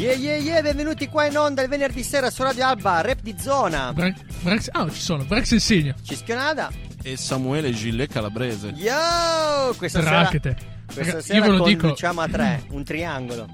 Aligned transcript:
Yeah 0.00 0.14
yeah 0.16 0.36
yeah, 0.38 0.62
benvenuti 0.62 1.08
qua 1.08 1.26
in 1.26 1.36
onda 1.36 1.60
il 1.60 1.68
venerdì 1.68 2.02
sera 2.02 2.30
su 2.30 2.42
Radio 2.42 2.64
Alba, 2.64 3.02
rap 3.02 3.20
di 3.20 3.34
zona. 3.38 3.92
Bra- 3.92 4.10
Brax- 4.40 4.68
ah, 4.72 4.88
ci 4.90 4.98
sono, 4.98 5.24
Brax 5.24 5.50
Insignia. 5.50 5.94
Cischionada. 6.02 6.70
e 7.02 7.18
Samuele 7.18 7.70
Gillet 7.72 8.10
Calabrese. 8.10 8.68
Yo! 8.76 9.74
Questa 9.76 10.00
Tracchete. 10.00 10.56
sera, 10.58 10.72
questa 10.86 11.12
Raga, 11.12 11.22
sera 11.22 11.38
io 11.38 11.50
ve 11.52 11.56
lo 11.58 11.64
dico. 11.64 11.94
a 12.02 12.28
tre, 12.28 12.62
un 12.70 12.82
triangolo. 12.82 13.46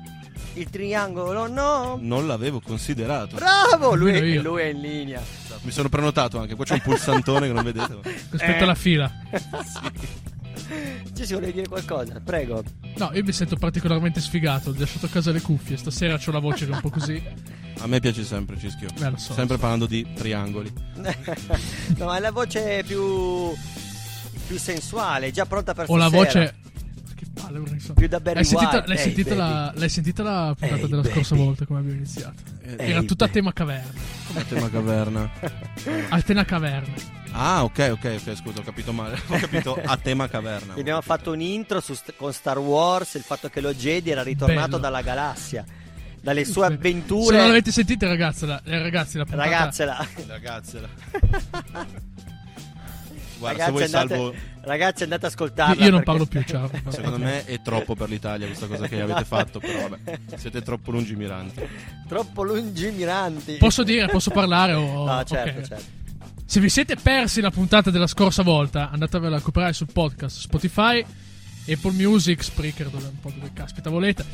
Il 0.55 0.71
triangolo 0.71 1.49
no. 1.49 1.99
Non 2.01 2.29
l'avevo 2.29 2.61
considerato. 2.61 3.35
Bravo, 3.35 3.95
lui, 3.97 4.39
lui 4.39 4.63
è 4.63 4.67
in 4.67 4.81
linea. 4.81 5.21
Mi 5.63 5.73
sono 5.73 5.89
prenotato 5.89 6.39
anche. 6.39 6.55
Qua 6.55 6.65
c'è 6.65 6.75
un 6.75 6.81
pulsantone 6.81 7.49
che 7.49 7.53
non 7.53 7.65
vedete. 7.65 7.93
Aspetta 8.31 8.57
Eh. 8.59 8.65
la 8.65 8.75
fila. 8.77 9.11
Ci 9.35 10.26
si 11.25 11.33
vuole 11.33 11.53
dire 11.53 11.69
qualcosa? 11.69 12.21
Prego. 12.23 12.63
No, 12.97 13.11
io 13.13 13.23
mi 13.23 13.33
sento 13.33 13.57
particolarmente 13.57 14.21
sfigato. 14.21 14.71
Ho 14.71 14.75
lasciato 14.77 15.07
a 15.07 15.09
casa 15.09 15.31
le 15.31 15.41
cuffie. 15.41 15.77
Stasera 15.77 16.19
ho 16.25 16.31
la 16.31 16.39
voce 16.39 16.67
che 16.67 16.73
è 16.73 16.75
un 16.75 16.81
po' 16.81 16.91
così. 16.91 17.23
A 17.79 17.87
me 17.87 18.01
piace 18.01 18.25
sempre 18.25 18.59
Cischio. 18.59 18.89
Eh, 18.99 19.11
lo 19.11 19.17
so, 19.17 19.35
sempre 19.35 19.45
lo 19.45 19.55
so. 19.55 19.59
parlando 19.59 19.87
di 19.87 20.07
triangoli. 20.15 20.73
no, 21.97 22.15
è 22.15 22.21
la 22.21 22.31
voce 22.31 22.83
più 22.87 23.55
più 24.47 24.59
sensuale, 24.59 25.31
già 25.33 25.45
pronta 25.45 25.75
per 25.75 25.89
la 25.89 26.09
stasera. 26.09 26.25
voce. 26.25 26.55
Palle, 27.41 27.79
so. 27.81 27.93
Più 27.93 28.09
da 28.09 28.19
Barry 28.21 28.37
L'hai 28.37 28.45
sentita, 28.45 28.71
White. 28.77 28.87
l'hai 28.89 28.97
Ehi, 28.97 29.03
sentita 29.03 29.35
la, 29.35 29.73
l'hai 29.75 29.89
sentita 29.89 30.23
la 30.23 30.55
puntata 30.59 30.81
Ehi, 30.81 30.89
della 30.89 31.05
scorsa 31.05 31.35
baby. 31.35 31.47
volta 31.47 31.67
come 31.67 31.79
abbiamo 31.81 31.97
iniziato? 31.99 32.35
Eh, 32.63 32.77
Era 32.79 33.03
tutta 33.03 33.25
a 33.27 33.29
tema 33.29 33.53
caverna. 33.53 33.91
come 34.29 34.47
tema 34.49 34.71
caverna. 34.71 35.31
A 36.09 36.23
tema 36.23 36.45
caverna. 36.45 36.95
Ah, 37.33 37.65
ok, 37.65 37.89
ok, 37.93 38.17
ok. 38.27 38.35
Scusa, 38.37 38.61
ho 38.61 38.63
capito 38.63 38.93
male. 38.93 39.21
Ho 39.29 39.39
capito 39.39 39.79
a 39.85 39.97
tema 39.99 40.27
caverna. 40.29 40.73
Abbiamo 40.75 41.03
fatto 41.03 41.33
un 41.33 41.41
intro 41.43 41.81
su 41.81 41.95
con 42.17 42.33
Star 42.33 42.59
Wars, 42.59 43.15
il 43.15 43.23
fatto 43.23 43.51
che 43.51 43.61
lo 43.61 43.75
Jedi 43.75 44.11
era 44.11 44.23
ritornato 44.23 44.69
Bello. 44.69 44.79
dalla 44.79 45.03
galassia, 45.03 45.63
dalle 46.23 46.45
sue 46.47 46.53
Se 46.55 46.61
non 46.61 46.73
avventure. 46.73 47.37
l'avete 47.37 47.71
sentita, 47.73 48.07
ragazzi, 48.07 48.47
la, 48.47 48.59
eh, 48.65 48.79
ragazzi, 48.79 49.19
la 49.19 49.25
puntata. 49.27 49.45
Ragazzela. 49.51 50.07
Ragazzela. 50.27 50.89
Guarda, 53.39 53.65
Ragazzi, 53.67 53.77
se 53.89 53.97
andate, 53.97 54.15
salvo. 54.21 54.35
ragazzi, 54.63 55.03
andate 55.03 55.27
a 55.27 55.29
Io, 55.29 55.35
ascoltarla. 55.35 55.85
io 55.85 55.91
non 55.91 56.03
parlo 56.03 56.27
più, 56.27 56.43
ciao. 56.43 56.71
Secondo 56.89 57.19
me 57.19 57.45
è 57.45 57.61
troppo 57.63 57.95
per 57.95 58.09
l'Italia 58.09 58.47
questa 58.47 58.67
cosa 58.67 58.87
che 58.89 59.01
avete 59.01 59.25
fatto. 59.25 59.59
Però 59.61 59.89
vabbè, 59.89 60.19
siete 60.37 60.63
troppo 60.63 60.91
lungimiranti. 60.91 61.61
Troppo 62.09 62.43
lungimiranti. 62.43 63.55
Posso 63.55 63.83
dire, 63.83 64.07
posso 64.09 64.31
parlare? 64.31 64.73
O... 64.75 65.05
No, 65.05 65.23
certo, 65.25 65.59
ok. 65.59 65.67
certo. 65.67 65.85
Se 66.47 66.61
vi 66.61 66.69
siete 66.69 66.97
persi 66.97 67.41
la 67.41 67.51
puntata 67.51 67.91
della 67.91 68.07
scorsa 68.07 68.43
volta, 68.43 68.91
andatevela 68.91 69.35
a 69.35 69.39
recuperare 69.39 69.73
sul 69.73 69.89
podcast 69.93 70.39
Spotify, 70.39 71.05
Apple 71.69 71.93
Music, 71.93 72.43
Spreaker, 72.43 72.89
dove 72.89 73.07
un 73.09 73.21
po' 73.21 73.33
dove 73.35 73.51
caspita 73.53 73.91
volete. 73.91 74.25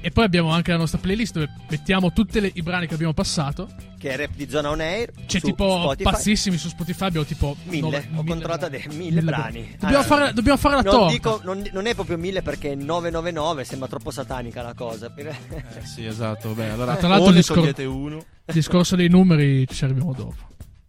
E 0.00 0.10
poi 0.10 0.24
abbiamo 0.24 0.50
anche 0.52 0.70
la 0.70 0.76
nostra 0.76 0.98
playlist 0.98 1.32
dove 1.34 1.50
mettiamo 1.68 2.12
tutti 2.12 2.38
le- 2.40 2.52
i 2.54 2.62
brani 2.62 2.86
che 2.86 2.94
abbiamo 2.94 3.12
passato. 3.12 3.68
Che 3.98 4.10
è 4.10 4.16
rap 4.16 4.30
di 4.36 4.48
zona 4.48 4.70
on 4.70 4.80
air. 4.80 5.10
C'è 5.26 5.40
su 5.40 5.46
tipo 5.46 5.68
Spotify. 5.80 6.02
pazzissimi 6.10 6.56
su 6.56 6.68
Spotify, 6.68 7.06
abbiamo 7.06 7.26
tipo 7.26 7.56
Mille, 7.64 7.80
nove- 7.80 8.08
ho 8.14 8.24
controllato 8.24 8.68
brani. 8.70 8.94
mille 8.96 9.22
brani. 9.22 9.70
Dobbiamo, 9.78 10.02
Ah, 10.04 10.06
fare, 10.06 10.32
dobbiamo 10.32 10.56
fare 10.58 10.76
la 10.76 10.82
Non, 10.82 10.92
torta. 10.92 11.12
dico, 11.12 11.40
non, 11.42 11.68
non 11.72 11.86
è 11.86 11.94
proprio 11.94 12.16
mille 12.16 12.42
perché 12.42 12.72
è 12.72 12.74
999 12.76 13.64
sembra 13.64 13.88
troppo 13.88 14.10
satanica 14.12 14.62
la 14.62 14.74
cosa. 14.74 15.12
Eh, 15.18 15.84
sì, 15.84 16.04
esatto. 16.06 16.52
Beh, 16.54 16.70
allora. 16.70 16.94
Tra 16.96 17.08
l'altro 17.08 17.30
il 17.30 17.34
discor- 17.34 17.58
togliete 17.58 17.84
uno. 17.84 18.16
Il 18.46 18.54
discorso 18.54 18.94
dei 18.94 19.08
numeri 19.08 19.66
ci 19.66 19.82
arriviamo 19.84 20.12
dopo. 20.12 20.36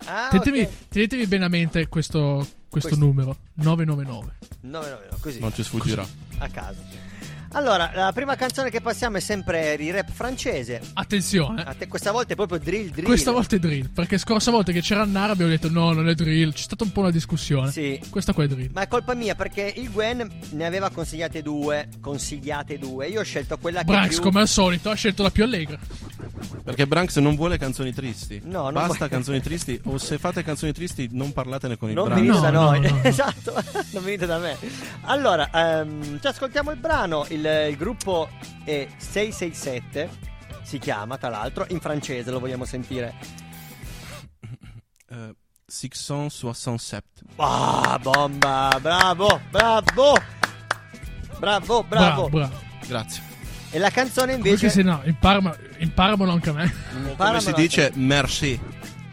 Ah, 0.05 0.27
Tenetevi, 0.29 0.59
ok. 0.61 0.69
tenetevi 0.89 1.25
bene 1.25 1.45
a 1.45 1.49
mente 1.49 1.87
questo, 1.87 2.47
questo 2.69 2.89
Questo. 2.89 2.95
numero 2.95 3.37
999. 3.55 4.35
999, 4.61 5.19
così. 5.19 5.39
Non 5.39 5.53
ci 5.53 5.63
sfuggirà. 5.63 6.05
a 6.37 6.47
caso. 6.49 6.79
Allora, 7.53 7.91
la 7.93 8.11
prima 8.13 8.35
canzone 8.35 8.69
che 8.69 8.79
passiamo 8.79 9.17
è 9.17 9.19
sempre 9.19 9.75
di 9.77 9.89
rap 9.89 10.11
francese. 10.11 10.81
Attenzione, 10.93 11.65
te, 11.77 11.87
questa 11.87 12.11
volta 12.11 12.33
è 12.33 12.35
proprio 12.35 12.59
drill 12.59 12.89
drill. 12.91 13.05
questa 13.05 13.31
volta 13.31 13.55
è 13.55 13.59
drill. 13.59 13.89
Perché 13.89 14.17
scorsa 14.17 14.51
volta 14.51 14.71
che 14.71 14.81
c'era 14.81 15.03
Nara 15.03 15.33
abbiamo 15.33 15.51
detto 15.51 15.69
no, 15.69 15.91
non 15.91 16.07
è 16.07 16.13
drill. 16.13 16.53
C'è 16.53 16.61
stata 16.61 16.83
un 16.83 16.91
po' 16.91 17.01
una 17.01 17.11
discussione. 17.11 17.71
Sì. 17.71 17.99
Questa 18.09 18.33
qua 18.33 18.43
è 18.43 18.47
drill. 18.47 18.69
Ma 18.73 18.81
è 18.81 18.87
colpa 18.87 19.15
mia 19.15 19.33
perché 19.33 19.73
il 19.75 19.91
Gwen 19.91 20.29
ne 20.51 20.65
aveva 20.65 20.89
consigliate 20.91 21.41
due, 21.41 21.89
consigliate 21.99 22.77
due. 22.77 23.07
Io 23.07 23.21
ho 23.21 23.23
scelto 23.23 23.57
quella 23.57 23.79
che 23.79 23.85
Branks, 23.85 24.15
più... 24.15 24.23
come 24.23 24.41
al 24.41 24.47
solito, 24.47 24.91
ha 24.91 24.95
scelto 24.95 25.23
la 25.23 25.31
più 25.31 25.43
allegra. 25.43 25.79
Perché 26.63 26.87
Branks 26.87 27.17
non 27.17 27.35
vuole 27.35 27.57
canzoni 27.57 27.93
tristi. 27.93 28.41
No, 28.43 28.63
non 28.63 28.73
Basta 28.73 28.93
vuole- 28.95 29.09
canzoni 29.09 29.41
tristi. 29.41 29.79
O 29.85 29.97
se 29.97 30.17
fate 30.17 30.43
canzoni 30.43 30.71
tristi, 30.71 31.09
non 31.11 31.31
parlatene 31.33 31.77
con 31.77 31.89
il 31.89 31.95
Non 31.95 32.05
Branks. 32.05 32.21
venite 32.23 32.39
No, 32.39 32.41
da 32.41 32.51
no, 32.51 32.69
noi, 32.69 32.79
no, 32.81 32.89
no. 32.89 33.01
esatto, 33.03 33.53
non 33.91 34.03
venite 34.03 34.25
da 34.25 34.37
me. 34.37 34.57
Allora, 35.01 35.49
ehm, 35.51 36.19
ci 36.19 36.27
ascoltiamo 36.27 36.71
il 36.71 36.77
brano. 36.77 37.25
Il, 37.29 37.45
il 37.69 37.75
gruppo 37.77 38.29
è 38.63 38.87
667, 38.97 40.09
si 40.63 40.77
chiama 40.79 41.17
tra 41.17 41.29
l'altro, 41.29 41.65
in 41.69 41.79
francese 41.79 42.29
lo 42.31 42.39
vogliamo 42.39 42.65
sentire. 42.65 43.15
Eh, 45.09 45.35
667. 45.65 47.21
Ah, 47.37 47.99
bomba, 48.01 48.77
bravo, 48.81 49.41
bravo, 49.49 50.19
bravo, 51.39 51.83
bravo. 51.83 51.83
Bravo, 51.83 52.29
bravo. 52.29 52.59
Grazie. 52.87 53.23
E 53.71 53.77
la 53.77 53.89
canzone 53.91 54.33
Invece, 54.33 54.65
invece... 54.65 54.69
se 54.69 54.81
no, 54.81 55.01
imparano, 55.05 55.55
imparamelo 55.77 56.31
anche 56.31 56.49
a 56.49 56.53
me. 56.53 56.73
Come 56.91 57.09
Imparamelo 57.11 57.41
si 57.41 57.53
dice, 57.53 57.91
merci. 57.95 58.59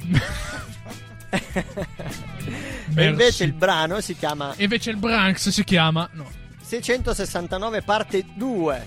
E 2.94 3.04
invece 3.04 3.44
il 3.44 3.52
brano 3.52 4.00
si 4.00 4.16
chiama 4.16 4.54
E 4.56 4.62
invece 4.62 4.90
il 4.90 4.96
Branks 4.96 5.48
si 5.50 5.64
chiama. 5.64 6.08
No. 6.12 6.26
669 6.62 7.82
parte 7.82 8.24
2. 8.34 8.86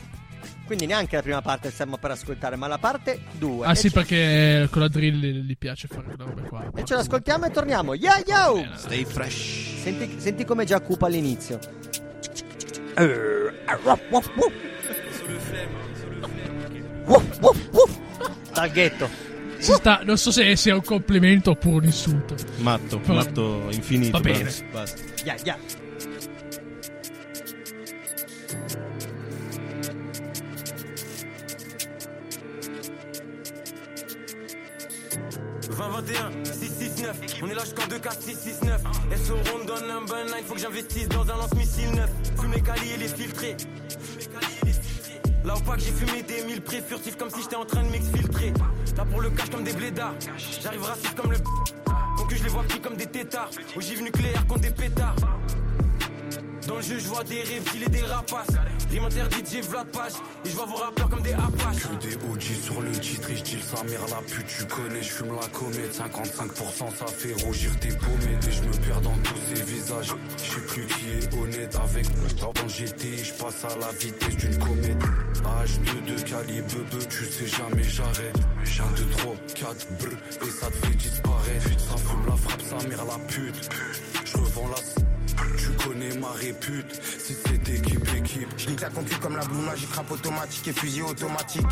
Quindi 0.65 0.85
neanche 0.85 1.15
la 1.15 1.21
prima 1.21 1.41
parte 1.41 1.69
stiamo 1.71 1.97
per 1.97 2.11
ascoltare, 2.11 2.55
ma 2.55 2.67
la 2.67 2.77
parte 2.77 3.19
2. 3.33 3.65
Ah 3.65 3.71
e, 3.71 3.75
sì, 3.75 3.89
ce- 3.89 3.93
perché 3.93 4.67
con 4.71 4.81
la 4.81 4.87
drill 4.87 5.19
gli 5.19 5.57
piace 5.57 5.87
fare 5.87 6.03
quelle 6.03 6.23
robe 6.23 6.47
qua. 6.47 6.71
e 6.75 6.83
ce 6.85 6.95
l'ascoltiamo 6.95 7.45
e 7.45 7.51
torniamo. 7.51 7.93
Yo 7.95 8.11
yo! 8.25 8.67
Stay 8.75 9.05
fresh. 9.05 9.81
Senti, 9.81 10.19
senti 10.19 10.45
come 10.45 10.65
già 10.65 10.79
cupa 10.79 11.07
all'inizio. 11.07 11.59
Dal 18.53 18.71
ghetto. 18.71 19.09
Si 19.57 19.73
sta, 19.73 20.01
non 20.05 20.17
so 20.17 20.31
se 20.31 20.55
sia 20.55 20.73
un 20.75 20.83
complimento 20.83 21.51
oppure 21.51 21.77
un 21.77 21.83
insulto. 21.85 22.35
Matto, 22.57 22.99
Però- 22.99 23.13
matto 23.15 23.67
infinito. 23.71 24.11
Va 24.11 24.19
bene. 24.19 24.53
Basta. 24.71 25.01
Ya, 25.25 25.35
ya. 25.43 25.57
On 37.41 37.47
est 37.49 37.53
là 37.53 37.63
jusqu'en 37.63 37.87
2K 37.87 38.09
669 38.19 38.81
SO 39.25 39.33
on 39.55 39.59
me 39.59 39.65
donne 39.65 39.89
un 39.89 40.01
bon 40.01 40.15
il 40.37 40.43
faut 40.45 40.53
que 40.55 40.59
j'investisse 40.59 41.07
dans 41.09 41.23
un 41.23 41.37
lance-missile 41.37 41.91
neuf 41.91 42.09
Fume 42.39 42.51
les 42.53 42.61
calis 42.61 42.91
et 42.95 42.97
les 42.97 43.07
filtrés 43.07 43.55
Là 45.45 45.55
au 45.55 45.59
pack 45.61 45.79
j'ai 45.79 45.91
fumé 45.91 46.21
des 46.23 46.43
mille 46.43 46.61
pré 46.61 46.81
furtifs 46.81 47.15
comme 47.15 47.29
si 47.29 47.41
j'étais 47.41 47.55
en 47.55 47.65
train 47.65 47.83
de 47.83 47.89
m'exfiltrer. 47.89 48.53
Là 48.97 49.05
pour 49.05 49.21
le 49.21 49.29
cash 49.29 49.49
comme 49.49 49.63
des 49.63 49.73
blédards. 49.73 50.15
J'arrive 50.61 50.83
raciste 50.83 51.15
comme 51.15 51.31
le 51.31 51.37
Donc 51.37 52.33
je 52.33 52.43
les 52.43 52.49
vois 52.49 52.63
petits 52.63 52.81
comme 52.81 52.95
des 52.95 53.07
tétards. 53.07 53.49
Ogive 53.75 54.03
nucléaire 54.03 54.45
contre 54.47 54.61
des 54.61 54.71
pétards 54.71 55.15
dans 56.69 56.75
le 56.75 56.81
jeu, 56.81 56.99
je 56.99 57.07
vois 57.07 57.23
des 57.23 57.41
reptiles 57.41 57.83
et 57.83 57.89
des 57.89 58.01
rapaces. 58.01 58.47
Rime 58.91 59.05
interdite, 59.05 59.49
j'ai 59.51 59.61
Vlad 59.61 59.87
Page. 59.87 60.13
Et 60.45 60.49
je 60.49 60.55
vois 60.55 60.65
vos 60.65 60.75
rappeurs 60.75 61.09
comme 61.09 61.21
des 61.21 61.33
apaches. 61.33 61.81
Que 61.81 62.07
des 62.07 62.15
OG 62.15 62.41
sur 62.63 62.81
le 62.81 62.91
titre 62.91 63.29
et 63.31 63.35
je 63.37 63.57
sa 63.59 63.83
mère 63.83 64.05
la 64.09 64.21
pute 64.21 64.45
tu 64.45 64.65
connais. 64.65 65.01
Je 65.01 65.09
fume 65.09 65.33
la 65.33 65.47
comète 65.47 65.93
55% 65.95 66.95
ça 66.95 67.05
fait 67.07 67.33
rougir 67.43 67.71
tes 67.79 67.89
pommettes. 67.89 68.47
Et 68.47 68.51
je 68.51 68.61
me 68.61 68.71
perds 68.85 69.01
dans 69.01 69.17
tous 69.23 69.35
ces 69.53 69.63
visages. 69.63 70.13
Je 70.37 70.43
sais 70.43 70.61
plus 70.61 70.85
qui 70.85 71.09
est 71.09 71.33
honnête 71.41 71.75
avec 71.75 72.05
moi. 72.17 72.51
Quand 72.55 72.67
j'étais 72.67 73.17
je 73.17 73.33
passe 73.33 73.65
à 73.65 73.75
la 73.79 73.91
vitesse 73.93 74.37
d'une 74.37 74.57
comète. 74.59 75.03
H2 75.39 76.13
de 76.13 76.21
calibre 76.21 77.07
tu 77.09 77.25
sais 77.25 77.47
jamais 77.47 77.83
j'arrête. 77.83 78.37
1, 78.79 78.95
2, 78.95 79.09
3, 79.17 79.35
4 79.55 79.87
brr 79.99 80.47
et 80.47 80.51
ça 80.51 80.67
te 80.67 80.85
fait 80.85 80.95
disparaître. 80.95 81.79
Ça 81.79 81.97
fume 81.97 82.25
la 82.27 82.35
frappe 82.35 82.61
sa 82.61 82.87
mère 82.87 83.05
la 83.05 83.17
pute. 83.27 83.69
Je 84.25 84.37
revends 84.37 84.67
la 84.69 85.08
tu 85.59 85.87
connais 85.87 86.17
ma 86.17 86.31
répute. 86.31 87.01
Si 87.19 87.35
c'est 87.45 87.69
équipe, 87.69 88.15
équipe. 88.15 88.49
Je 88.57 88.69
nique 88.69 88.81
la 88.81 88.89
concu 88.89 89.15
comme 89.15 89.35
la 89.35 89.45
blue 89.45 89.61
magique, 89.61 89.93
rap 89.93 90.09
automatique 90.11 90.67
et 90.67 90.73
fusil 90.73 91.01
automatique. 91.01 91.67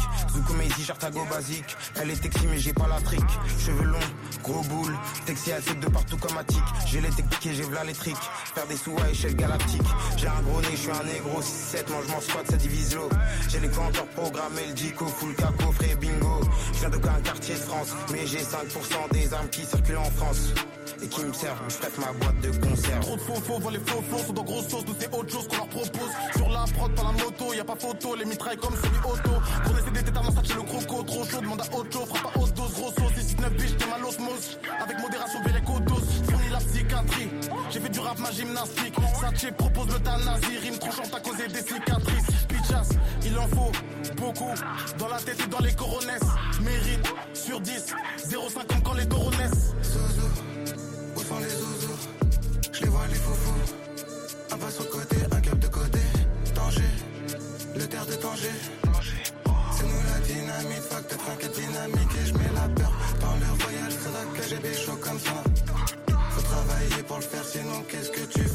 Mehdi, 0.58 0.84
Jartago 0.84 1.26
basique. 1.30 1.76
Elle 2.02 2.12
est 2.12 2.22
texi 2.22 2.48
mais 2.50 2.58
j'ai 2.58 2.74
pas 2.74 2.88
la 2.88 3.00
trick. 3.02 3.24
Cheveux 3.60 3.86
longs, 3.86 4.10
gros 4.44 4.62
boule. 4.64 4.96
Texi 5.26 5.52
à 5.52 5.60
de 5.60 5.88
partout 5.88 6.18
comme 6.18 6.38
Attic. 6.38 6.64
J'ai 6.88 7.02
les 7.02 7.10
techniques 7.10 7.46
et 7.46 7.54
j'ai 7.54 7.64
v'là 7.64 7.84
les 7.84 7.94
tricks. 7.94 8.16
Faire 8.56 8.68
des 8.68 8.78
sous 8.78 8.96
à 9.04 9.10
échelle 9.10 9.36
galactique. 9.36 9.82
J'ai 10.18 10.28
un 10.28 10.42
gros 10.42 10.62
nez, 10.62 10.72
je 10.72 10.78
suis 10.78 10.92
un 10.92 11.04
négro. 11.04 11.42
6-7, 11.42 11.90
mange 11.92 12.24
squat, 12.24 12.46
ça 12.50 12.58
divise 12.58 12.96
l'eau. 12.96 13.10
J'ai 13.50 13.60
les 13.60 13.70
compteurs 13.70 14.08
programmés, 14.08 14.68
le 14.68 14.74
dico, 14.74 15.06
full 15.06 15.36
caco, 15.36 15.72
frais 15.74 15.96
bingo. 16.00 16.42
Je 16.74 16.80
viens 16.80 16.90
d'aucun 16.90 17.20
quartier 17.24 17.56
de 17.56 17.60
France, 17.60 17.90
mais 18.12 18.26
j'ai 18.26 18.40
5% 18.40 19.12
des 19.12 19.34
armes 19.34 19.50
qui 19.50 19.66
circulent 19.66 19.98
en 19.98 20.12
France. 20.12 20.54
Et 21.02 21.08
qui 21.08 21.24
me 21.24 21.34
servent, 21.34 21.60
je 21.70 21.78
prête 21.78 21.98
ma 22.00 22.12
boîte 22.14 22.42
de 22.42 22.50
conserve. 22.58 23.00
Trop 23.02 23.16
de 23.16 23.22
faux 23.22 23.36
faux, 23.36 23.60
voient 23.60 23.72
les 23.72 23.80
faux 23.80 24.02
faux, 24.10 24.18
sont 24.18 24.34
dans 24.34 24.44
grosse 24.44 24.68
sauce, 24.68 24.84
nous 24.88 24.96
c'est 25.00 25.14
autre 25.14 25.32
chose 25.32 25.48
qu'on 25.48 25.58
leur 25.58 25.68
propose. 25.68 26.12
Sur 26.36 26.50
la 26.50 26.66
prod, 26.76 26.94
dans 26.96 27.04
la 27.04 27.12
moto, 27.12 27.54
y 27.54 27.60
a 27.60 27.64
pas 27.64 27.76
photo, 27.76 28.16
les 28.16 28.26
mitrailles 28.26 28.58
comme 28.58 28.76
semi-auto. 28.76 29.30
Pour 29.64 29.74
décider, 29.74 30.04
t'es 30.04 30.12
tellement 30.12 30.44
chez 30.44 30.54
le 30.56 30.62
croco, 30.64 31.04
trop 31.04 31.24
chaud, 31.24 31.42
demande 31.42 31.62
à 31.62 31.66
chose, 31.66 32.08
frappe 32.10 32.36
à 32.36 32.40
hausse 32.40 32.54
dose, 32.54 32.74
gros 32.74 32.92
sauce, 32.92 33.14
6 33.16 33.38
9 33.38 33.54
biches, 33.54 33.78
t'es 33.78 33.86
mal 33.86 34.04
osmose. 34.04 34.58
Avec 34.82 35.00
modération, 35.00 35.40
les 35.46 35.62
codos, 35.62 36.02
fournis 36.30 36.50
la 36.52 36.58
psychiatrie. 36.58 37.30
J'ai 37.70 37.80
fait 37.80 37.90
du 37.90 38.00
rap, 38.00 38.18
ma 38.18 38.32
gymnastique. 38.32 38.96
Satché 39.22 39.52
propose 39.52 39.88
l'euthanasie, 39.90 40.58
rime 40.64 40.80
tranchante 40.80 41.14
à 41.14 41.20
causer 41.20 41.48
des 41.48 41.62
cicatrices. 41.62 42.32
Pichas, 42.48 42.90
il 43.24 43.38
en 43.38 43.48
faut 43.50 43.72
beaucoup. 44.16 44.54
Dans 44.98 45.10
la 45.10 45.18
tête 45.18 45.40
et 45.44 45.48
dans 45.48 45.60
les 45.60 45.74
coronesses. 45.74 46.32
Mérite 46.62 47.14
sur 47.34 47.62
10, 47.62 47.94
0,5 48.30 48.66
comme 48.68 48.82
quand 48.82 48.94
les 48.94 49.08
taureaux. 49.08 49.28
Où 51.28 51.34
sont 51.34 51.40
les 51.40 51.50
zouzous 51.50 52.08
Je 52.72 52.84
les 52.84 52.90
vois 52.90 53.08
les 53.10 53.16
foufous. 53.16 53.74
Un 54.52 54.58
pas 54.58 54.72
sur 54.72 54.84
le 54.84 54.90
côté, 54.90 55.18
un 55.30 55.42
cap 55.42 55.60
de 55.60 55.68
côté. 55.68 56.00
Danger, 56.56 56.92
le 57.76 57.86
terre 57.88 58.06
de 58.06 58.16
danger. 58.16 58.52
C'est 59.76 59.84
nous 59.84 60.04
la 60.10 60.20
dynamite, 60.26 60.84
fuck 60.84 61.10
de 61.10 61.16
tranquille 61.16 61.52
dynamique 61.54 62.16
et 62.22 62.28
je 62.28 62.34
mets 62.34 62.54
la 62.56 62.70
peur 62.70 62.92
dans 63.20 63.36
leur 63.36 63.56
voyage. 63.56 63.94
Que 64.36 64.44
j'ai 64.50 64.60
des 64.60 64.74
chaud 64.74 64.98
comme 65.02 65.20
ça. 65.20 65.44
Faut 66.32 66.42
travailler 66.42 67.04
pour 67.08 67.18
le 67.18 67.24
faire, 67.24 67.44
sinon 67.44 67.84
qu'est-ce 67.90 68.12
que 68.12 68.26
tu 68.26 68.47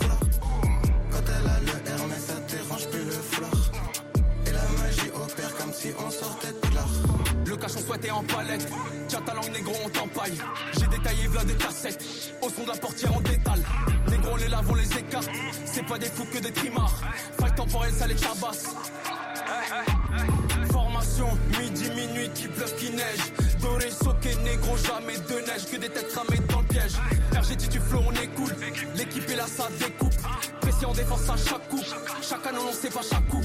Souhaité 7.87 8.11
en 8.12 8.23
palette. 8.23 8.69
Tiens 9.08 9.23
ta 9.23 9.34
langue 9.34 9.52
négro, 9.52 9.73
on 9.84 9.88
t'empaille. 9.88 10.38
J'ai 10.79 10.87
détaillé 10.87 11.26
v'là 11.26 11.44
des 11.44 11.55
cassettes. 11.55 12.05
Au 12.40 12.49
son 12.49 12.62
de 12.62 12.69
la 12.69 12.76
portière, 12.76 13.11
on 13.17 13.20
détale. 13.20 13.61
Négro, 14.08 14.37
les 14.37 14.49
lavons, 14.49 14.75
les 14.75 14.99
écarts. 14.99 15.25
C'est 15.64 15.84
pas 15.84 15.99
des 15.99 16.06
fous 16.06 16.26
que 16.32 16.38
des 16.38 16.52
trimards. 16.52 17.00
Faille 17.40 17.55
temporelle, 17.55 17.93
ça 17.93 18.06
les 18.06 18.14
tabasse. 18.14 18.67
Formation, 20.70 21.26
midi, 21.58 21.90
minuit, 21.90 22.31
qui 22.34 22.46
pleuve, 22.49 22.75
qui 22.76 22.90
neige. 22.90 23.32
Doré, 23.61 23.90
soqué, 23.90 24.37
négro, 24.44 24.76
jamais 24.76 25.17
de 25.17 25.46
neige. 25.46 25.67
Que 25.70 25.76
des 25.76 25.88
têtes 25.88 26.08
cramées 26.12 26.40
dans 26.49 26.61
le 26.61 26.67
piège. 26.67 26.93
RG, 27.32 27.56
tu 27.69 27.81
flow, 27.81 28.02
on 28.06 28.12
est 28.12 28.29
cool. 28.29 28.55
L'équipe 28.94 29.29
est 29.29 29.37
là, 29.37 29.46
ça 29.46 29.69
découpe. 29.81 30.14
Pression, 30.61 30.93
défense 30.93 31.29
à 31.29 31.37
chaque 31.37 31.69
coup. 31.69 31.82
Chaque 32.23 32.46
année, 32.46 32.58
on 32.58 32.73
sait 32.73 32.90
pas 32.90 33.02
chaque 33.02 33.26
coup. 33.29 33.43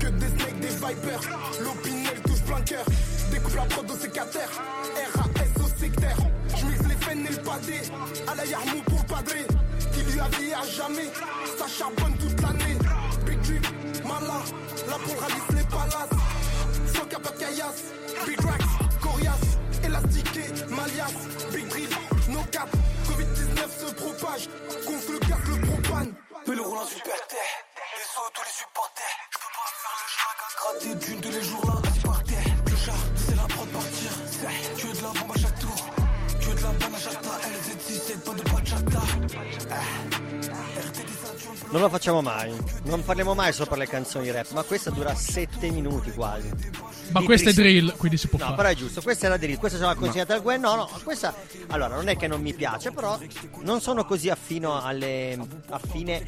Que 0.00 0.06
des 0.06 0.28
snakes, 0.28 0.60
des 0.60 0.68
vipers. 0.68 1.20
L'opinel 1.60 2.22
touche 2.24 2.42
plein 2.42 2.60
cœur. 2.62 2.84
Découpe 3.54 3.68
la 3.68 3.76
prod 3.76 3.90
au 3.90 3.96
sécateur. 3.96 4.48
RAS 5.14 5.62
au 5.62 5.80
sectaire. 5.80 6.16
J'mise 6.56 6.88
les 6.88 6.96
fennes 6.96 7.26
et 7.26 7.30
le 7.30 7.42
padé. 7.42 7.80
À 8.26 8.34
la 8.34 8.44
Yarmou 8.46 8.82
pour 8.82 9.04
padré. 9.06 9.46
Qui 9.92 10.02
lui 10.02 10.20
a 10.20 10.28
dit 10.28 10.52
à 10.52 10.62
jamais. 10.64 11.10
Ça 11.58 11.66
charbonne 11.68 12.16
toute 12.18 12.40
l'année. 12.40 12.76
Big 13.24 13.40
drip, 13.42 13.66
mala. 14.04 14.42
Là 14.88 14.96
pour 15.04 15.20
ralice 15.20 15.50
les 15.50 15.64
palaces. 15.64 16.10
Sans 16.94 17.02
qu'il 17.02 17.12
y 17.12 17.14
a 17.14 17.20
pas 17.20 17.30
de 17.30 17.38
caillasse. 17.38 17.84
Big 18.26 18.40
racks, 18.40 19.00
coriace. 19.00 19.58
Élastiqué, 19.84 20.44
malias. 20.70 21.14
Big 21.52 21.68
drill, 21.68 21.90
no 22.30 22.40
cap. 22.50 22.68
Covid-19 23.06 23.86
se 23.86 23.94
propage. 23.94 24.48
Gonfle 24.86 25.12
le 25.12 25.18
gaz, 25.20 25.38
le 25.48 25.60
propane. 25.66 26.12
Mais 26.46 26.54
le 26.56 26.62
roulant 26.62 26.86
super 26.86 27.26
terre. 27.28 27.38
Les 27.96 28.04
sauts, 28.14 28.30
tous 28.34 28.42
les 28.42 28.50
supporters. 28.50 29.16
Je 29.30 29.38
peux 29.38 29.52
pas 29.54 29.70
faire 29.80 29.98
le 30.02 30.10
choix 30.10 30.34
qu'à 30.40 30.48
gratter 30.58 31.06
d'une 31.06 31.20
Non 41.74 41.82
lo 41.82 41.88
facciamo 41.88 42.22
mai. 42.22 42.54
Non 42.84 43.02
parliamo 43.04 43.34
mai 43.34 43.52
sopra 43.52 43.74
le 43.74 43.88
canzoni 43.88 44.30
rap, 44.30 44.52
ma 44.52 44.62
questa 44.62 44.90
dura 44.90 45.12
7 45.12 45.70
minuti 45.70 46.12
quasi. 46.12 46.48
Ma 47.10 47.18
Di 47.18 47.26
questa 47.26 47.50
è 47.50 47.52
Chris- 47.52 47.66
drill, 47.66 47.96
quindi 47.96 48.16
si 48.16 48.28
può 48.28 48.38
No, 48.38 48.44
fare. 48.44 48.56
però 48.56 48.68
è 48.68 48.74
giusto, 48.76 49.02
questa 49.02 49.26
era 49.26 49.36
drill, 49.36 49.56
questa 49.56 49.78
ce 49.78 49.84
l'ha 49.84 49.96
consigliata 49.96 50.36
il 50.36 50.42
Gwen. 50.42 50.60
No, 50.60 50.76
no, 50.76 50.88
questa. 51.02 51.34
Allora, 51.70 51.96
non 51.96 52.06
è 52.06 52.16
che 52.16 52.28
non 52.28 52.40
mi 52.40 52.54
piace, 52.54 52.92
però 52.92 53.18
non 53.62 53.80
sono 53.80 54.04
così 54.04 54.30
affino 54.30 54.80
alle. 54.80 55.36
affine 55.70 56.24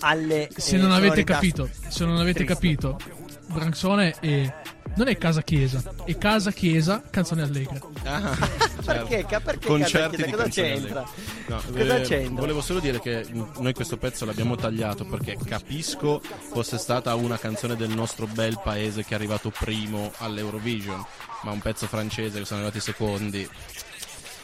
alle. 0.00 0.50
Se 0.54 0.76
eh, 0.76 0.78
non 0.78 0.92
avete 0.92 1.24
capito, 1.24 1.70
se 1.88 2.04
non 2.04 2.18
avete 2.18 2.44
tristi. 2.44 2.52
capito, 2.52 2.98
Branxone 3.46 4.14
è. 4.20 4.52
Non 4.96 5.08
è 5.08 5.16
casa 5.18 5.42
chiesa, 5.42 5.82
è 6.04 6.16
casa 6.16 6.50
chiesa, 6.50 7.02
canzone 7.10 7.42
allegra. 7.42 7.78
Ah, 8.04 8.36
Perché? 8.86 9.26
Ca- 9.26 9.40
perché 9.40 9.66
Concerti 9.66 10.16
Casa 10.22 10.42
di 10.44 10.50
Chiesa? 10.50 10.82
Cosa 10.82 11.04
c'entra? 11.04 11.04
No, 11.48 11.62
Cosa 11.70 11.96
eh, 11.96 12.00
c'entra? 12.02 12.40
Volevo 12.40 12.60
solo 12.60 12.80
dire 12.80 13.00
che 13.00 13.26
noi 13.58 13.74
questo 13.74 13.96
pezzo 13.96 14.24
l'abbiamo 14.24 14.54
tagliato 14.54 15.04
perché 15.04 15.36
capisco 15.44 16.20
fosse 16.52 16.78
stata 16.78 17.14
una 17.14 17.36
canzone 17.36 17.76
del 17.76 17.90
nostro 17.90 18.26
bel 18.26 18.60
paese 18.62 19.04
che 19.04 19.10
è 19.10 19.14
arrivato 19.14 19.50
primo 19.50 20.12
all'Eurovision, 20.18 21.04
ma 21.42 21.50
un 21.50 21.60
pezzo 21.60 21.86
francese 21.86 22.38
che 22.38 22.44
sono 22.44 22.60
arrivati 22.60 22.80
secondi. 22.80 23.48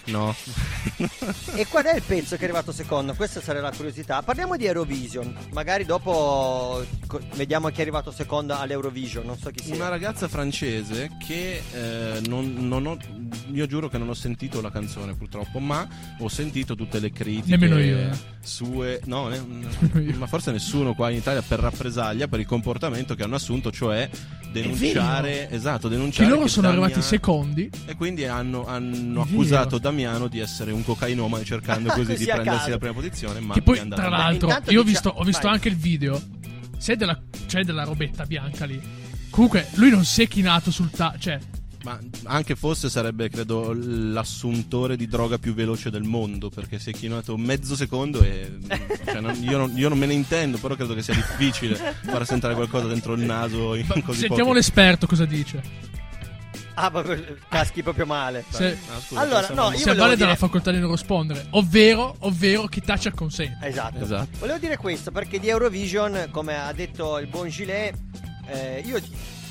No. 0.07 0.35
E 1.55 1.67
qual 1.67 1.85
è 1.85 1.95
il 1.95 2.03
pezzo 2.03 2.35
che 2.37 2.41
è 2.43 2.45
arrivato 2.45 2.73
secondo? 2.73 3.15
Questa 3.15 3.41
sarebbe 3.41 3.67
la 3.67 3.73
curiosità. 3.73 4.23
Parliamo 4.23 4.57
di 4.57 4.65
Eurovision. 4.65 5.35
Magari 5.53 5.85
dopo 5.85 6.83
co- 7.07 7.21
vediamo 7.35 7.69
chi 7.69 7.79
è 7.79 7.83
arrivato 7.83 8.11
secondo 8.11 8.57
all'Eurovision. 8.57 9.25
Non 9.27 9.37
so 9.39 9.51
chi 9.51 9.63
sia. 9.65 9.75
Una 9.75 9.89
ragazza 9.89 10.29
francese 10.29 11.11
che 11.25 11.63
eh, 11.73 12.21
non, 12.27 12.55
non 12.67 12.87
ho, 12.87 12.97
io 13.53 13.67
giuro 13.67 13.89
che 13.89 13.99
non 13.99 14.09
ho 14.09 14.15
sentito 14.15 14.61
la 14.63 14.71
canzone 14.71 15.15
purtroppo, 15.15 15.59
ma 15.59 15.87
ho 16.19 16.29
sentito 16.29 16.75
tutte 16.75 16.99
le 16.99 17.13
critiche 17.13 17.51
Nemmeno 17.57 17.79
io, 17.79 17.99
eh. 17.99 18.11
sue, 18.41 19.01
no, 19.05 19.29
ne- 19.29 19.45
io. 20.01 20.17
ma 20.17 20.27
forse 20.27 20.51
nessuno 20.53 20.95
qua 20.95 21.11
in 21.11 21.19
Italia 21.19 21.43
per 21.43 21.59
rappresaglia 21.61 22.29
per 22.29 22.41
il 22.41 22.47
comportamento 22.47 23.15
che 23.15 23.23
hanno 23.25 23.37
assunto, 23.37 23.71
cioè 23.71 24.09
denunciare, 24.51 25.51
esatto, 25.51 25.89
Che 25.89 25.95
denunciare 25.95 26.29
loro 26.31 26.43
che 26.43 26.49
sono 26.49 26.69
arrivati 26.69 26.93
Damiano- 26.93 27.11
secondi. 27.11 27.71
e 27.87 27.95
quindi 27.95 28.27
hanno, 28.27 28.67
hanno 28.67 29.23
È 29.23 29.27
vero. 29.27 29.37
Damiano 29.93 30.27
di 30.29 30.39
essere 30.39 30.73
un 30.73 30.83
cocainomane 30.83 31.45
cercando 31.45 31.91
così 31.95 32.17
di 32.17 32.25
prendersi 32.25 32.59
caso. 32.59 32.71
la 32.71 32.79
prima 32.79 32.95
posizione, 32.95 33.41
ma 33.41 33.53
Che 33.55 33.63
poi, 33.63 33.87
tra 33.89 34.09
l'altro, 34.09 34.49
io 34.49 34.57
ho 34.57 34.61
dicia- 34.69 34.83
visto, 34.83 35.09
ho 35.11 35.23
visto 35.23 35.47
anche 35.47 35.69
il 35.69 35.77
video. 35.77 36.21
C'è 36.79 36.97
della, 36.97 37.21
c'è 37.47 37.63
della 37.63 37.85
robetta 37.85 38.25
bianca 38.25 38.65
lì. 38.65 38.81
Comunque, 39.31 39.69
lui 39.75 39.91
non 39.91 40.05
si 40.05 40.23
è 40.23 40.27
chinato 40.29 40.71
sul 40.71 40.91
ta. 40.91 41.15
Cioè, 41.19 41.39
Ma 41.85 41.99
anche 42.25 42.57
fosse 42.57 42.89
sarebbe, 42.91 43.29
credo, 43.29 43.73
l'assuntore 43.77 44.97
di 44.97 45.07
droga 45.07 45.39
più 45.39 45.53
veloce 45.55 45.91
del 45.91 46.03
mondo, 46.03 46.49
perché 46.51 46.79
si 46.79 46.91
è 46.91 46.93
chinato 46.93 47.37
mezzo 47.37 47.77
secondo 47.77 48.21
e... 48.23 48.59
cioè, 49.05 49.21
non- 49.21 49.37
io, 49.43 49.59
non, 49.59 49.73
io 49.77 49.89
non 49.89 49.99
me 49.99 50.07
ne 50.07 50.15
intendo, 50.15 50.59
però 50.59 50.75
credo 50.75 50.95
che 50.95 51.03
sia 51.03 51.15
difficile 51.15 51.75
far 51.75 52.27
sentire 52.27 52.55
qualcosa 52.55 52.87
dentro 52.87 53.13
il 53.15 53.21
naso 53.23 53.75
in 53.75 53.87
così 53.87 54.21
sentiamo 54.21 54.45
pochi- 54.45 54.55
l'esperto 54.55 55.07
cosa 55.07 55.25
dice. 55.25 56.01
Ah, 56.75 56.91
proprio- 56.91 57.37
caschi 57.49 57.83
proprio 57.83 58.07
male. 58.07 58.45
Se, 58.49 58.79
Ah, 58.89 58.99
scusa, 59.01 59.21
Allora, 59.21 59.49
no, 59.51 59.71
io 59.71 59.77
si 59.77 59.85
volevo 59.85 59.91
avvale 59.91 60.15
dire- 60.15 60.17
dalla 60.27 60.37
facoltà 60.37 60.71
di 60.71 60.79
non 60.79 60.91
rispondere. 60.91 61.47
Ovvero, 61.51 62.17
ovvero 62.21 62.67
chi 62.67 62.81
taccia 62.81 63.11
consente. 63.13 63.67
Esatto. 63.67 63.99
Esatto. 64.03 64.39
Volevo 64.39 64.59
dire 64.59 64.77
questo 64.77 65.11
perché 65.11 65.39
di 65.39 65.49
Eurovision, 65.49 66.29
come 66.31 66.57
ha 66.59 66.73
detto 66.73 67.19
il 67.19 67.27
buon 67.27 67.49
Gilet, 67.49 67.95
eh, 68.47 68.83
io 68.87 69.01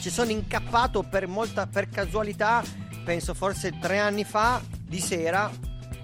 ci 0.02 0.10
sono 0.10 0.32
incappato 0.32 1.04
per 1.04 1.28
molta 1.28 1.68
per 1.68 1.90
casualità, 1.90 2.64
penso 3.06 3.34
forse 3.34 3.78
tre 3.80 4.00
anni 4.00 4.24
fa, 4.24 4.60
di 4.82 5.00
sera, 5.00 5.50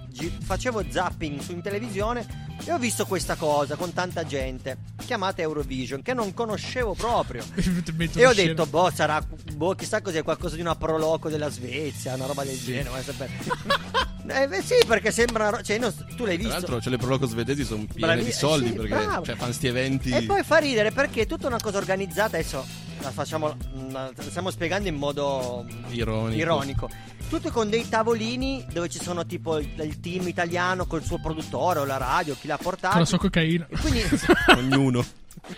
gi- 0.08 0.36
facevo 0.42 0.84
zapping 0.88 1.40
su 1.40 1.52
in 1.52 1.62
televisione 1.62 2.46
e 2.64 2.72
ho 2.72 2.78
visto 2.78 3.06
questa 3.06 3.34
cosa 3.36 3.76
con 3.76 3.92
tanta 3.92 4.24
gente, 4.24 4.76
chiamata 5.04 5.40
Eurovision, 5.42 6.02
che 6.02 6.12
non 6.14 6.34
conoscevo 6.34 6.94
proprio. 6.94 7.44
E 8.14 8.26
ho 8.26 8.32
detto, 8.34 8.66
boh, 8.66 8.90
sarà, 8.94 9.24
boh, 9.54 9.74
chissà 9.74 10.00
cos'è, 10.02 10.22
qualcosa 10.22 10.54
di 10.54 10.60
una 10.60 10.74
proloco 10.76 11.28
della 11.28 11.48
Svezia, 11.50 12.14
una 12.14 12.26
roba 12.26 12.44
del 12.44 12.58
genere, 12.58 12.90
vai 12.90 13.00
a 13.00 13.02
sapere. 13.04 13.32
eh, 14.42 14.48
beh, 14.48 14.62
sì, 14.62 14.74
perché 14.86 15.10
sembra, 15.10 15.48
ro- 15.50 15.62
cioè, 15.62 15.78
non- 15.78 15.94
tu 16.16 16.24
l'hai 16.24 16.36
Tra 16.36 16.44
visto? 16.48 16.48
l'altro, 16.48 16.80
cioè, 16.80 16.90
le 16.92 16.98
proloco 16.98 17.26
svedesi 17.26 17.64
sono 17.64 17.84
piene 17.92 18.12
Bravi- 18.14 18.24
di 18.24 18.32
soldi 18.32 18.66
eh 18.66 18.70
sì, 18.70 18.74
perché 18.76 18.88
bravo. 18.94 19.24
cioè, 19.24 19.36
fanno 19.36 19.52
sti 19.52 19.66
eventi. 19.66 20.10
E 20.10 20.22
poi 20.24 20.42
fa 20.44 20.58
ridere 20.58 20.90
perché 20.92 21.22
è 21.22 21.26
tutta 21.26 21.46
una 21.46 21.58
cosa 21.60 21.78
organizzata. 21.78 22.36
Adesso 22.36 22.66
la 23.00 23.10
facciamo, 23.10 23.56
la 23.90 24.12
stiamo 24.18 24.50
spiegando 24.50 24.88
in 24.88 24.96
modo 24.96 25.64
Ironico. 25.88 26.36
ironico. 26.40 26.90
Tutto 27.28 27.50
con 27.50 27.68
dei 27.68 27.88
tavolini 27.88 28.66
dove 28.72 28.88
ci 28.88 28.98
sono 29.00 29.26
tipo 29.26 29.58
il, 29.58 29.68
il 29.80 30.00
team 30.00 30.26
italiano 30.28 30.86
col 30.86 31.02
suo 31.04 31.18
produttore 31.20 31.80
o 31.80 31.84
la 31.84 31.96
radio, 31.98 32.34
chi 32.38 32.46
l'ha 32.46 32.56
portato. 32.58 32.92
Con 32.92 33.00
la 33.02 33.06
sua 33.06 33.18
cocaina. 33.18 33.66
E 33.68 33.76
quindi 33.76 34.02
Ognuno. 34.56 35.04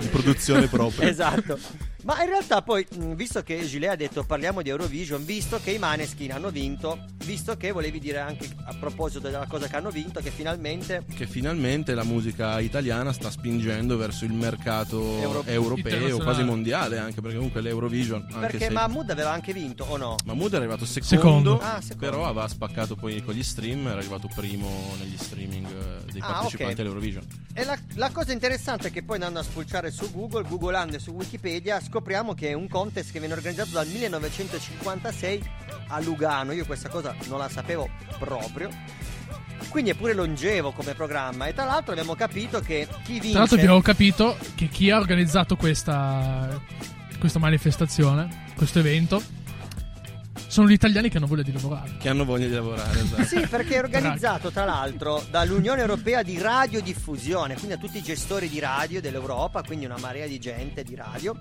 In 0.00 0.10
produzione 0.10 0.66
propria. 0.68 1.08
esatto. 1.08 1.58
Ma 2.04 2.22
in 2.22 2.28
realtà 2.28 2.62
poi, 2.62 2.86
visto 3.14 3.42
che 3.42 3.64
Gilet 3.66 3.90
ha 3.90 3.96
detto 3.96 4.22
parliamo 4.22 4.62
di 4.62 4.68
Eurovision, 4.68 5.24
visto 5.24 5.58
che 5.62 5.72
i 5.72 5.78
Maneskin 5.78 6.30
hanno 6.32 6.50
vinto, 6.50 7.04
visto 7.24 7.56
che 7.56 7.72
volevi 7.72 7.98
dire 7.98 8.18
anche 8.18 8.48
a 8.66 8.74
proposito 8.78 9.18
della 9.18 9.46
cosa 9.48 9.66
che 9.66 9.76
hanno 9.76 9.90
vinto, 9.90 10.20
che 10.20 10.30
finalmente 10.30 11.04
Che 11.12 11.26
finalmente 11.26 11.94
la 11.94 12.04
musica 12.04 12.60
italiana 12.60 13.12
sta 13.12 13.30
spingendo 13.30 13.96
verso 13.96 14.24
il 14.24 14.32
mercato 14.32 15.18
Euro- 15.20 15.42
europeo, 15.44 16.18
quasi 16.18 16.44
mondiale, 16.44 16.98
anche 16.98 17.20
perché 17.20 17.36
comunque 17.36 17.60
l'Eurovision. 17.60 18.22
Anche 18.30 18.38
perché 18.38 18.58
se 18.58 18.70
Mahmood 18.70 19.10
aveva 19.10 19.32
anche 19.32 19.52
vinto 19.52 19.84
o 19.84 19.96
no? 19.96 20.16
Mahmood 20.24 20.52
è 20.52 20.56
arrivato 20.56 20.84
secondo, 20.86 21.16
Secondo. 21.16 21.58
Ah, 21.60 21.80
secondo. 21.80 21.96
però 21.98 22.26
aveva 22.26 22.46
spaccato 22.48 22.94
poi 22.94 23.20
con 23.22 23.34
gli 23.34 23.42
stream, 23.42 23.86
era 23.88 23.98
arrivato 23.98 24.30
primo 24.34 24.94
negli 25.00 25.16
streaming 25.18 25.66
eh, 25.66 26.12
dei 26.12 26.20
Ah, 26.20 26.26
partecipanti 26.32 26.74
ok. 26.74 26.78
all'Eurovision. 26.80 27.24
E 27.52 27.64
la, 27.64 27.76
la 27.94 28.10
cosa 28.10 28.32
interessante 28.32 28.88
è 28.88 28.90
che 28.92 29.02
poi 29.02 29.16
andando 29.16 29.40
a 29.40 29.42
spulciare 29.42 29.90
su 29.90 30.10
Google, 30.12 30.44
googolando 30.48 30.94
e 30.96 31.00
su 31.00 31.10
Wikipedia, 31.10 31.80
scopriamo 31.88 32.34
che 32.34 32.50
è 32.50 32.52
un 32.52 32.68
contest 32.68 33.12
che 33.12 33.18
viene 33.18 33.32
organizzato 33.32 33.70
dal 33.70 33.86
1956 33.86 35.42
a 35.88 36.00
Lugano. 36.00 36.52
Io 36.52 36.66
questa 36.66 36.90
cosa 36.90 37.14
non 37.28 37.38
la 37.38 37.48
sapevo 37.48 37.88
proprio. 38.18 38.68
Quindi 39.70 39.90
è 39.90 39.94
pure 39.94 40.12
longevo 40.12 40.72
come 40.72 40.94
programma. 40.94 41.46
E 41.46 41.54
tra 41.54 41.64
l'altro 41.64 41.92
abbiamo 41.92 42.14
capito 42.14 42.60
che 42.60 42.86
chi 43.04 43.12
vince. 43.12 43.30
Tra 43.30 43.38
l'altro 43.40 43.56
abbiamo 43.56 43.80
capito 43.80 44.36
che 44.54 44.68
chi 44.68 44.90
ha 44.90 44.98
organizzato 44.98 45.56
questa, 45.56 46.60
questa 47.18 47.38
manifestazione, 47.38 48.44
questo 48.54 48.78
evento, 48.78 49.22
sono 50.46 50.68
gli 50.68 50.72
italiani 50.72 51.08
che 51.08 51.16
hanno 51.18 51.26
voglia 51.26 51.42
di 51.42 51.52
lavorare. 51.52 51.96
Che 51.98 52.08
hanno 52.08 52.24
voglia 52.24 52.46
di 52.46 52.54
lavorare, 52.54 53.00
esatto. 53.00 53.24
Sì, 53.24 53.46
perché 53.48 53.74
è 53.76 53.78
organizzato 53.78 54.50
tra 54.50 54.64
l'altro 54.64 55.24
dall'Unione 55.30 55.80
Europea 55.80 56.22
di 56.22 56.38
Radiodiffusione, 56.38 57.54
quindi 57.54 57.72
a 57.74 57.78
tutti 57.78 57.98
i 57.98 58.02
gestori 58.02 58.48
di 58.48 58.58
radio 58.58 59.00
dell'Europa, 59.00 59.62
quindi 59.62 59.84
una 59.84 59.98
marea 59.98 60.26
di 60.26 60.38
gente 60.38 60.82
di 60.82 60.94
radio. 60.94 61.36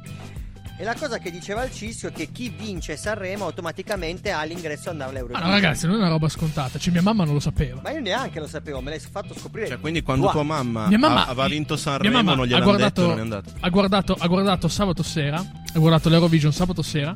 E 0.80 0.84
la 0.84 0.94
cosa 0.94 1.18
che 1.18 1.32
diceva 1.32 1.63
il 1.63 1.72
Cischio 1.74 2.10
è 2.10 2.12
che 2.12 2.32
chi 2.32 2.50
vince 2.56 2.98
Sanremo 2.98 3.46
automaticamente 3.46 4.30
ha 4.30 4.44
l'ingresso 4.44 4.92
Ma 4.92 5.06
all'Eurovision. 5.10 5.44
no, 5.50 5.56
ragazzi, 5.56 5.88
non 5.88 5.96
è 5.96 5.98
una 5.98 6.10
roba 6.10 6.30
scontata. 6.30 6.77
Cioè, 6.77 6.94
mia 6.94 7.01
mamma 7.01 7.24
non 7.24 7.34
lo 7.34 7.39
sapeva. 7.39 7.82
Ma 7.82 7.89
io 7.89 8.00
neanche 8.00 8.39
lo 8.39 8.46
sapevo, 8.46 8.80
me 8.82 8.92
l'hai 8.92 9.00
fatto 9.00 9.34
scoprire. 9.34 9.70
Cioè, 9.70 9.80
quindi 9.80 10.04
quando 10.04 10.25
Qua. 10.25 10.34
tua 10.34 10.44
mamma, 10.44 10.88
mamma 11.00 11.25
aveva 11.25 11.48
vinto 11.48 11.74
mia 11.74 11.82
Sanremo 11.82 12.18
mamma 12.18 12.36
non 12.36 12.42
ha 12.42 12.46
gliel'hanno 12.46 12.63
guardato, 12.66 13.01
detto 13.01 13.08
non 13.10 13.18
è 13.18 13.22
andato. 13.22 13.50
ha 13.60 13.70
guardato, 13.70 14.16
ha 14.20 14.27
guardato 14.27 14.68
sabato 14.68 15.01
sera, 15.01 15.38
ha 15.39 15.80
guardato 15.80 16.10
l'Eurovision 16.10 16.54
sabato 16.54 16.84
sera 16.84 17.12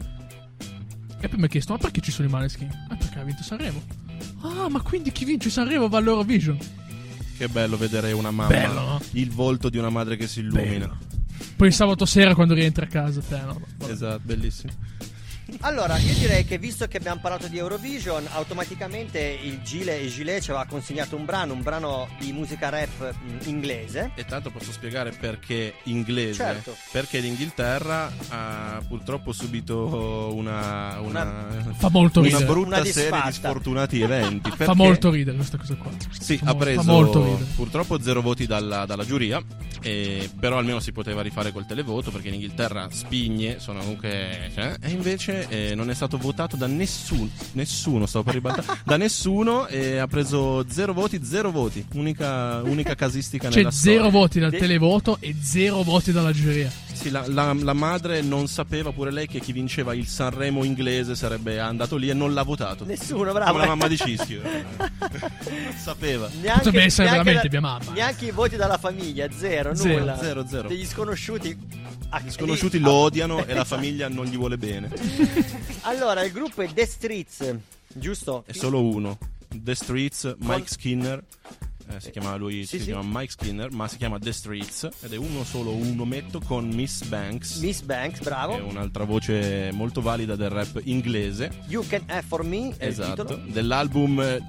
e 1.22 1.28
poi 1.30 1.38
mi 1.40 1.46
ha 1.46 1.48
chiesto, 1.48 1.74
ma 1.74 1.80
perché 1.80 2.02
ci 2.02 2.12
sono 2.12 2.28
i 2.28 2.32
Maneskin? 2.32 2.70
Ah, 2.90 2.96
perché 2.96 3.20
ha 3.20 3.24
vinto 3.24 3.44
Sanremo. 3.44 3.82
Ah, 4.42 4.70
ma 4.70 4.82
quindi 4.82 5.12
chi 5.12 5.26
vince 5.26 5.50
Sanremo 5.50 5.88
va 5.88 5.98
all'Eurovision? 6.00 6.58
Che 7.38 7.48
bello 7.48 7.78
vedere 7.78 8.12
una 8.12 8.32
mamma, 8.32 8.50
Bello, 8.50 8.80
no? 8.82 9.02
il 9.14 9.32
volto 9.32 9.70
di 9.70 9.78
una 9.78 9.90
madre 9.90 10.16
che 10.16 10.28
si 10.28 10.42
illumina. 10.42 10.96
Poi 11.56 11.68
il 11.68 11.74
sabato 11.74 12.06
sera 12.06 12.36
quando 12.36 12.54
rientra 12.54 12.86
a 12.86 12.88
casa, 12.88 13.22
te, 13.22 13.40
no? 13.40 13.60
Vabbè. 13.78 13.92
Esatto, 13.92 14.22
bellissimo. 14.24 14.74
Allora, 15.60 15.98
io 15.98 16.14
direi 16.16 16.44
che 16.46 16.58
visto 16.58 16.88
che 16.88 16.98
abbiamo 16.98 17.20
parlato 17.22 17.48
di 17.48 17.58
Eurovision, 17.58 18.26
automaticamente 18.32 19.20
il 19.20 19.62
Gile 19.62 20.00
e 20.02 20.08
Gilet 20.08 20.42
ci 20.42 20.50
aveva 20.52 20.66
consegnato 20.66 21.16
un 21.16 21.26
brano, 21.26 21.54
un 21.54 21.62
brano 21.62 22.08
di 22.20 22.32
musica 22.32 22.70
rap 22.70 23.14
mh, 23.14 23.48
inglese. 23.50 24.12
E 24.16 24.26
tanto 24.26 24.50
posso 24.50 24.72
spiegare 24.72 25.12
perché 25.12 25.76
inglese. 25.84 26.34
Certo. 26.44 26.76
Perché 26.92 27.20
l'Inghilterra 27.20 28.12
ha 28.30 28.82
purtroppo 28.88 29.32
subito 29.34 30.32
una, 30.34 31.00
una, 31.00 31.48
Fa 31.78 31.90
molto 31.90 32.20
una 32.20 32.30
ridere. 32.30 32.46
brutta 32.46 32.76
Una 32.78 32.86
serie 32.86 33.22
di 33.26 33.32
sfortunati 33.34 34.02
eventi. 34.02 34.52
Fa 34.52 34.74
molto 34.74 35.10
ridere 35.12 35.36
questa 35.38 35.58
cosa 35.58 35.76
qua. 35.76 35.92
Sì, 36.20 36.38
Fa 36.38 36.52
ha 36.52 36.56
preso 36.56 36.84
molto 36.84 37.24
ridere. 37.24 37.46
purtroppo 37.56 38.02
zero 38.02 38.22
voti 38.22 38.48
dalla, 38.48 38.86
dalla 38.86 39.06
giuria, 39.06 39.42
e- 39.82 40.30
però 40.40 40.58
almeno 40.58 40.80
si 40.80 40.92
poteva 40.92 41.22
rifare 41.22 41.52
col 41.52 41.66
televoto 41.66 42.10
perché 42.10 42.30
in 42.30 42.36
Inghilterra 42.36 42.88
spigne 42.90 43.60
sono 43.60 43.80
comunque... 43.80 44.50
cioè, 44.56 44.76
e 44.82 44.90
invece 44.90 45.41
eh, 45.50 45.76
non 45.76 45.90
è 45.90 45.94
stato 45.94 46.18
votato 46.18 46.56
da 46.56 46.68
nessuno, 46.68 47.30
nessuno, 47.54 48.06
stavo 48.06 48.26
per 48.26 48.34
ribaltare, 48.36 48.80
da 48.84 48.98
nessuno 48.98 49.68
e 49.68 49.98
ha 49.98 50.08
preso 50.08 50.66
zero 50.70 50.94
voti, 50.94 51.20
zero 51.24 51.52
voti, 51.52 51.86
unica, 51.94 52.62
unica 52.64 52.96
casistica 52.96 53.50
C'è 53.50 53.58
nella 53.58 53.72
zero 53.72 53.96
storia. 53.96 54.12
voti 54.12 54.40
dal 54.40 54.52
televoto 54.52 55.18
e 55.20 55.36
zero 55.42 55.82
voti 55.84 56.12
dalla 56.12 56.32
giuria. 56.32 56.72
Sì, 57.02 57.10
la, 57.10 57.24
la- 57.28 57.54
la 57.54 57.74
madre 57.74 58.22
non 58.22 58.48
sapeva 58.48 58.92
pure 58.92 59.12
lei 59.12 59.26
che 59.28 59.40
chi 59.40 59.52
vinceva 59.52 59.96
il 59.96 60.06
Sanremo 60.06 60.64
inglese 60.64 61.16
sarebbe 61.16 61.60
andato 61.60 61.96
lì 61.96 62.10
e 62.10 62.14
non 62.14 62.34
l'ha 62.36 62.44
votato. 62.44 62.86
Nessuno, 62.86 63.32
bravo. 63.34 63.52
Come 63.52 63.64
la 63.64 63.70
mamma 63.70 63.88
di 63.88 63.98
Cischio. 63.98 64.42
non 64.44 65.76
sapeva. 65.78 66.30
Neanche, 66.42 66.64
Potrebbe 66.64 66.84
essere 66.86 67.10
neanche 67.10 67.24
veramente 67.24 67.50
mia 67.50 67.62
mamma. 67.62 67.92
Neanche 67.92 68.26
i 68.26 68.32
voti 68.32 68.56
dalla 68.56 68.78
famiglia, 68.78 69.28
zero, 69.32 69.74
Zero, 69.74 69.98
nulla. 70.00 70.18
zero, 70.20 70.46
zero. 70.48 70.68
Degli 70.68 70.86
sconosciuti. 70.86 71.58
Ah, 72.10 72.22
Gli 72.22 72.30
sconosciuti 72.30 72.78
lì- 72.78 72.84
lo 72.84 72.92
odiano 72.92 73.46
e 73.46 73.54
la 73.54 73.64
famiglia 73.66 74.08
non 74.08 74.26
gli 74.26 74.36
vuole 74.38 74.58
bene. 74.58 74.90
Allora, 75.84 76.24
il 76.24 76.32
gruppo 76.32 76.62
è 76.62 76.72
The 76.72 76.86
Streets, 76.86 77.56
giusto? 77.88 78.44
È 78.46 78.52
solo 78.52 78.84
uno. 78.84 79.18
The 79.54 79.74
Streets, 79.74 80.36
Mike 80.40 80.68
Skinner. 80.68 81.24
Eh, 81.90 82.00
si 82.00 82.12
chiama 82.12 82.36
lui, 82.36 82.66
Sì, 82.66 82.78
si 82.78 82.80
sì. 82.80 82.84
chiama 82.92 83.20
Mike 83.20 83.32
Skinner, 83.32 83.72
ma 83.72 83.88
si 83.88 83.98
chiama 83.98 84.20
The 84.20 84.32
Streets 84.32 84.90
ed 85.02 85.14
è 85.14 85.18
uno 85.18 85.44
solo, 85.44 85.72
un 85.74 85.98
ometto 86.00 86.40
con 86.40 86.68
Miss 86.68 87.04
Banks. 87.06 87.58
Miss 87.60 87.82
Banks, 87.82 88.20
che 88.20 88.24
bravo. 88.26 88.58
è 88.58 88.62
un'altra 88.62 89.04
voce 89.04 89.70
molto 89.74 90.02
valida 90.02 90.36
del 90.36 90.50
rap 90.50 90.80
inglese. 90.84 91.52
You 91.68 91.86
Can 91.88 92.04
Have 92.08 92.24
For 92.28 92.44
Me 92.44 92.74
è 92.78 92.86
il 92.86 92.90
Esatto. 92.92 93.42
Dell'album 93.48 94.20
eh, 94.22 94.42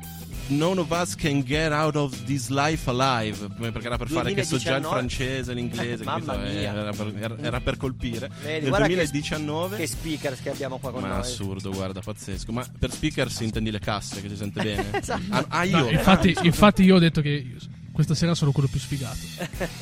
None 0.57 0.81
of 0.81 0.91
Us 0.91 1.15
Can 1.15 1.43
Get 1.43 1.73
Out 1.73 1.97
of 1.97 2.25
This 2.25 2.49
Life 2.49 2.89
Alive. 2.91 3.49
Perché 3.59 3.87
era 3.87 3.97
per 3.99 4.09
fare 4.09 4.33
che 4.35 4.45
so 4.45 4.57
già 4.59 4.77
il 4.77 4.83
2019. 4.83 4.99
francese, 4.99 5.53
l'inglese. 5.55 6.05
Mamma 6.05 6.35
capito? 6.35 6.53
Mia. 6.59 6.73
Era 6.75 6.93
per, 6.93 7.37
era- 7.41 7.61
per 7.61 7.77
colpire. 7.77 8.31
Vedi, 8.43 8.61
Nel 8.61 8.69
guarda 8.69 8.87
che- 8.87 8.95
2019. 8.95 9.77
Che 9.77 9.87
speakers 9.87 10.43
che 10.43 10.51
abbiamo 10.51 10.79
qua 10.79 10.91
con 10.93 11.03
Ma 11.03 11.09
noi. 11.09 11.19
assurdo, 11.19 11.71
guarda, 11.71 12.01
pazzesco. 12.01 12.53
Ma 12.53 12.65
per 12.79 12.91
speakers 12.93 13.41
intendi 13.41 13.71
le 13.71 13.79
casse 13.81 14.21
che 14.21 14.29
si 14.29 14.37
sente 14.37 14.63
bene? 14.63 14.91
Esatto. 15.01 15.23
Ah, 15.31 15.45
ah, 15.49 15.65
No, 15.65 15.79
io? 15.79 15.91
infatti, 15.91 16.35
Ah, 16.37 16.41
infatti 16.45 16.83
io 16.83 16.97
ho 16.97 16.99
detto 16.99 17.21
che 17.21 17.29
io- 17.29 17.59
questa 17.93 18.15
sera 18.15 18.35
sono 18.35 18.53
quello 18.53 18.69
più 18.71 18.81
sfigato. 18.81 19.19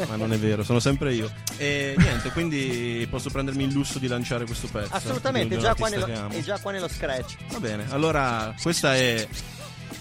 ma 0.09 0.17
non 0.17 0.33
è 0.33 0.37
vero, 0.39 0.65
sono 0.65 0.81
sempre 0.81 1.15
io. 1.15 1.31
E 1.57 1.95
niente, 1.97 2.31
quindi 2.31 3.07
posso 3.09 3.31
prendermi 3.31 3.63
il 3.65 3.73
lusso 3.73 4.01
di 4.01 4.09
lanciare 4.09 4.47
questo 4.47 4.67
pezzo. 4.67 4.93
Assolutamente, 4.93 5.57
già 5.59 5.75
qua, 5.77 5.89
nello, 5.89 6.07
è 6.29 6.43
già 6.43 6.59
qua 6.59 6.73
nello 6.73 6.89
scratch. 6.89 7.37
Va 7.53 7.61
bene, 7.61 7.85
allora 7.91 8.53
questa 8.61 8.97
è 8.97 9.29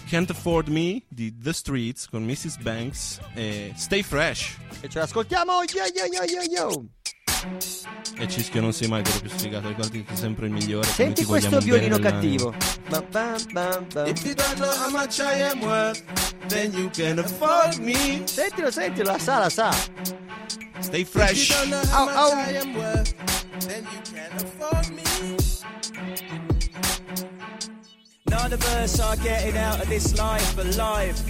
Can't 0.08 0.30
Afford 0.30 0.68
Me 0.68 1.02
di 1.08 1.36
The 1.38 1.52
Streets 1.52 2.08
con 2.08 2.24
Mrs. 2.24 2.56
Banks 2.58 3.20
e 3.34 3.72
Stay 3.76 4.02
Fresh. 4.02 4.56
E 4.80 4.88
ce 4.88 4.98
l'ascoltiamo. 4.98 5.52
Yo, 5.72 5.84
yo, 5.94 6.04
yo, 6.12 6.24
yo, 6.24 6.42
yo. 6.50 6.84
E 8.18 8.28
Cischio 8.28 8.60
non 8.60 8.72
sei 8.72 8.86
mai 8.88 9.02
quello 9.02 9.20
più 9.20 9.30
sfigato, 9.30 9.68
ricordi 9.68 10.00
che 10.00 10.08
sei 10.08 10.16
sempre 10.16 10.46
il 10.46 10.52
migliore. 10.52 10.86
Senti 10.86 11.24
questo 11.24 11.58
violino 11.60 11.98
cattivo. 11.98 12.54
Bam, 12.88 13.04
bam, 13.10 13.86
bam. 13.92 14.06
If 14.06 14.24
you 14.24 14.34
don't 14.34 14.56
know 14.56 14.70
how 14.70 14.90
much 14.90 15.20
I 15.20 15.40
am 15.42 15.60
worth, 15.62 16.02
then 16.48 16.72
you 16.74 16.90
can 16.90 17.18
afford 17.18 17.78
me. 17.78 18.22
Sentilo, 18.26 18.70
sentilo, 18.70 19.12
la 19.12 19.18
sa, 19.18 19.38
la 19.38 19.48
sa. 19.48 19.70
Stay 20.80 21.00
If 21.00 21.14
you 21.14 21.20
fresh. 21.20 21.48
don't 21.48 21.70
know 21.70 21.82
how 21.90 22.02
Ow, 22.02 22.06
much 22.06 22.16
ow. 22.16 22.38
I 22.38 22.56
am 22.56 22.74
worth, 22.74 23.14
then 23.66 23.84
you 23.84 24.00
can 24.12 24.32
afford 24.36 24.90
me. 24.90 26.49
None 28.30 28.52
of 28.52 28.64
us 28.76 29.00
are 29.00 29.16
getting 29.16 29.56
out 29.56 29.82
of 29.82 29.88
this 29.88 30.16
life 30.16 30.56
alive. 30.56 31.20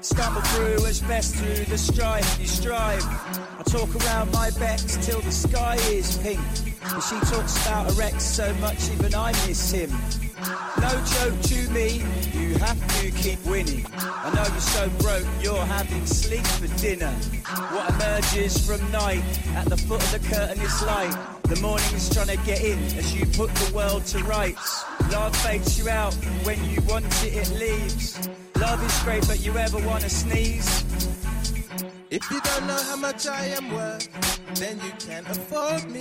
Stumble 0.00 0.40
through 0.40 0.86
as 0.86 1.00
best 1.02 1.36
through 1.36 1.64
the 1.66 1.78
strife 1.78 2.36
you 2.40 2.48
strive. 2.48 3.04
I 3.04 3.62
talk 3.64 3.94
around 4.04 4.32
my 4.32 4.50
becks 4.58 4.96
till 5.06 5.20
the 5.20 5.30
sky 5.30 5.76
is 5.88 6.18
pink. 6.18 6.40
But 6.82 7.00
she 7.00 7.18
talks 7.30 7.64
about 7.64 7.92
her 7.92 8.02
ex 8.02 8.24
so 8.24 8.52
much 8.54 8.90
even 8.90 9.14
I 9.14 9.30
miss 9.46 9.70
him. 9.70 10.27
No 10.80 10.90
joke 11.04 11.40
to 11.42 11.70
me, 11.70 12.02
you 12.32 12.54
have 12.58 12.78
to 13.00 13.10
keep 13.10 13.44
winning. 13.44 13.84
I 13.96 14.30
know 14.34 14.42
you're 14.42 14.60
so 14.60 14.88
broke, 15.00 15.26
you're 15.40 15.66
having 15.66 16.06
sleep 16.06 16.46
for 16.46 16.68
dinner. 16.78 17.10
What 17.72 17.90
emerges 17.94 18.64
from 18.64 18.80
night 18.92 19.24
at 19.56 19.66
the 19.66 19.76
foot 19.76 20.02
of 20.02 20.12
the 20.12 20.20
curtain 20.28 20.62
is 20.62 20.82
light. 20.82 21.16
The 21.44 21.56
morning 21.60 21.92
is 21.94 22.08
trying 22.10 22.28
to 22.28 22.36
get 22.44 22.62
in 22.62 22.78
as 22.96 23.14
you 23.14 23.26
put 23.26 23.52
the 23.54 23.74
world 23.74 24.04
to 24.06 24.22
rights. 24.24 24.84
Love 25.10 25.34
fakes 25.36 25.78
you 25.78 25.88
out 25.88 26.14
when 26.44 26.62
you 26.70 26.80
want 26.82 27.06
it, 27.24 27.34
it 27.34 27.50
leaves. 27.58 28.28
Love 28.60 28.84
is 28.84 29.02
great, 29.02 29.26
but 29.26 29.44
you 29.44 29.56
ever 29.56 29.78
want 29.86 30.02
to 30.02 30.10
sneeze? 30.10 30.84
If 32.10 32.30
you 32.30 32.40
don't 32.40 32.66
know 32.66 32.80
how 32.82 32.96
much 32.96 33.26
I 33.26 33.46
am 33.46 33.72
worth, 33.72 34.08
then 34.54 34.78
you 34.84 34.92
can't 34.98 35.28
afford 35.28 35.90
me. 35.90 36.00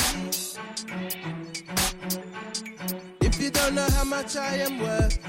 Don't 3.68 3.76
know 3.76 3.90
how 3.98 4.06
much 4.06 4.38
I 4.38 4.56
am 4.60 4.80
worth, 4.80 5.20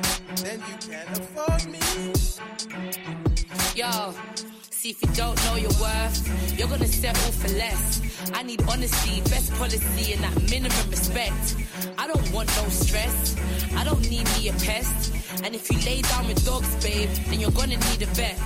then 0.45 0.61
you 0.61 0.89
can't 0.89 1.19
afford 1.19 1.67
me. 1.67 1.81
Yo, 3.75 4.15
See 4.79 4.91
if 4.91 5.03
you 5.03 5.09
don't 5.09 5.35
know 5.47 5.57
your 5.57 5.73
worth, 5.81 6.57
you're 6.57 6.69
gonna 6.69 6.87
settle 6.87 7.33
for 7.33 7.49
less. 7.59 8.01
I 8.33 8.45
need 8.45 8.63
honesty, 8.71 9.21
best 9.23 9.53
policy, 9.55 10.13
and 10.13 10.23
that 10.23 10.41
minimum 10.49 10.89
respect. 10.89 11.57
I 11.99 12.07
don't 12.07 12.33
want 12.33 12.49
no 12.63 12.69
stress. 12.69 13.35
I 13.75 13.83
don't 13.83 14.09
need 14.09 14.29
me 14.39 14.51
a 14.51 14.53
pest. 14.53 15.43
And 15.43 15.57
if 15.57 15.69
you 15.69 15.79
lay 15.81 16.03
down 16.03 16.29
with 16.29 16.45
dogs, 16.47 16.73
babe, 16.77 17.11
then 17.27 17.41
you're 17.41 17.51
gonna 17.51 17.77
need 17.91 18.03
a 18.03 18.07
vet. 18.15 18.39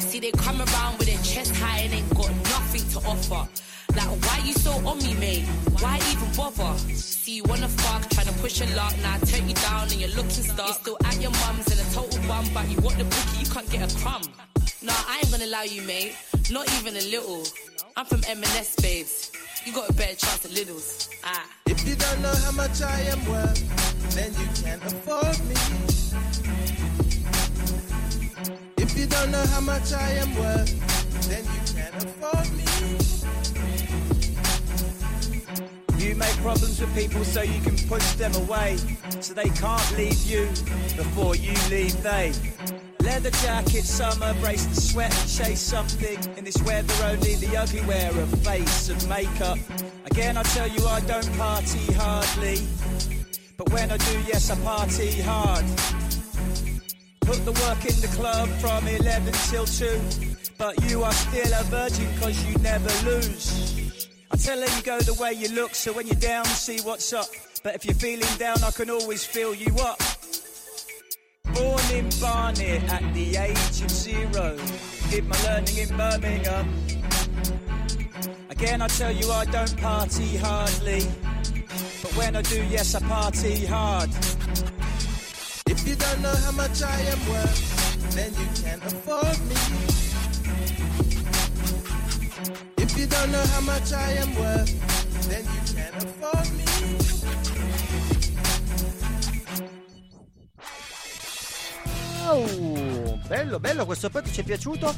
See, 0.00 0.18
they 0.18 0.32
come 0.32 0.60
around 0.60 0.98
with 0.98 1.06
their 1.06 1.22
chest 1.22 1.54
high 1.54 1.82
and 1.82 1.94
ain't 1.94 2.10
got 2.16 2.34
nothing 2.50 2.82
to 2.90 3.08
offer. 3.08 3.48
Like, 3.96 4.12
why 4.26 4.42
you 4.44 4.52
so 4.52 4.72
on 4.86 4.98
me, 4.98 5.14
mate? 5.14 5.46
Why 5.80 5.98
even 6.12 6.28
bother? 6.36 6.76
See, 6.92 7.36
you 7.36 7.44
wanna 7.44 7.68
fuck, 7.68 8.02
tryna 8.10 8.38
push 8.42 8.60
a 8.60 8.66
lot, 8.76 8.94
now 9.02 9.14
I 9.14 9.18
turn 9.20 9.48
you 9.48 9.54
down 9.54 9.84
and 9.84 9.94
you're 9.94 10.10
looking 10.10 10.44
stuck. 10.44 10.66
You're 10.66 10.74
still 10.74 10.98
at 11.04 11.20
your 11.20 11.30
mum's 11.42 11.66
and 11.72 11.80
a 11.80 11.94
total 11.94 12.20
bum, 12.28 12.44
but 12.52 12.68
you 12.68 12.78
want 12.80 12.98
the 12.98 13.04
bookie, 13.04 13.38
you 13.40 13.50
can't 13.50 13.68
get 13.70 13.90
a 13.90 13.96
crumb. 13.98 14.22
Nah, 14.82 14.92
I 15.08 15.18
ain't 15.18 15.30
gonna 15.30 15.46
allow 15.46 15.62
you, 15.62 15.82
mate. 15.82 16.14
Not 16.50 16.68
even 16.78 16.94
a 16.96 17.04
little. 17.10 17.42
I'm 17.96 18.04
from 18.04 18.22
M&S, 18.28 18.76
babes. 18.76 19.32
You 19.64 19.72
got 19.72 19.88
a 19.88 19.92
better 19.94 20.14
chance 20.14 20.44
at 20.44 20.52
Littles. 20.52 21.08
Ah. 21.24 21.44
If 21.66 21.88
you 21.88 21.96
don't 21.96 22.20
know 22.20 22.34
how 22.44 22.52
much 22.52 22.82
I 22.82 23.00
am 23.00 23.24
worth, 23.26 24.14
then 24.14 24.30
you 24.34 24.46
can't 24.62 24.84
afford 24.84 25.38
me. 25.48 25.56
If 28.76 28.96
you 28.96 29.06
don't 29.06 29.30
know 29.32 29.44
how 29.46 29.60
much 29.60 29.92
I 29.92 30.10
am 30.22 30.36
worth, 30.36 31.28
then 31.28 31.44
you 31.44 31.74
can't 31.74 32.04
afford 32.04 32.52
me. 32.56 32.75
Make 36.16 36.36
problems 36.38 36.80
with 36.80 36.94
people 36.94 37.24
so 37.24 37.42
you 37.42 37.60
can 37.60 37.76
push 37.88 38.12
them 38.14 38.34
away, 38.34 38.76
so 39.20 39.34
they 39.34 39.48
can't 39.50 39.96
leave 39.96 40.22
you 40.24 40.46
before 40.96 41.36
you 41.36 41.52
leave 41.70 42.02
they. 42.02 42.32
Leather 43.00 43.30
jacket, 43.30 43.84
summer, 43.84 44.34
brace 44.40 44.66
the 44.66 44.80
sweat, 44.80 45.12
chase 45.28 45.60
something. 45.60 46.18
In 46.36 46.44
this 46.44 46.60
weather, 46.62 46.92
only 47.04 47.36
the 47.36 47.56
ugly 47.56 47.80
wear 47.86 48.10
a 48.10 48.26
face 48.38 48.88
of 48.88 49.08
makeup. 49.08 49.58
Again, 50.06 50.36
I 50.36 50.42
tell 50.42 50.68
you, 50.68 50.84
I 50.86 51.00
don't 51.00 51.30
party 51.38 51.92
hardly. 51.94 52.58
But 53.56 53.70
when 53.70 53.90
I 53.90 53.96
do, 53.96 54.20
yes, 54.26 54.50
I 54.50 54.56
party 54.56 55.20
hard. 55.22 55.64
Put 57.20 57.44
the 57.44 57.52
work 57.52 57.84
in 57.84 58.00
the 58.00 58.10
club 58.16 58.48
from 58.60 58.86
11 58.86 59.32
till 59.50 59.66
2. 59.66 60.00
But 60.58 60.90
you 60.90 61.02
are 61.02 61.12
still 61.12 61.52
a 61.60 61.62
virgin 61.64 62.08
cause 62.18 62.42
you 62.44 62.56
never 62.58 62.90
lose. 63.04 63.85
I 64.30 64.36
tell 64.36 64.58
her 64.58 64.76
you 64.76 64.82
go 64.82 64.98
the 65.00 65.14
way 65.14 65.32
you 65.32 65.48
look, 65.48 65.74
so 65.74 65.92
when 65.92 66.06
you're 66.06 66.16
down, 66.16 66.44
see 66.46 66.80
what's 66.80 67.12
up. 67.12 67.26
But 67.62 67.74
if 67.74 67.84
you're 67.84 67.94
feeling 67.94 68.36
down, 68.38 68.62
I 68.64 68.70
can 68.70 68.90
always 68.90 69.24
fill 69.24 69.54
you 69.54 69.74
up. 69.80 70.00
Born 71.54 71.82
in 71.92 72.08
Barnet 72.20 72.82
at 72.90 73.14
the 73.14 73.36
age 73.36 73.82
of 73.82 73.90
zero. 73.90 74.58
Did 75.10 75.26
my 75.26 75.36
learning 75.44 75.76
in 75.78 75.96
Birmingham. 75.96 76.68
Again, 78.50 78.82
I 78.82 78.88
tell 78.88 79.12
you, 79.12 79.30
I 79.30 79.44
don't 79.44 79.76
party 79.78 80.36
hardly. 80.38 81.04
But 82.02 82.16
when 82.16 82.36
I 82.36 82.42
do, 82.42 82.62
yes, 82.64 82.94
I 82.94 83.00
party 83.00 83.66
hard. 83.66 84.10
If 85.68 85.86
you 85.86 85.94
don't 85.94 86.22
know 86.22 86.34
how 86.34 86.52
much 86.52 86.82
I 86.82 87.00
am 87.00 87.28
worth, 87.28 88.14
then 88.14 88.32
you 88.34 88.48
can't 88.62 88.84
afford 88.84 89.38
me. 89.48 89.95
If 92.96 93.02
you 93.02 93.06
don't 93.08 93.30
know 93.30 93.44
how 93.52 93.60
much 93.60 93.92
I 93.92 94.12
am 94.22 94.34
worth, 94.36 95.28
then 95.28 95.44
you 95.44 95.74
can't 95.74 96.02
afford 96.02 96.50
me. 96.56 96.64
Oh, 102.28 103.18
bello, 103.28 103.60
bello, 103.60 103.84
questo 103.84 104.10
pezzo 104.10 104.32
ci 104.32 104.40
è 104.40 104.44
piaciuto. 104.44 104.94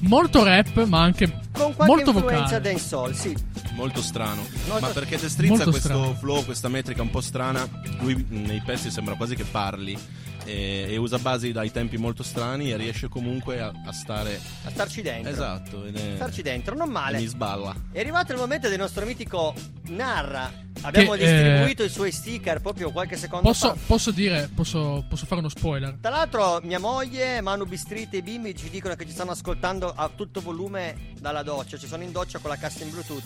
Molto 0.00 0.44
rap, 0.44 0.84
ma 0.84 1.02
anche 1.02 1.26
Con 1.52 1.74
qualche 1.74 1.84
molto 1.94 2.10
influenza 2.10 2.42
vocale. 2.44 2.60
dancehall, 2.60 3.12
sì. 3.12 3.36
Molto 3.72 4.00
strano. 4.00 4.46
Molto- 4.68 4.80
Ma 4.86 4.88
perché 4.92 5.18
te 5.18 5.28
strizza 5.28 5.64
questo 5.64 5.80
strano. 5.80 6.14
flow, 6.14 6.44
questa 6.44 6.68
metrica 6.68 7.02
un 7.02 7.10
po' 7.10 7.20
strana. 7.20 7.68
Lui 8.00 8.24
nei 8.28 8.62
pezzi 8.64 8.90
sembra 8.90 9.14
quasi 9.16 9.34
che 9.34 9.44
parli. 9.44 9.98
E, 10.46 10.86
e 10.88 10.96
usa 10.96 11.18
basi 11.18 11.50
dai 11.50 11.72
tempi 11.72 11.96
molto 11.96 12.22
strani 12.22 12.70
e 12.70 12.76
riesce 12.76 13.08
comunque 13.08 13.60
a, 13.60 13.72
a 13.84 13.92
stare. 13.92 14.40
A 14.64 14.70
starci 14.70 15.02
dentro. 15.02 15.30
Esatto. 15.30 15.84
È, 15.84 15.90
Starci 16.14 16.40
dentro, 16.42 16.76
non 16.76 16.88
e 16.88 16.92
male. 16.92 17.18
mi 17.18 17.26
sballa. 17.26 17.74
È 17.90 17.98
arrivato 17.98 18.32
il 18.32 18.38
momento 18.38 18.68
del 18.68 18.78
nostro 18.78 19.04
mitico 19.04 19.52
Narra. 19.88 20.64
Abbiamo 20.82 21.12
Che, 21.12 21.18
distribuito 21.18 21.82
eh, 21.82 21.86
i 21.86 21.88
suoi 21.88 22.12
sticker 22.12 22.60
proprio 22.60 22.92
qualche 22.92 23.16
secondo 23.16 23.48
Posso, 23.48 23.70
fa. 23.70 23.78
posso 23.86 24.10
dire, 24.12 24.48
posso, 24.54 25.04
posso 25.08 25.26
fare 25.26 25.40
uno 25.40 25.48
spoiler? 25.48 25.96
Tra 26.00 26.10
l'altro, 26.10 26.60
mia 26.62 26.78
moglie, 26.78 27.40
Manu 27.40 27.64
Bistrit 27.64 28.12
e 28.14 28.18
i 28.18 28.22
bimbi 28.22 28.54
ci 28.54 28.70
dicono 28.70 28.94
che 28.94 29.04
ci 29.04 29.12
stanno 29.12 29.32
ascoltando 29.32 29.92
a 29.92 30.08
tutto 30.14 30.40
volume 30.40 31.12
dalla 31.18 31.42
doccia. 31.42 31.76
Ci 31.76 31.86
sono 31.88 32.04
in 32.04 32.12
doccia 32.12 32.38
con 32.38 32.50
la 32.50 32.56
cassa 32.56 32.84
in 32.84 32.90
Bluetooth. 32.90 33.24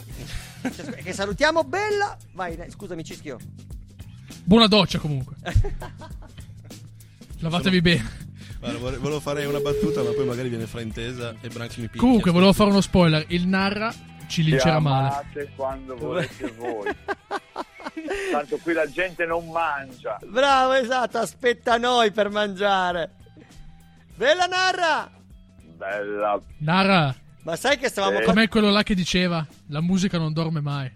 che 1.03 1.13
salutiamo, 1.13 1.65
bella. 1.65 2.17
Vai, 2.33 2.57
scusami, 2.71 3.05
cischio. 3.05 3.37
Buona 4.45 4.67
doccia 4.69 4.99
comunque. 4.99 5.35
Lavatevi 7.41 7.81
bene. 7.81 8.29
Guarda, 8.59 8.79
volevo 8.99 9.21
fare 9.21 9.45
una 9.47 9.61
battuta, 9.61 10.03
ma 10.03 10.11
poi 10.11 10.27
magari 10.27 10.49
viene 10.51 10.67
fraintesa 10.67 11.35
e 11.41 11.49
Branch 11.49 11.77
mi 11.79 11.85
picchia. 11.85 12.01
Comunque, 12.01 12.31
volevo 12.31 12.53
fare 12.53 12.71
uno 12.71 12.81
spoiler. 12.83 13.25
Il 13.29 13.47
narra 13.47 13.93
ci 14.29 14.43
lincerà 14.45 14.79
male. 14.79 15.27
Quando 15.57 15.97
volete 15.97 16.53
voi. 16.57 16.95
Tanto 18.31 18.59
qui 18.59 18.73
la 18.75 18.89
gente 18.91 19.25
non 19.25 19.49
mangia. 19.51 20.19
Bravo, 20.27 20.75
esatto, 20.75 21.19
aspetta 21.19 21.79
noi 21.79 22.11
per 22.13 22.29
mangiare. 22.31 23.11
Bella 24.15 24.45
Narra! 24.47 25.11
Bella. 25.77 26.39
Nara, 26.59 27.15
Ma 27.43 27.57
sai 27.57 27.79
che 27.79 27.89
stavamo 27.89 28.19
Eh. 28.19 28.25
con... 28.25 28.35
com'è 28.35 28.49
quello 28.49 28.69
là 28.69 28.83
che 28.83 28.95
diceva? 28.95 29.47
La 29.69 29.81
musica 29.81 30.19
non 30.19 30.35
dorme 30.35 30.61
mai. 30.61 30.93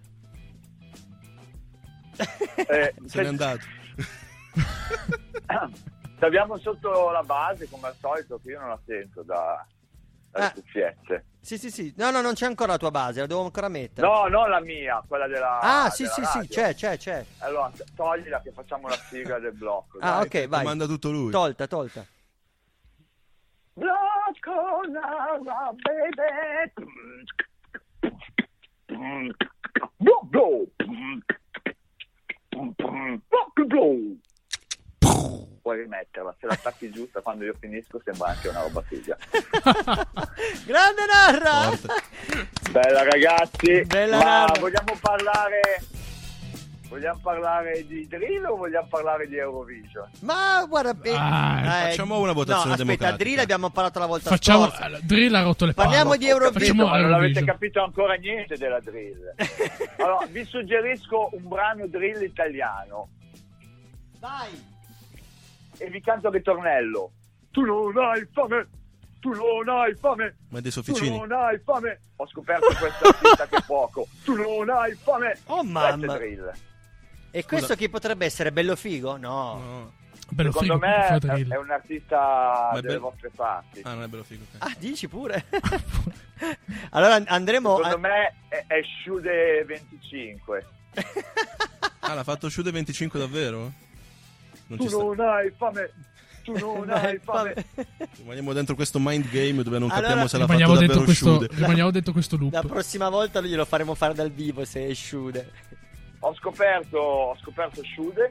Eh, 2.56 2.94
Se 3.06 3.22
n'è 3.22 3.26
andato. 3.28 3.64
se 6.24 6.30
abbiamo 6.30 6.56
sotto 6.58 7.10
la 7.10 7.22
base, 7.22 7.68
come 7.68 7.88
al 7.88 7.96
solito, 8.00 8.40
che 8.42 8.50
io 8.52 8.60
non 8.60 8.70
la 8.70 8.80
sento 8.86 9.22
da, 9.22 9.66
dalle 10.30 10.44
Ah. 10.46 10.52
cuffiette. 10.52 11.24
Sì, 11.40 11.58
sì, 11.58 11.70
sì. 11.70 11.92
No, 11.98 12.10
no, 12.10 12.22
non 12.22 12.32
c'è 12.32 12.46
ancora 12.46 12.72
la 12.72 12.78
tua 12.78 12.90
base, 12.90 13.20
la 13.20 13.26
devo 13.26 13.44
ancora 13.44 13.68
mettere. 13.68 14.06
No, 14.06 14.26
non 14.28 14.48
la 14.48 14.60
mia, 14.60 15.04
quella 15.06 15.26
della. 15.26 15.58
Ah, 15.60 15.90
sì, 15.90 16.04
della 16.04 16.14
sì, 16.14 16.22
sì, 16.24 16.36
radio. 16.38 16.48
c'è, 16.48 16.74
c'è, 16.74 16.96
c'è. 16.96 17.24
Allora, 17.40 17.70
toglila 17.94 18.40
che 18.40 18.52
facciamo 18.52 18.88
la 18.88 18.96
sigla 18.96 19.38
del 19.38 19.52
blocco. 19.52 19.98
Ah, 20.00 20.24
dai. 20.26 20.42
ok, 20.42 20.48
vai. 20.48 20.60
Comanda 20.62 20.86
tutto 20.86 21.10
lui. 21.10 21.30
Tolta, 21.30 21.66
tolta. 21.66 22.06
Blocco 23.74 24.80
Nara, 24.88 25.70
baby. 25.74 26.72
Blocco. 29.98 30.64
Blocco. 33.28 34.22
Puoi 35.64 35.78
rimetterla, 35.78 36.34
se 36.38 36.46
la 36.46 36.52
attacchi 36.52 36.90
giusta 36.90 37.22
quando 37.22 37.44
io 37.46 37.54
finisco 37.58 37.98
sembra 38.04 38.28
anche 38.28 38.48
una 38.48 38.60
roba 38.60 38.82
figa. 38.82 39.16
Grande 40.66 41.02
Narra! 41.10 41.70
Forte. 41.70 41.88
Bella 42.70 43.02
ragazzi, 43.02 43.82
Bella 43.86 44.18
ma 44.18 44.24
Narra. 44.24 44.60
vogliamo 44.60 44.98
parlare 45.00 45.60
vogliamo 46.86 47.18
parlare 47.22 47.86
di 47.86 48.06
drill 48.06 48.44
o 48.44 48.56
vogliamo 48.56 48.86
parlare 48.88 49.26
di 49.26 49.36
Eurovision? 49.38 50.06
Ma 50.20 50.66
guarda, 50.68 50.94
eh, 51.02 51.14
Ah, 51.16 51.60
eh, 51.86 51.88
facciamo 51.88 52.18
una 52.18 52.32
votazione 52.32 52.66
no, 52.66 52.72
aspetta, 52.74 52.84
democratica. 52.84 53.24
Drill 53.24 53.38
abbiamo 53.38 53.70
parlato 53.70 53.98
la 54.00 54.06
volta 54.06 54.28
Facciamo. 54.28 54.66
scorsa. 54.68 54.86
eh, 54.88 55.00
Drill 55.02 55.34
ha 55.34 55.42
rotto 55.42 55.64
le 55.64 55.72
palle. 55.72 55.88
Parliamo 55.88 56.16
di 56.16 56.28
Eurovision. 56.28 56.60
Facciamo 56.76 56.86
ma 56.90 57.00
non 57.00 57.14
avete 57.14 57.42
capito 57.42 57.82
ancora 57.82 58.14
niente 58.16 58.58
della 58.58 58.80
drill. 58.80 59.32
Allora, 59.96 60.26
vi 60.28 60.44
suggerisco 60.44 61.30
un 61.32 61.48
brano 61.48 61.86
drill 61.86 62.20
italiano 62.22 63.08
Vai! 64.20 64.72
E 65.78 65.88
vi 65.90 66.00
canto 66.00 66.28
il 66.28 66.34
ritornello. 66.34 67.12
Tu 67.50 67.62
non 67.62 67.96
hai 67.98 68.26
fame, 68.32 68.68
tu 69.20 69.30
non 69.32 69.68
hai 69.68 69.94
fame, 69.94 70.36
Ma 70.48 70.60
dei 70.60 70.70
tu 70.72 70.82
sofficini. 70.82 71.16
non 71.18 71.32
hai 71.32 71.58
fame. 71.58 72.00
Ho 72.16 72.26
scoperto 72.28 72.66
questa 72.66 73.08
artista 73.08 73.46
che 73.46 73.62
poco. 73.66 74.06
Tu 74.24 74.34
non 74.34 74.68
hai 74.70 74.94
fame. 74.94 75.38
Oh, 75.46 75.62
mamma. 75.62 76.18
E 77.30 77.44
questo 77.44 77.74
chi 77.74 77.88
potrebbe 77.88 78.24
essere? 78.26 78.52
Bello 78.52 78.76
figo? 78.76 79.16
No. 79.16 79.58
No. 79.58 79.92
Bello 80.30 80.52
Secondo 80.52 80.74
figo, 80.80 80.86
me 80.86 81.52
è, 81.52 81.56
un 81.58 81.70
artista 81.70 82.70
è 82.70 82.74
delle 82.80 82.86
bello- 82.94 83.00
vostre 83.00 83.30
parti. 83.34 83.80
Ah, 83.84 83.92
non 83.94 84.04
è 84.04 84.06
bello 84.06 84.22
figo. 84.24 84.44
ok. 84.52 84.56
Ah, 84.64 84.74
dici 84.78 85.06
pure. 85.08 85.44
allora 86.90 87.22
andremo. 87.26 87.76
Secondo 87.76 87.96
a- 87.96 87.98
me 87.98 88.34
è, 88.48 88.64
è 88.66 88.80
Shude 89.02 89.64
25. 89.64 90.66
Ah, 92.00 92.14
l'ha 92.14 92.24
fatto 92.24 92.48
Shude 92.48 92.70
25 92.70 93.18
davvero? 93.18 93.72
Non 94.66 94.78
Tu 94.78 94.84
ci 94.84 94.90
sta. 94.90 95.02
non 95.02 95.20
hai 95.20 95.50
fame, 95.56 95.90
tu 96.44 96.52
non 96.58 96.90
hai 96.90 97.18
fame. 97.22 97.54
Rimaniamo 98.18 98.52
dentro 98.52 98.74
questo 98.74 98.98
mind 99.00 99.28
game 99.30 99.62
dove 99.62 99.78
non 99.78 99.90
Allora- 99.90 100.06
capiamo 100.08 100.26
se 100.28 100.38
l'ha 100.38 100.46
fatto 100.46 100.58
davvero 100.74 101.02
questo, 101.02 101.34
Shude. 101.34 101.48
rimaniamo 101.52 101.90
dentro 101.90 102.12
questo 102.12 102.36
loop. 102.36 102.52
La 102.52 102.62
prossima 102.62 103.08
volta 103.08 103.40
lo 103.40 103.46
glielo 103.46 103.64
faremo 103.64 103.94
fare 103.94 104.14
dal 104.14 104.30
vivo 104.30 104.64
se 104.64 104.86
è 104.86 104.94
Shude. 104.94 105.50
Ho 106.20 106.34
scoperto, 106.34 106.98
ho 106.98 107.36
scoperto 107.36 107.82
Shude 107.84 108.30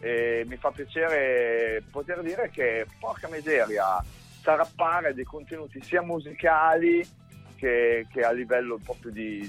e 0.00 0.44
mi 0.46 0.56
fa 0.56 0.70
piacere 0.70 1.82
poter 1.90 2.22
dire 2.22 2.48
che, 2.50 2.86
porca 3.00 3.28
miseria, 3.28 4.02
strappare 4.38 5.14
dei 5.14 5.24
contenuti 5.24 5.82
sia 5.82 6.00
musicali 6.02 7.04
che, 7.56 8.06
che 8.12 8.20
a 8.20 8.30
livello 8.30 8.78
proprio 8.84 9.10
di, 9.10 9.40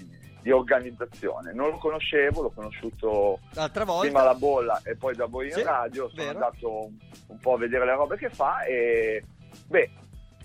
di 0.50 0.52
organizzazione. 0.52 1.54
Non 1.54 1.70
lo 1.70 1.78
conoscevo, 1.78 2.42
l'ho 2.42 2.50
conosciuto 2.52 3.40
L'altra 3.54 3.84
volta. 3.86 4.02
prima 4.08 4.22
alla 4.22 4.34
bolla 4.34 4.82
e 4.84 4.96
poi 4.96 5.16
da 5.16 5.26
voi 5.28 5.46
in 5.48 5.54
Sì, 5.54 5.62
radio. 5.62 6.10
Sono 6.10 6.24
vero. 6.24 6.34
andato 6.46 6.86
un, 6.86 6.98
un 7.28 7.38
po' 7.40 7.54
a 7.54 7.58
vedere 7.58 7.86
le 7.86 7.94
robe 7.96 8.18
che 8.18 8.30
fa 8.30 8.64
e 8.64 9.24
beh, 9.68 9.90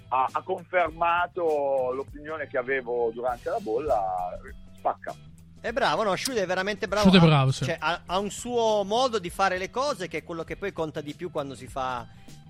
ha, 0.09 0.29
ha 0.31 0.43
confermato 0.43 1.91
l'opinione 1.95 2.47
che 2.47 2.59
avevo 2.59 3.11
durante 3.15 3.49
la 3.49 3.59
bolla. 3.61 4.39
Spacca. 4.77 5.15
È 5.61 5.73
bravo, 5.73 6.03
no? 6.03 6.15
Shude 6.15 6.43
è 6.43 6.47
veramente 6.47 6.87
bravo. 6.87 7.05
Shude 7.09 7.19
è 7.19 7.23
Ha- 7.23 7.25
bravo, 7.27 7.51
sì. 7.51 7.65
cioè, 7.65 7.77
ha, 7.81 8.03
ha 8.05 8.19
un 8.19 8.31
suo 8.31 8.85
modo 8.85 9.19
di 9.19 9.31
fare 9.31 9.57
le 9.57 9.71
cose 9.71 10.09
che 10.09 10.19
è 10.19 10.23
quello 10.23 10.45
che 10.45 10.57
poi 10.57 10.73
conta 10.73 11.01
di 11.01 11.15
più 11.15 11.31
quando 11.31 11.55
si 11.55 11.67
fa 11.67 12.07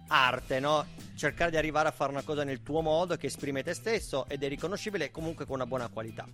arte, 0.09 0.59
no? 0.59 0.85
Cercare 1.15 1.53
di 1.53 1.57
arrivare 1.57 1.87
a 1.89 1.93
fare 1.93 2.11
una 2.11 2.23
cosa 2.23 2.43
nel 2.43 2.63
tuo 2.65 2.81
modo 2.81 3.17
che 3.17 3.27
esprime 3.27 3.63
te 3.63 3.73
stesso 3.73 4.27
ed 4.29 4.43
è 4.43 4.49
riconoscibile 4.49 5.13
comunque 5.13 5.47
con 5.47 5.55
una 5.55 5.67
buona 5.67 5.89
qualità. 5.89 6.27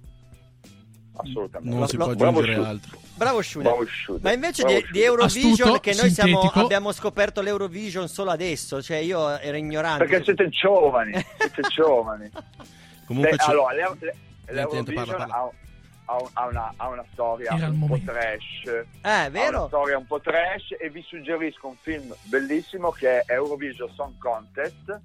Assolutamente. 1.24 1.76
Non 1.76 1.88
si 1.88 1.96
Lo- 1.96 2.04
può 2.04 2.12
lo- 2.14 2.20
aggiungere 2.28 2.52
Bravo 2.54 2.68
altro. 2.68 2.98
Bravo 3.14 3.42
Shude. 3.42 4.18
Ma 4.22 4.32
invece 4.32 4.62
Bravo 4.62 4.78
di, 4.78 4.86
di 4.92 5.02
Eurovision, 5.02 5.52
Astuto, 5.74 5.80
che 5.80 5.94
noi 5.94 6.10
siamo- 6.10 6.40
abbiamo 6.40 6.92
scoperto 6.92 7.40
l'Eurovision 7.42 8.08
solo 8.08 8.30
adesso, 8.30 8.80
cioè 8.82 8.96
io 8.98 9.38
ero 9.38 9.56
ignorante. 9.56 10.04
Perché 10.06 10.24
siete 10.24 10.48
giovani, 10.48 11.12
siete 11.38 11.62
giovani. 11.68 12.30
Comunque 13.06 13.30
Beh, 13.32 13.36
c'è- 13.36 13.50
allora, 13.50 13.72
l'E- 13.74 13.96
l'E- 14.00 14.14
niente, 14.70 14.92
l'Eurovision 14.92 15.16
parla, 15.18 15.34
ha, 15.34 15.50
ha- 16.06 16.30
ha 16.32 16.46
una, 16.46 16.72
ha 16.76 16.88
una 16.88 17.04
storia 17.12 17.54
Era 17.56 17.66
un 17.68 17.78
po' 17.78 17.86
momento. 17.86 18.10
trash. 18.12 18.64
Eh, 18.66 18.86
Ha 19.02 19.18
una 19.20 19.28
vero? 19.28 19.66
storia 19.66 19.98
un 19.98 20.06
po' 20.06 20.20
trash 20.20 20.74
e 20.80 20.88
vi 20.90 21.02
suggerisco 21.06 21.68
un 21.68 21.76
film 21.82 22.14
bellissimo 22.24 22.90
che 22.90 23.20
è 23.20 23.32
Eurovision 23.32 23.90
Song 23.94 24.14
Contest, 24.18 25.00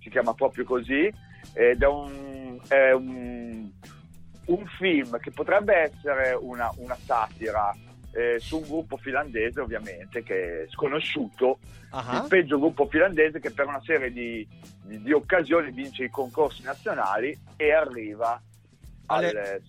si 0.00 0.08
chiama 0.10 0.32
proprio 0.34 0.64
così, 0.64 1.12
ed 1.52 1.82
è 1.82 1.86
un, 1.86 2.58
è 2.68 2.92
un, 2.92 3.70
un 4.50 4.66
film 4.78 5.18
che 5.18 5.30
potrebbe 5.30 5.74
essere 5.76 6.32
una, 6.38 6.70
una 6.76 6.96
satira 6.96 7.74
eh, 8.12 8.38
su 8.40 8.56
un 8.58 8.62
gruppo 8.66 8.96
finlandese 8.96 9.60
ovviamente 9.60 10.22
che 10.22 10.64
è 10.64 10.66
sconosciuto, 10.68 11.58
Ah, 11.92 12.22
il 12.22 12.28
peggio 12.28 12.58
gruppo 12.60 12.86
finlandese 12.86 13.40
che 13.40 13.50
per 13.50 13.66
una 13.66 13.80
serie 13.82 14.12
di, 14.12 14.46
di- 14.82 15.02
di 15.02 15.12
occasioni 15.12 15.72
vince 15.72 16.04
i 16.04 16.08
concorsi 16.10 16.62
nazionali 16.62 17.36
e 17.56 17.72
arriva 17.72 18.40
Alle- 19.06 19.28
alle- 19.30 19.62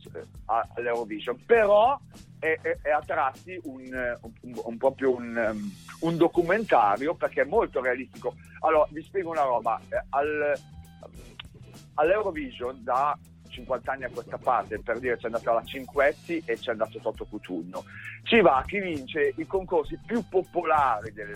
a- 0.46 0.68
all'Eurovision. 0.76 1.36
Però 1.48 2.00
è, 2.38 2.60
è- 2.62 2.78
è 2.84 2.90
a 2.92 3.02
tratti 3.04 3.60
un, 3.64 4.16
un- 4.42 4.62
un- 4.64 4.78
proprio 4.78 5.16
un, 5.16 5.36
um, 5.36 5.74
un 6.02 6.18
documentario 6.18 7.16
perché 7.16 7.42
è 7.42 7.46
molto 7.46 7.82
realistico. 7.82 8.36
Allora, 8.60 8.86
vi 8.92 9.02
spiego 9.02 9.32
una 9.32 9.42
roba. 9.44 9.80
Eh, 9.90 10.04
al- 10.10 10.54
all'Eurovision 11.96 12.84
da 12.84 13.18
50 13.52 13.92
anni 13.92 14.04
a 14.06 14.10
questa 14.10 14.38
parte, 14.38 14.80
per 14.80 15.00
dire 15.00 15.18
c'è 15.18 15.26
andata 15.26 15.54
la 15.54 15.64
Cinquetti 15.64 16.42
e 16.46 16.58
c'è 16.58 16.72
andato 16.72 17.00
Toto 17.00 17.26
Cutugno. 17.26 17.84
Ci 18.24 18.42
va 18.42 18.64
chi 18.66 18.80
vince 18.80 19.34
i 19.36 19.46
concorsi 19.46 20.00
più 20.06 20.24
popolari 20.28 21.12
delle, 21.12 21.36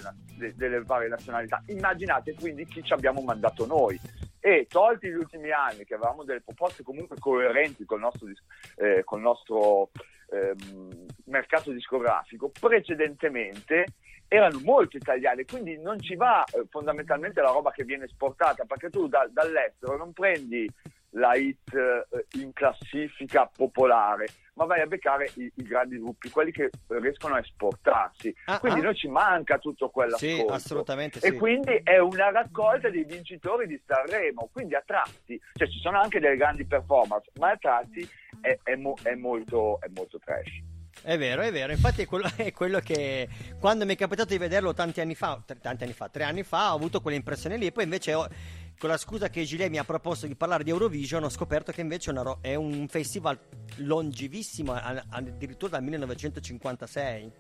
delle 0.56 0.82
varie 0.82 1.10
nazionalità. 1.10 1.62
Immaginate 1.68 2.34
quindi 2.34 2.66
chi 2.66 2.84
ci 2.84 2.94
abbiamo 2.94 3.22
mandato 3.22 3.66
noi. 3.66 4.00
E 4.40 4.68
tolti 4.70 5.10
gli 5.10 5.16
ultimi 5.16 5.52
anni 5.52 5.86
che 5.86 5.96
avevamo 5.96 6.24
delle 6.24 6.42
proposte 6.42 6.84
comunque 6.84 7.18
coerenti 7.20 7.84
col 7.84 8.00
nostro, 8.00 8.28
eh, 8.76 9.04
col 9.04 9.22
nostro 9.22 9.90
ehm, 10.30 11.06
mercato 11.26 11.72
discografico, 11.72 12.52
precedentemente 12.60 13.86
erano 14.28 14.60
molto 14.64 14.98
italiane, 14.98 15.46
quindi 15.46 15.80
non 15.80 16.00
ci 16.00 16.16
va 16.16 16.44
eh, 16.44 16.66
fondamentalmente 16.70 17.42
la 17.42 17.52
roba 17.52 17.72
che 17.72 17.84
viene 17.84 18.06
esportata, 18.06 18.66
perché 18.66 18.90
tu 18.90 19.08
da- 19.08 19.28
dall'estero 19.32 19.98
non 19.98 20.14
prendi 20.14 20.70
la 21.16 21.36
hit 21.36 21.74
eh, 21.74 22.26
in 22.40 22.52
classifica 22.54 23.50
popolare, 23.54 24.28
ma 24.56 24.66
vai 24.66 24.82
a 24.82 24.86
beccare 24.86 25.32
i, 25.36 25.52
i 25.56 25.64
grandi 25.64 25.98
gruppi, 25.98 26.30
quelli 26.30 26.52
che 26.52 26.70
riescono 26.88 27.36
a 27.36 27.40
esportarsi. 27.40 28.34
Ah, 28.46 28.60
quindi 28.60 28.80
ah. 28.80 28.84
noi 28.84 28.96
ci 28.96 29.08
manca 29.08 29.58
tutto 29.58 29.90
quell'ascolto. 29.90 30.26
Sì, 30.26 30.46
assolutamente 30.48 31.20
E 31.20 31.32
sì. 31.32 31.38
quindi 31.38 31.80
è 31.84 31.98
una 32.00 32.32
raccolta 32.32 32.90
dei 32.90 33.04
vincitori 33.04 33.68
di 33.68 33.82
Sanremo, 33.86 34.50
quindi 34.52 34.76
a 34.76 34.84
tratti, 34.86 35.40
cioè 35.54 35.68
ci 35.68 35.80
sono 35.80 36.00
anche 36.00 36.20
delle 36.20 36.38
grandi 36.38 36.66
performance, 36.66 37.32
ma 37.40 37.52
a 37.52 37.58
tratti 37.58 38.08
è, 38.42 38.58
è 38.64 38.76
mo- 38.76 38.98
è 39.02 39.16
molto, 39.16 39.80
è 39.82 39.88
molto 39.94 40.20
trash. 40.20 40.64
È 41.02 41.18
vero, 41.18 41.42
è 41.42 41.52
vero. 41.52 41.72
Infatti 41.72 42.02
è 42.02 42.06
quello, 42.06 42.28
è 42.36 42.52
quello 42.52 42.80
che 42.80 43.28
quando 43.60 43.86
mi 43.86 43.94
è 43.94 43.98
capitato 43.98 44.30
di 44.30 44.38
vederlo 44.38 44.74
tanti 44.74 45.02
anni 45.02 45.16
fa, 45.16 45.42
tanti 45.62 45.84
anni 45.84 45.94
fa, 45.94 46.10
tre 46.10 46.24
anni 46.24 46.44
fa, 46.44 46.72
ho 46.72 46.76
avuto 46.76 47.02
quell'impressione 47.02 47.58
lì 47.58 47.68
e 47.68 47.72
poi 47.72 47.84
invece 47.84 48.14
ho- 48.14 48.28
con 48.78 48.90
la 48.90 48.98
scusa 48.98 49.30
che 49.30 49.44
Gilet 49.44 49.70
mi 49.70 49.78
ha 49.78 49.84
proposto 49.84 50.28
di 50.28 50.36
parlare 50.36 50.64
di 50.64 50.70
Eurovision 50.70 51.24
ho 51.24 51.30
scoperto 51.30 51.72
che 51.72 51.82
invece 51.82 52.12
ro- 52.12 52.40
è 52.42 52.56
un 52.56 52.88
festival 52.88 53.38
longevissimo, 53.78 54.74
a- 54.74 55.04
addirittura 55.10 55.72
dal 55.72 55.84
1956. 55.84 57.32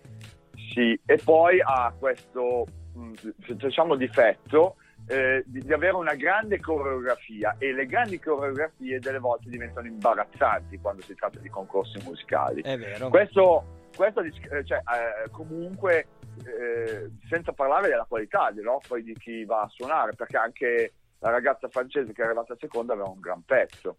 Sì, 0.73 0.99
e 1.05 1.19
poi 1.23 1.59
ha 1.61 1.93
questo 1.97 2.65
mh, 2.93 3.53
diciamo 3.53 3.95
difetto 3.95 4.75
eh, 5.07 5.43
di, 5.45 5.59
di 5.59 5.73
avere 5.73 5.95
una 5.95 6.15
grande 6.15 6.59
coreografia 6.59 7.55
e 7.59 7.73
le 7.73 7.85
grandi 7.85 8.19
coreografie 8.19 8.99
delle 8.99 9.19
volte 9.19 9.49
diventano 9.49 9.87
imbarazzanti 9.87 10.79
quando 10.79 11.01
si 11.03 11.13
tratta 11.15 11.39
di 11.39 11.49
concorsi 11.49 11.99
musicali. 12.03 12.61
È 12.61 12.77
vero. 12.77 13.09
Questo, 13.09 13.89
questo 13.95 14.21
eh, 14.21 14.65
cioè, 14.65 14.77
eh, 14.79 15.29
comunque 15.31 16.07
eh, 16.43 17.11
senza 17.29 17.51
parlare 17.53 17.87
della 17.89 18.05
qualità 18.07 18.51
no? 18.61 18.79
poi 18.87 19.03
di 19.03 19.13
chi 19.13 19.45
va 19.45 19.61
a 19.61 19.69
suonare, 19.69 20.13
perché 20.15 20.37
anche 20.37 20.93
la 21.25 21.31
ragazza 21.31 21.67
francese 21.69 22.13
che 22.13 22.21
è 22.21 22.25
arrivata 22.25 22.55
seconda 22.59 22.93
aveva 22.93 23.09
un 23.09 23.19
gran 23.19 23.41
pezzo. 23.43 23.97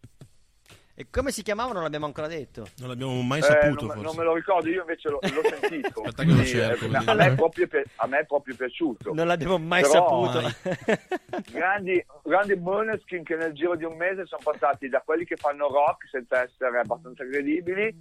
E 0.98 1.08
come 1.10 1.30
si 1.30 1.42
chiamavano 1.42 1.74
non 1.74 1.82
l'abbiamo 1.82 2.06
ancora 2.06 2.26
detto. 2.28 2.68
Non 2.78 2.88
l'abbiamo 2.88 3.20
mai 3.20 3.40
Eh, 3.40 3.42
saputo, 3.42 3.84
non, 3.84 3.94
forse. 3.96 4.02
non 4.02 4.14
me 4.16 4.22
lo 4.24 4.34
ricordo, 4.34 4.68
io 4.70 4.80
invece 4.80 5.08
l'ho, 5.10 5.18
l'ho 5.20 5.58
sentito. 5.58 6.00
Aspetta 6.06 6.22
che 6.22 6.30
lo 6.32 6.44
cerco, 6.44 6.84
eh, 6.86 6.96
a, 7.04 7.14
me 7.14 7.26
è 7.26 7.34
proprio, 7.34 7.68
a 7.96 8.06
me 8.06 8.18
è 8.20 8.24
proprio 8.26 8.54
piaciuto. 8.56 9.12
Non 9.12 9.26
l'abbiamo 9.26 9.58
mai 9.58 9.82
Però- 9.82 9.92
saputo. 9.92 10.40
Mai. 10.40 11.42
grandi, 11.50 12.06
grandi 12.22 12.54
Måneskin 12.54 13.24
che 13.24 13.34
nel 13.34 13.52
giro 13.52 13.74
di 13.76 13.84
un 13.84 13.96
mese 13.96 14.24
sono 14.24 14.40
passati 14.42 14.88
da 14.88 15.02
quelli 15.04 15.24
che 15.26 15.36
fanno 15.36 15.68
rock 15.68 16.08
senza 16.08 16.42
essere 16.42 16.78
abbastanza 16.78 17.26
credibili 17.26 17.94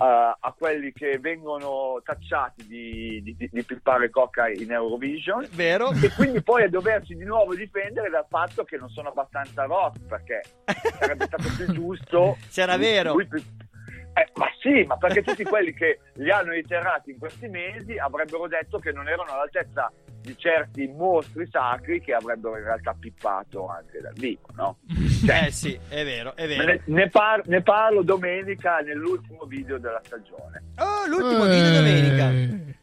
uh, 0.00 0.36
a 0.38 0.54
quelli 0.56 0.92
che 0.92 1.18
vengono 1.18 2.00
tacciati 2.02 2.66
di, 2.66 3.22
di, 3.22 3.48
di 3.50 3.64
pippare 3.64 4.10
coca 4.10 4.48
in 4.48 4.72
Eurovision 4.72 5.46
Vero? 5.52 5.90
e 5.92 6.10
quindi 6.14 6.42
poi 6.42 6.64
a 6.64 6.68
doversi 6.68 7.14
di 7.14 7.24
nuovo 7.24 7.54
difendere 7.54 8.08
dal 8.08 8.26
fatto 8.28 8.64
che 8.64 8.76
non 8.78 8.88
sono 8.88 9.10
abbastanza 9.10 9.64
rock 9.64 10.00
perché 10.06 10.40
sarebbe 10.98 11.26
stato 11.26 11.48
più 11.56 11.72
giusto 11.72 12.36
Se 12.48 12.62
era 12.62 12.76
vero. 12.76 13.12
lui 13.12 13.28
eh, 14.12 14.28
ma 14.34 14.46
sì, 14.60 14.82
ma 14.84 14.96
perché 14.96 15.22
tutti 15.22 15.44
quelli 15.44 15.72
che 15.72 16.00
li 16.14 16.30
hanno 16.30 16.52
iterati 16.52 17.10
in 17.12 17.18
questi 17.18 17.46
mesi 17.46 17.96
avrebbero 17.96 18.48
detto 18.48 18.78
che 18.78 18.90
non 18.90 19.08
erano 19.08 19.30
all'altezza 19.32 19.90
di 20.22 20.36
certi 20.36 20.86
mostri 20.86 21.48
sacri 21.50 22.00
che 22.00 22.12
avrebbero 22.12 22.56
in 22.58 22.64
realtà 22.64 22.94
pippato 22.98 23.66
anche 23.68 24.00
dal 24.00 24.12
vivo, 24.14 24.46
no? 24.54 24.78
Cioè, 25.24 25.46
Eh 25.46 25.50
sì, 25.50 25.78
è 25.88 26.04
vero, 26.04 26.34
è 26.36 26.46
ne, 26.46 26.56
vero. 26.64 26.82
ne 26.86 27.08
par- 27.08 27.46
ne 27.46 27.62
parlo 27.62 28.02
domenica 28.02 28.78
nell'ultimo 28.78 29.44
video 29.44 29.78
della 29.78 30.00
stagione. 30.04 30.62
Oh, 30.78 31.06
l'ultimo 31.06 31.44
video 31.46 31.70
domenica. 31.72 32.30
Eh, 32.30 32.78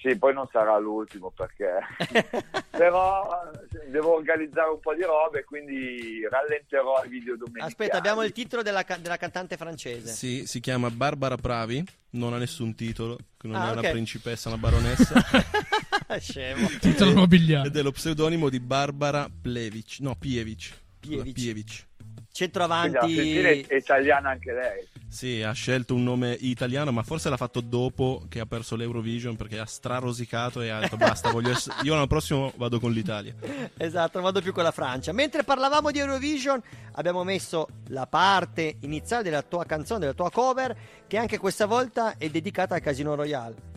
Sì, 0.00 0.16
poi 0.16 0.32
non 0.32 0.48
sarà 0.50 0.78
l'ultimo 0.78 1.30
perché 1.30 1.78
però 2.70 3.28
eh, 3.52 3.90
devo 3.90 4.14
organizzare 4.14 4.70
un 4.70 4.80
po' 4.80 4.94
di 4.94 5.02
robe, 5.02 5.44
quindi 5.44 6.26
rallenterò 6.26 7.04
i 7.04 7.08
video 7.10 7.36
domenica. 7.36 7.66
Aspetta, 7.66 7.98
abbiamo 7.98 8.22
il 8.22 8.32
titolo 8.32 8.62
della, 8.62 8.82
ca- 8.84 8.96
della 8.96 9.18
cantante 9.18 9.58
francese. 9.58 10.08
Sì, 10.12 10.46
si 10.46 10.58
chiama 10.60 10.88
Barbara 10.90 11.36
Pravi, 11.36 11.84
non 12.12 12.32
ha 12.32 12.38
nessun 12.38 12.74
titolo, 12.74 13.18
non 13.42 13.56
Ah, 13.56 13.66
è 13.68 13.72
ok. 13.72 13.78
una 13.78 13.90
principessa, 13.90 14.48
una 14.48 14.56
baronessa. 14.58 15.14
Scemo. 16.18 16.68
Titolo 16.80 17.12
nobiliare. 17.12 17.68
Ed 17.68 17.76
è 17.76 17.82
lo 17.82 17.92
pseudonimo 17.92 18.48
di 18.48 18.60
Barbara 18.60 19.28
Plevic, 19.28 19.98
no, 20.00 20.16
Pievic. 20.16 20.72
Pievic. 21.00 21.32
Pievic. 21.32 21.88
Centro 22.32 22.66
Quindi 22.66 22.96
avanti. 22.96 23.38
è 23.68 23.74
italiana 23.76 24.30
anche 24.30 24.52
lei. 24.52 24.88
Sì, 25.08 25.42
ha 25.42 25.50
scelto 25.50 25.94
un 25.94 26.04
nome 26.04 26.36
italiano, 26.38 26.92
ma 26.92 27.02
forse 27.02 27.28
l'ha 27.28 27.36
fatto 27.36 27.60
dopo 27.60 28.24
che 28.28 28.38
ha 28.38 28.46
perso 28.46 28.76
l'Eurovision 28.76 29.34
perché 29.34 29.58
ha 29.58 29.66
strarosicato 29.66 30.60
e 30.60 30.68
ha 30.68 30.78
detto 30.78 30.96
basta, 30.96 31.32
voglio 31.32 31.50
ess- 31.50 31.68
io 31.82 31.94
l'anno 31.94 32.06
prossimo 32.06 32.52
vado 32.56 32.78
con 32.78 32.92
l'Italia. 32.92 33.34
Esatto, 33.76 34.10
non 34.14 34.22
vado 34.22 34.40
più 34.40 34.52
con 34.52 34.62
la 34.62 34.70
Francia. 34.70 35.10
Mentre 35.12 35.42
parlavamo 35.42 35.90
di 35.90 35.98
Eurovision, 35.98 36.62
abbiamo 36.92 37.24
messo 37.24 37.66
la 37.88 38.06
parte 38.06 38.76
iniziale 38.82 39.24
della 39.24 39.42
tua 39.42 39.64
canzone, 39.64 39.98
della 39.98 40.14
tua 40.14 40.30
cover, 40.30 40.76
che 41.08 41.16
anche 41.16 41.38
questa 41.38 41.66
volta 41.66 42.16
è 42.16 42.28
dedicata 42.30 42.76
al 42.76 42.80
Casino 42.80 43.16
Royale. 43.16 43.69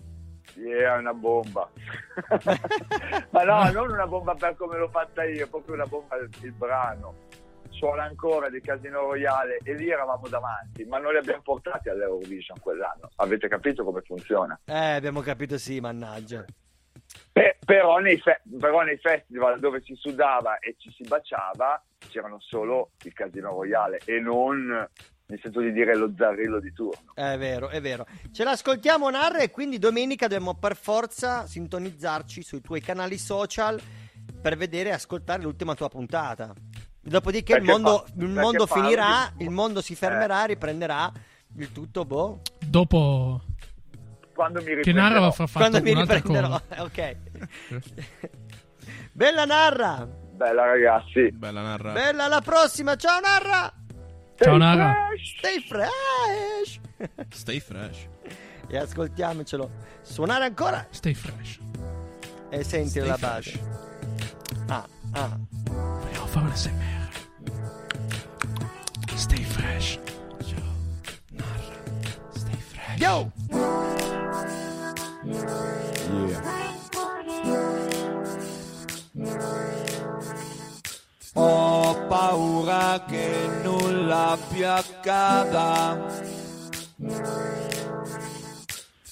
È 0.56 0.96
una 0.98 1.14
bomba. 1.14 1.70
Ma 3.32 3.44
no, 3.44 3.72
non 3.72 3.92
una 3.92 4.08
bomba 4.08 4.36
per 4.36 4.56
come 4.56 4.78
l'ho 4.78 4.90
fatta 4.90 5.24
io, 5.24 5.48
proprio 5.48 5.76
una 5.76 5.86
bomba 5.86 6.16
il, 6.18 6.30
il 6.42 6.52
brano. 6.52 7.16
Suona 7.70 8.04
ancora 8.04 8.50
di 8.50 8.62
Casino 8.62 9.00
Royale 9.00 9.58
e 9.64 9.74
lì 9.74 9.90
eravamo 9.90 10.28
davanti, 10.28 10.86
ma 10.86 11.00
non 11.00 11.12
li 11.12 11.18
abbiamo 11.18 11.42
portati 11.42 11.90
all'Eurovision 11.90 12.60
quell'anno. 12.60 13.10
Avete 13.16 13.48
capito 13.48 13.84
come 13.84 14.02
funziona? 14.02 14.60
Eh, 14.66 14.94
abbiamo 14.96 15.22
capito 15.22 15.58
sì, 15.58 15.80
mannaggia. 15.80 16.46
Beh, 17.32 17.58
Però 17.66 17.98
nei, 17.98 18.20
fe- 18.20 18.42
però 18.60 18.82
nei 18.82 18.98
festival 18.98 19.60
dove 19.60 19.82
si 19.82 19.96
sudava 19.96 20.60
e 20.60 20.76
ci 20.78 20.92
si 20.92 21.04
baciava 21.08 21.84
c'erano 22.10 22.40
solo 22.40 22.92
il 23.04 23.14
Casino 23.14 23.50
Royale 23.50 24.00
e 24.06 24.20
non, 24.20 24.88
mi 25.26 25.40
sento 25.42 25.62
di 25.62 25.72
dire, 25.72 25.96
lo 25.96 26.12
zarrillo 26.18 26.60
di 26.60 26.74
turno. 26.74 27.14
È 27.14 27.38
vero, 27.38 27.70
è 27.70 27.82
vero. 27.82 28.06
Ce 28.32 28.44
l'ascoltiamo, 28.44 29.10
Narra, 29.10 29.40
e 29.40 29.50
quindi 29.52 29.80
domenica 29.80 30.28
dobbiamo 30.28 30.54
per 30.56 30.76
forza 30.76 31.48
sintonizzarci 31.48 32.44
sui 32.44 32.62
tuoi 32.62 32.82
canali 32.82 33.18
social 33.18 33.80
per 34.42 34.58
vedere 34.58 34.90
e 34.90 34.94
ascoltare 34.94 35.42
l'ultima 35.42 35.76
tua 35.76 35.90
puntata. 35.90 36.54
Dopodiché 37.00 37.56
il 37.56 37.64
mondo, 37.64 38.06
fa- 38.06 38.14
il 38.18 38.30
mondo 38.30 38.66
finirà, 38.68 39.32
di- 39.36 39.44
il 39.46 39.50
mondo 39.50 39.82
si 39.82 39.96
fermerà, 39.96 40.44
riprenderà 40.46 41.12
il 41.58 41.72
tutto, 41.72 42.06
boh. 42.06 42.42
Dopo 42.66 43.42
Quando 44.34 44.60
mi 44.60 44.66
che 44.66 44.76
riprenderò. 44.76 45.08
Narra 45.08 45.20
va 45.20 45.28
a 45.28 45.32
far 45.32 45.48
fatto 45.50 45.70
Quando 45.70 45.82
mi 45.90 46.00
riprenderò, 46.00 46.62
ok. 46.84 47.16
Bella 49.12 49.46
Narra! 49.46 50.08
Bella 50.34 50.66
ragazzi. 50.66 51.32
Bella 51.32 51.62
narra. 51.62 51.92
Bella 51.92 52.24
alla 52.26 52.42
prossima, 52.42 52.96
ciao 52.96 53.20
Narra! 53.20 53.72
Ciao 54.38 54.58
Narra. 54.58 55.10
Stay 55.38 55.60
fresh! 55.62 56.80
Stay 57.32 57.60
fresh. 57.60 58.08
e 58.68 58.78
ascoltiamocelo 58.78 59.70
suonare 60.02 60.46
ancora 60.46 60.86
Stay 60.90 61.14
fresh. 61.14 61.60
e 62.50 62.64
senti 62.64 62.90
Stay 62.90 63.06
la 63.08 63.18
fresh. 63.18 63.58
base. 63.58 63.60
Ah, 64.68 64.88
ah. 65.14 65.38
Vogliamo 65.70 66.28
fare 66.28 66.46
un 66.46 66.56
SMR. 66.56 67.10
Stay 69.16 69.44
fresh. 69.44 70.00
Stay 72.34 72.58
fresh. 72.58 73.00
Yo! 73.00 73.32
Ho 81.36 82.06
paura 82.08 83.04
che 83.08 83.50
nulla 83.64 84.38
più 84.50 84.68
accada 84.68 86.06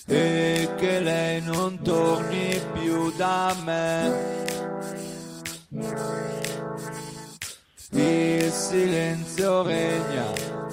e 0.06 0.70
che 0.78 1.00
lei 1.00 1.42
non 1.42 1.82
torni 1.82 2.62
più 2.74 3.12
da 3.16 3.56
me. 3.64 4.40
Il 7.94 8.52
silenzio 8.52 9.64
regna 9.64 10.26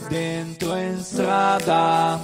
dentro 0.08 0.76
in 0.76 1.00
strada. 1.00 2.18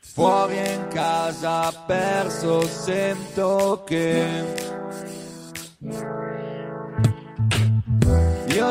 Fuori 0.00 0.58
in 0.58 0.88
casa 0.88 1.72
perso 1.86 2.66
sento 2.68 3.82
che 3.84 4.61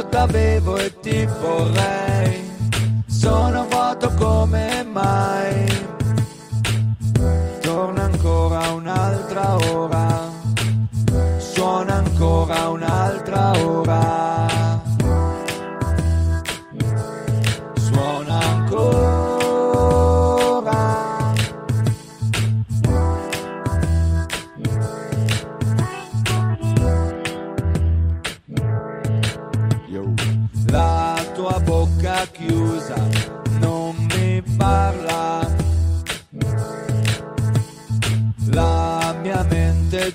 io 0.01 0.07
t'avevo 0.09 0.77
e 0.77 0.99
ti 0.99 1.27
vorrei, 1.39 2.51
sono 3.05 3.67
vuoto 3.69 4.11
come 4.15 4.83
mai. 4.83 5.65
Torna 7.61 8.03
ancora 8.03 8.71
un'altra 8.71 9.57
ora, 9.73 10.27
suona 11.37 11.95
ancora 11.97 12.69
un'altra 12.69 13.51
ora. 13.59 14.20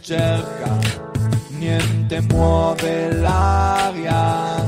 Cerca, 0.06 0.78
niente 1.58 2.20
muove 2.20 3.12
l'aria. 3.12 4.64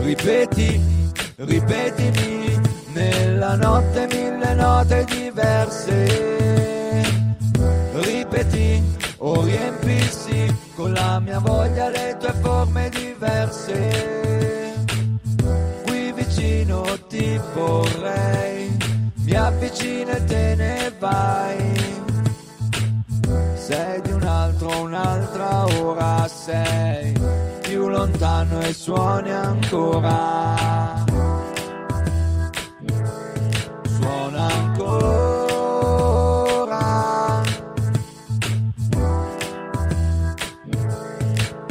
Ripeti, 0.00 0.80
ripetimi, 1.36 2.60
nella 2.92 3.54
notte 3.54 4.08
mille 4.10 4.54
note 4.54 5.04
diverse. 5.04 6.66
Ripeti 7.92 8.82
o 9.18 9.44
riempissi 9.44 10.52
con 10.74 10.92
la 10.92 11.20
mia 11.20 11.38
voglia 11.38 11.90
le 11.90 12.16
tue 12.18 12.32
forme 12.42 12.88
diverse. 12.88 14.82
Qui 15.84 16.12
vicino 16.12 16.82
ti 17.08 17.40
vorrei, 17.54 18.76
mi 19.14 19.32
avvicini 19.32 20.10
e 20.10 20.24
te 20.24 20.54
ne 20.56 20.92
vai. 20.98 21.73
Sei 26.44 27.16
più 27.62 27.88
lontano 27.88 28.60
e 28.60 28.74
suoni 28.74 29.30
ancora. 29.30 31.02
Suona 33.86 34.46
ancora. 34.52 34.82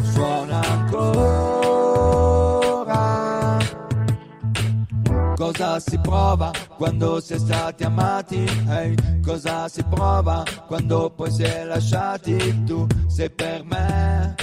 Suona 0.02 0.62
ancora. 0.68 2.02
Cosa 5.36 5.80
si 5.80 6.00
prova 6.00 6.52
quando 6.78 7.20
si 7.20 7.34
è 7.34 7.38
stati 7.38 7.84
amati? 7.84 8.44
Ehi, 8.70 8.96
cosa 9.24 9.68
si 9.68 9.84
prova 9.84 10.44
quando 10.66 11.12
poi 11.12 11.30
si 11.30 11.44
è 11.44 11.64
lasciati? 11.64 12.64
Tu 12.64 12.88
sei 13.08 13.30
per 13.30 13.64
me 13.66 14.43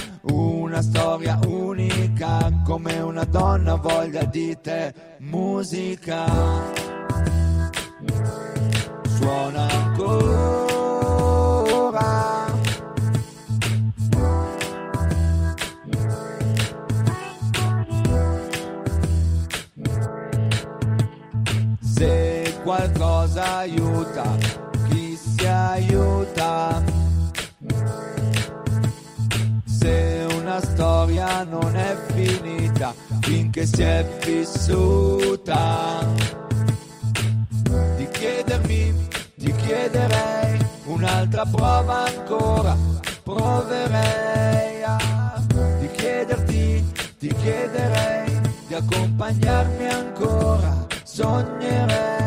una 0.71 0.81
storia 0.81 1.37
unica, 1.47 2.49
come 2.63 2.97
una 3.01 3.25
donna 3.25 3.75
voglia 3.75 4.23
di 4.23 4.57
te, 4.61 4.93
musica. 5.19 6.23
Suona 9.17 9.67
ancora. 9.69 10.69
Se 21.81 22.55
qualcosa 22.63 23.57
aiuta, 23.57 24.37
non 31.43 31.75
è 31.75 31.95
finita 32.13 32.93
finché 33.21 33.65
si 33.65 33.81
è 33.81 34.05
vissuta, 34.23 36.05
di 37.97 38.07
chiedermi, 38.09 39.07
ti 39.35 39.53
chiederei 39.55 40.59
un'altra 40.85 41.45
prova 41.45 42.05
ancora, 42.05 42.77
proverei 43.23 44.83
a 44.83 45.41
di 45.79 45.89
chiederti, 45.91 46.91
ti 47.17 47.33
chiederei 47.35 48.39
di 48.67 48.73
accompagnarmi 48.73 49.87
ancora, 49.87 50.87
sognerei. 51.03 52.20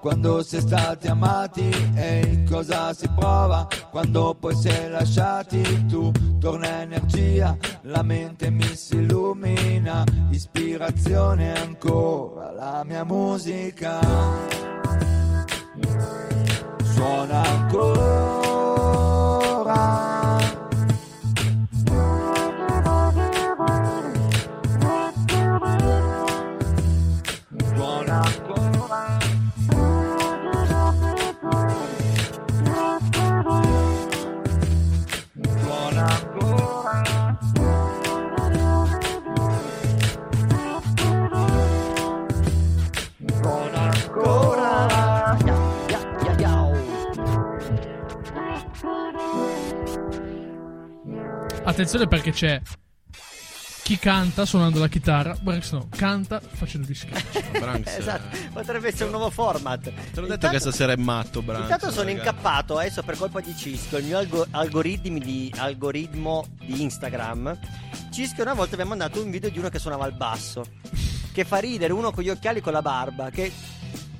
Quando 0.00 0.42
si 0.42 0.56
è 0.56 0.60
stati 0.60 1.08
amati? 1.08 1.68
Ehi, 1.94 2.44
cosa 2.44 2.92
si 2.92 3.08
prova 3.08 3.66
quando 3.90 4.36
poi 4.38 4.54
si 4.54 4.68
è 4.68 4.88
lasciati? 4.88 5.86
Tu 5.86 6.10
torna 6.38 6.82
energia, 6.82 7.56
la 7.82 8.02
mente 8.02 8.50
mi 8.50 8.74
si 8.76 8.96
illumina, 8.96 10.04
ispirazione 10.30 11.58
ancora, 11.58 12.52
la 12.52 12.82
mia 12.84 13.04
musica. 13.04 14.00
Suona 16.82 17.42
ancora. 17.42 18.88
Attenzione 51.78 52.08
perché 52.08 52.32
c'è 52.32 52.60
chi 53.84 54.00
canta 54.00 54.44
suonando 54.44 54.80
la 54.80 54.88
chitarra, 54.88 55.36
Branks 55.40 55.70
no, 55.70 55.86
canta 55.94 56.40
facendo 56.40 56.88
gli 56.88 56.94
sketch. 56.94 57.50
Branks, 57.56 57.94
eh, 57.94 57.98
Esatto, 57.98 58.36
potrebbe 58.52 58.88
essere 58.88 59.04
un 59.04 59.10
nuovo 59.12 59.30
format. 59.30 59.92
Te 60.12 60.20
l'ho 60.20 60.26
detto 60.26 60.48
che 60.48 60.58
stasera 60.58 60.92
è 60.92 60.96
matto, 60.96 61.40
Branks. 61.40 61.70
Intanto 61.70 61.92
sono 61.92 62.08
ragazzi. 62.08 62.28
incappato 62.28 62.78
adesso 62.78 63.04
per 63.04 63.16
colpa 63.16 63.40
di 63.40 63.54
Cisco, 63.56 63.96
il 63.98 64.06
mio 64.06 64.18
algo- 64.18 64.44
algoritmi 64.50 65.20
di, 65.20 65.54
algoritmo 65.56 66.46
di 66.58 66.82
Instagram. 66.82 67.56
Cisco 68.10 68.42
una 68.42 68.54
volta 68.54 68.74
mi 68.74 68.82
ha 68.82 68.86
mandato 68.86 69.22
un 69.22 69.30
video 69.30 69.48
di 69.48 69.60
uno 69.60 69.68
che 69.68 69.78
suonava 69.78 70.04
il 70.06 70.14
basso, 70.14 70.64
che 71.32 71.44
fa 71.44 71.58
ridere, 71.58 71.92
uno 71.92 72.10
con 72.10 72.24
gli 72.24 72.30
occhiali 72.30 72.60
con 72.60 72.72
la 72.72 72.82
barba, 72.82 73.30
che, 73.30 73.52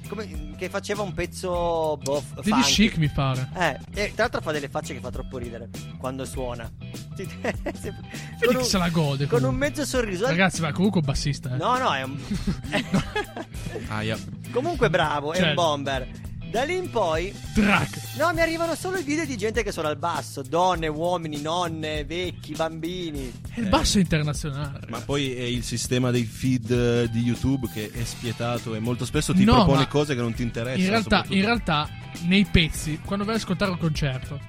come- 0.08 0.54
che 0.56 0.68
faceva 0.68 1.02
un 1.02 1.12
pezzo 1.14 1.98
boh, 2.02 2.22
Degli 2.36 2.48
funky. 2.50 2.72
chic 2.72 2.96
mi 2.96 3.08
pare. 3.08 3.48
Eh, 3.54 3.78
e 3.94 4.06
tra 4.14 4.24
l'altro 4.24 4.40
fa 4.40 4.52
delle 4.52 4.68
facce 4.68 4.94
che 4.94 5.00
fa 5.00 5.10
troppo 5.10 5.38
ridere 5.38 5.68
quando 5.98 6.24
suona. 6.24 6.68
Vedi 7.18 7.38
che 7.40 8.56
un, 8.56 8.64
se 8.64 8.78
la 8.78 8.88
gode. 8.88 9.26
con 9.26 9.38
un 9.38 9.44
comunque. 9.46 9.68
mezzo 9.68 9.84
sorriso. 9.84 10.26
Ragazzi, 10.26 10.60
ma 10.60 10.72
comunque 10.72 11.00
un 11.00 11.06
bassista. 11.06 11.54
Eh. 11.54 11.56
No, 11.58 11.76
no, 11.78 11.92
è 11.94 12.02
un... 12.02 12.16
Aia. 13.88 14.16
comunque 14.50 14.90
bravo, 14.90 15.32
è 15.32 15.38
Cioè- 15.38 15.48
un 15.48 15.54
bomber. 15.54 16.08
Da 16.50 16.62
lì 16.64 16.76
in 16.76 16.88
poi 16.88 17.32
Track. 17.52 18.16
No, 18.16 18.32
mi 18.32 18.40
arrivano 18.40 18.74
solo 18.74 18.96
i 18.96 19.02
video 19.02 19.26
di 19.26 19.36
gente 19.36 19.62
che 19.62 19.70
suona 19.70 19.88
al 19.88 19.98
basso, 19.98 20.42
donne, 20.42 20.88
uomini, 20.88 21.42
nonne, 21.42 22.04
vecchi, 22.04 22.54
bambini. 22.54 23.30
E 23.54 23.60
il 23.60 23.68
basso 23.68 23.98
è 23.98 24.00
internazionale. 24.00 24.80
Ma 24.88 24.98
poi 25.00 25.34
è 25.34 25.42
il 25.42 25.62
sistema 25.62 26.10
dei 26.10 26.24
feed 26.24 26.70
eh, 26.70 27.10
di 27.10 27.20
YouTube 27.20 27.68
che 27.70 27.90
è 27.92 28.02
spietato 28.04 28.74
e 28.74 28.78
molto 28.78 29.04
spesso 29.04 29.34
ti 29.34 29.44
No, 29.44 29.54
propone 29.56 29.80
ma 29.80 29.86
cose 29.88 30.14
che 30.14 30.20
non 30.22 30.32
ti 30.32 30.42
interessano. 30.42 30.82
In 30.82 30.88
realtà, 30.88 31.16
soprattutto. 31.16 31.34
in 31.34 31.44
realtà, 31.44 31.88
nei 32.22 32.44
pezzi, 32.46 33.00
quando 33.04 33.24
vai 33.26 33.34
ad 33.34 33.40
ascoltare 33.40 33.70
un 33.70 33.78
concerto, 33.78 34.40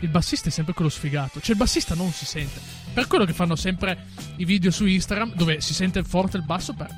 il 0.00 0.08
bassista 0.08 0.48
è 0.48 0.52
sempre 0.52 0.74
quello 0.74 0.90
sfigato. 0.90 1.40
Cioè, 1.40 1.52
il 1.52 1.56
bassista 1.56 1.94
non 1.94 2.12
si 2.12 2.26
sente. 2.26 2.60
Per 2.92 3.06
quello 3.06 3.24
che 3.24 3.32
fanno 3.32 3.56
sempre 3.56 4.04
i 4.36 4.44
video 4.44 4.70
su 4.70 4.84
Instagram 4.84 5.34
dove 5.34 5.62
si 5.62 5.72
sente 5.72 6.02
forte 6.02 6.36
il 6.36 6.44
basso 6.44 6.74
per 6.74 6.88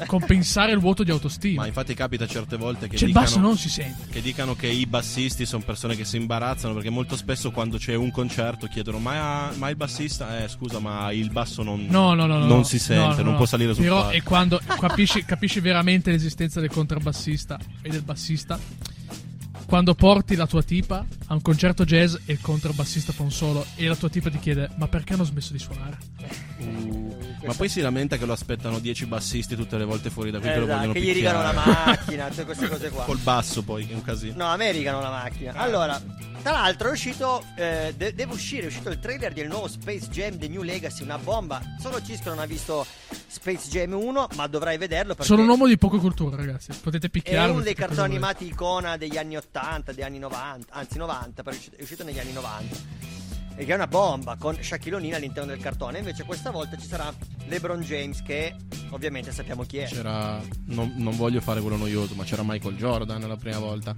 compensare 0.06 0.72
il 0.72 0.78
vuoto 0.78 1.02
di 1.04 1.10
autostima. 1.10 1.62
Ma 1.62 1.66
infatti 1.66 1.94
capita 1.94 2.26
certe 2.26 2.56
volte 2.56 2.88
che 2.88 2.96
Cioè, 2.96 3.08
dicano, 3.08 3.24
basso 3.24 3.38
non 3.40 3.56
si 3.56 3.68
sente. 3.68 4.08
che 4.10 4.20
dicano 4.20 4.54
che 4.54 4.66
i 4.66 4.86
bassisti 4.86 5.46
sono 5.46 5.62
persone 5.64 5.96
che 5.96 6.04
si 6.04 6.16
imbarazzano 6.16 6.74
perché 6.74 6.90
molto 6.90 7.16
spesso 7.16 7.50
quando 7.50 7.76
c'è 7.78 7.94
un 7.94 8.10
concerto 8.10 8.66
chiedono 8.66 8.98
ma, 8.98 9.50
ma 9.56 9.68
il 9.68 9.76
bassista, 9.76 10.42
eh 10.42 10.48
scusa 10.48 10.78
ma 10.78 11.10
il 11.12 11.30
basso 11.30 11.62
non, 11.62 11.86
No, 11.88 12.14
no, 12.14 12.26
no. 12.26 12.38
no, 12.38 12.46
non 12.46 12.58
no. 12.58 12.62
si 12.64 12.78
sente, 12.78 13.16
no, 13.18 13.22
non 13.22 13.32
no. 13.32 13.36
può 13.36 13.46
salire 13.46 13.74
sul 13.74 13.82
Però 13.84 14.02
palco. 14.02 14.16
è 14.16 14.22
quando 14.22 14.60
capisci, 14.80 15.24
capisci 15.24 15.60
veramente 15.60 16.10
l'esistenza 16.10 16.60
del 16.60 16.70
contrabbassista 16.70 17.58
e 17.82 17.88
del 17.88 18.02
bassista. 18.02 18.58
Quando 19.66 19.94
porti 19.94 20.36
la 20.36 20.46
tua 20.46 20.62
tipa 20.62 21.04
a 21.26 21.34
un 21.34 21.42
concerto 21.42 21.84
jazz 21.84 22.14
e 22.26 22.32
il 22.32 22.40
contrabbassista 22.40 23.12
fa 23.12 23.22
un 23.22 23.32
solo 23.32 23.64
e 23.76 23.86
la 23.88 23.96
tua 23.96 24.08
tipa 24.08 24.30
ti 24.30 24.38
chiede 24.38 24.68
ma 24.76 24.86
perché 24.88 25.14
hanno 25.14 25.24
smesso 25.24 25.52
di 25.52 25.58
suonare? 25.58 25.98
Ma 27.44 27.52
poi 27.54 27.68
si 27.68 27.80
lamenta 27.80 28.16
che 28.16 28.24
lo 28.24 28.32
aspettano 28.32 28.78
10 28.78 29.06
bassisti 29.06 29.54
tutte 29.56 29.76
le 29.76 29.84
volte 29.84 30.10
fuori 30.10 30.30
da 30.30 30.38
qui 30.38 30.48
che 30.48 30.56
lo 30.56 30.62
Esatto, 30.64 30.76
vogliono 30.76 30.92
che 30.94 31.00
gli 31.00 31.12
rigano 31.12 31.42
la 31.42 31.50
picchiare. 31.50 31.84
macchina, 31.86 32.28
tutte 32.28 32.44
queste 32.44 32.68
cose 32.68 32.90
qua. 32.90 33.04
Col 33.04 33.18
basso 33.18 33.62
poi, 33.62 33.86
che 33.86 33.92
è 33.92 33.96
un 33.96 34.02
casino. 34.02 34.34
No, 34.36 34.46
a 34.46 34.56
me 34.56 34.70
rigano 34.72 35.00
la 35.00 35.10
macchina. 35.10 35.52
Allora, 35.54 36.00
tra 36.44 36.52
l'altro 36.52 36.88
è 36.88 36.92
uscito, 36.92 37.42
eh, 37.56 37.94
de- 37.96 38.12
deve 38.12 38.34
uscire, 38.34 38.64
è 38.64 38.66
uscito 38.66 38.90
il 38.90 38.98
trailer 38.98 39.32
del 39.32 39.48
nuovo 39.48 39.66
Space 39.66 40.08
Jam 40.10 40.36
The 40.36 40.46
New 40.46 40.60
Legacy, 40.60 41.02
una 41.02 41.16
bomba. 41.16 41.58
Solo 41.80 42.02
Cisco 42.02 42.28
non 42.28 42.38
ha 42.38 42.44
visto 42.44 42.84
Space 43.26 43.70
Jam 43.70 43.94
1, 43.94 44.28
ma 44.34 44.46
dovrai 44.46 44.76
vederlo 44.76 45.14
perché 45.14 45.24
Sono 45.24 45.40
un 45.40 45.48
uomo 45.48 45.66
di 45.66 45.78
poca 45.78 45.96
cultura, 45.96 46.36
ragazzi. 46.36 46.72
Potete 46.82 47.06
è 47.06 47.10
picchiarmi. 47.10 47.54
uno 47.54 47.62
dei 47.62 47.72
cartoni 47.74 48.02
animati 48.02 48.46
icona 48.46 48.98
degli 48.98 49.16
anni 49.16 49.38
80, 49.38 49.92
degli 49.92 50.04
anni 50.04 50.18
90, 50.18 50.74
anzi 50.74 50.98
90, 50.98 51.42
però 51.42 51.56
è 51.56 51.58
uscito, 51.58 51.76
è 51.78 51.82
uscito 51.82 52.04
negli 52.04 52.18
anni 52.18 52.32
90. 52.32 52.76
E 53.56 53.64
che 53.64 53.70
è 53.72 53.74
una 53.76 53.86
bomba 53.86 54.36
con 54.36 54.56
Shaquille 54.60 54.96
O'Neal 54.96 55.14
all'interno 55.14 55.50
del 55.50 55.60
cartone. 55.60 55.98
Invece 55.98 56.24
questa 56.24 56.50
volta 56.50 56.76
ci 56.76 56.86
sarà 56.86 57.12
LeBron 57.46 57.80
James 57.82 58.20
che 58.22 58.54
ovviamente 58.90 59.30
sappiamo 59.32 59.62
chi 59.62 59.78
è. 59.78 59.86
C'era. 59.86 60.40
Non, 60.66 60.94
non 60.96 61.16
voglio 61.16 61.40
fare 61.40 61.60
quello 61.60 61.76
noioso, 61.76 62.14
ma 62.14 62.24
c'era 62.24 62.42
Michael 62.44 62.76
Jordan 62.76 63.26
la 63.28 63.36
prima 63.36 63.58
volta. 63.58 63.94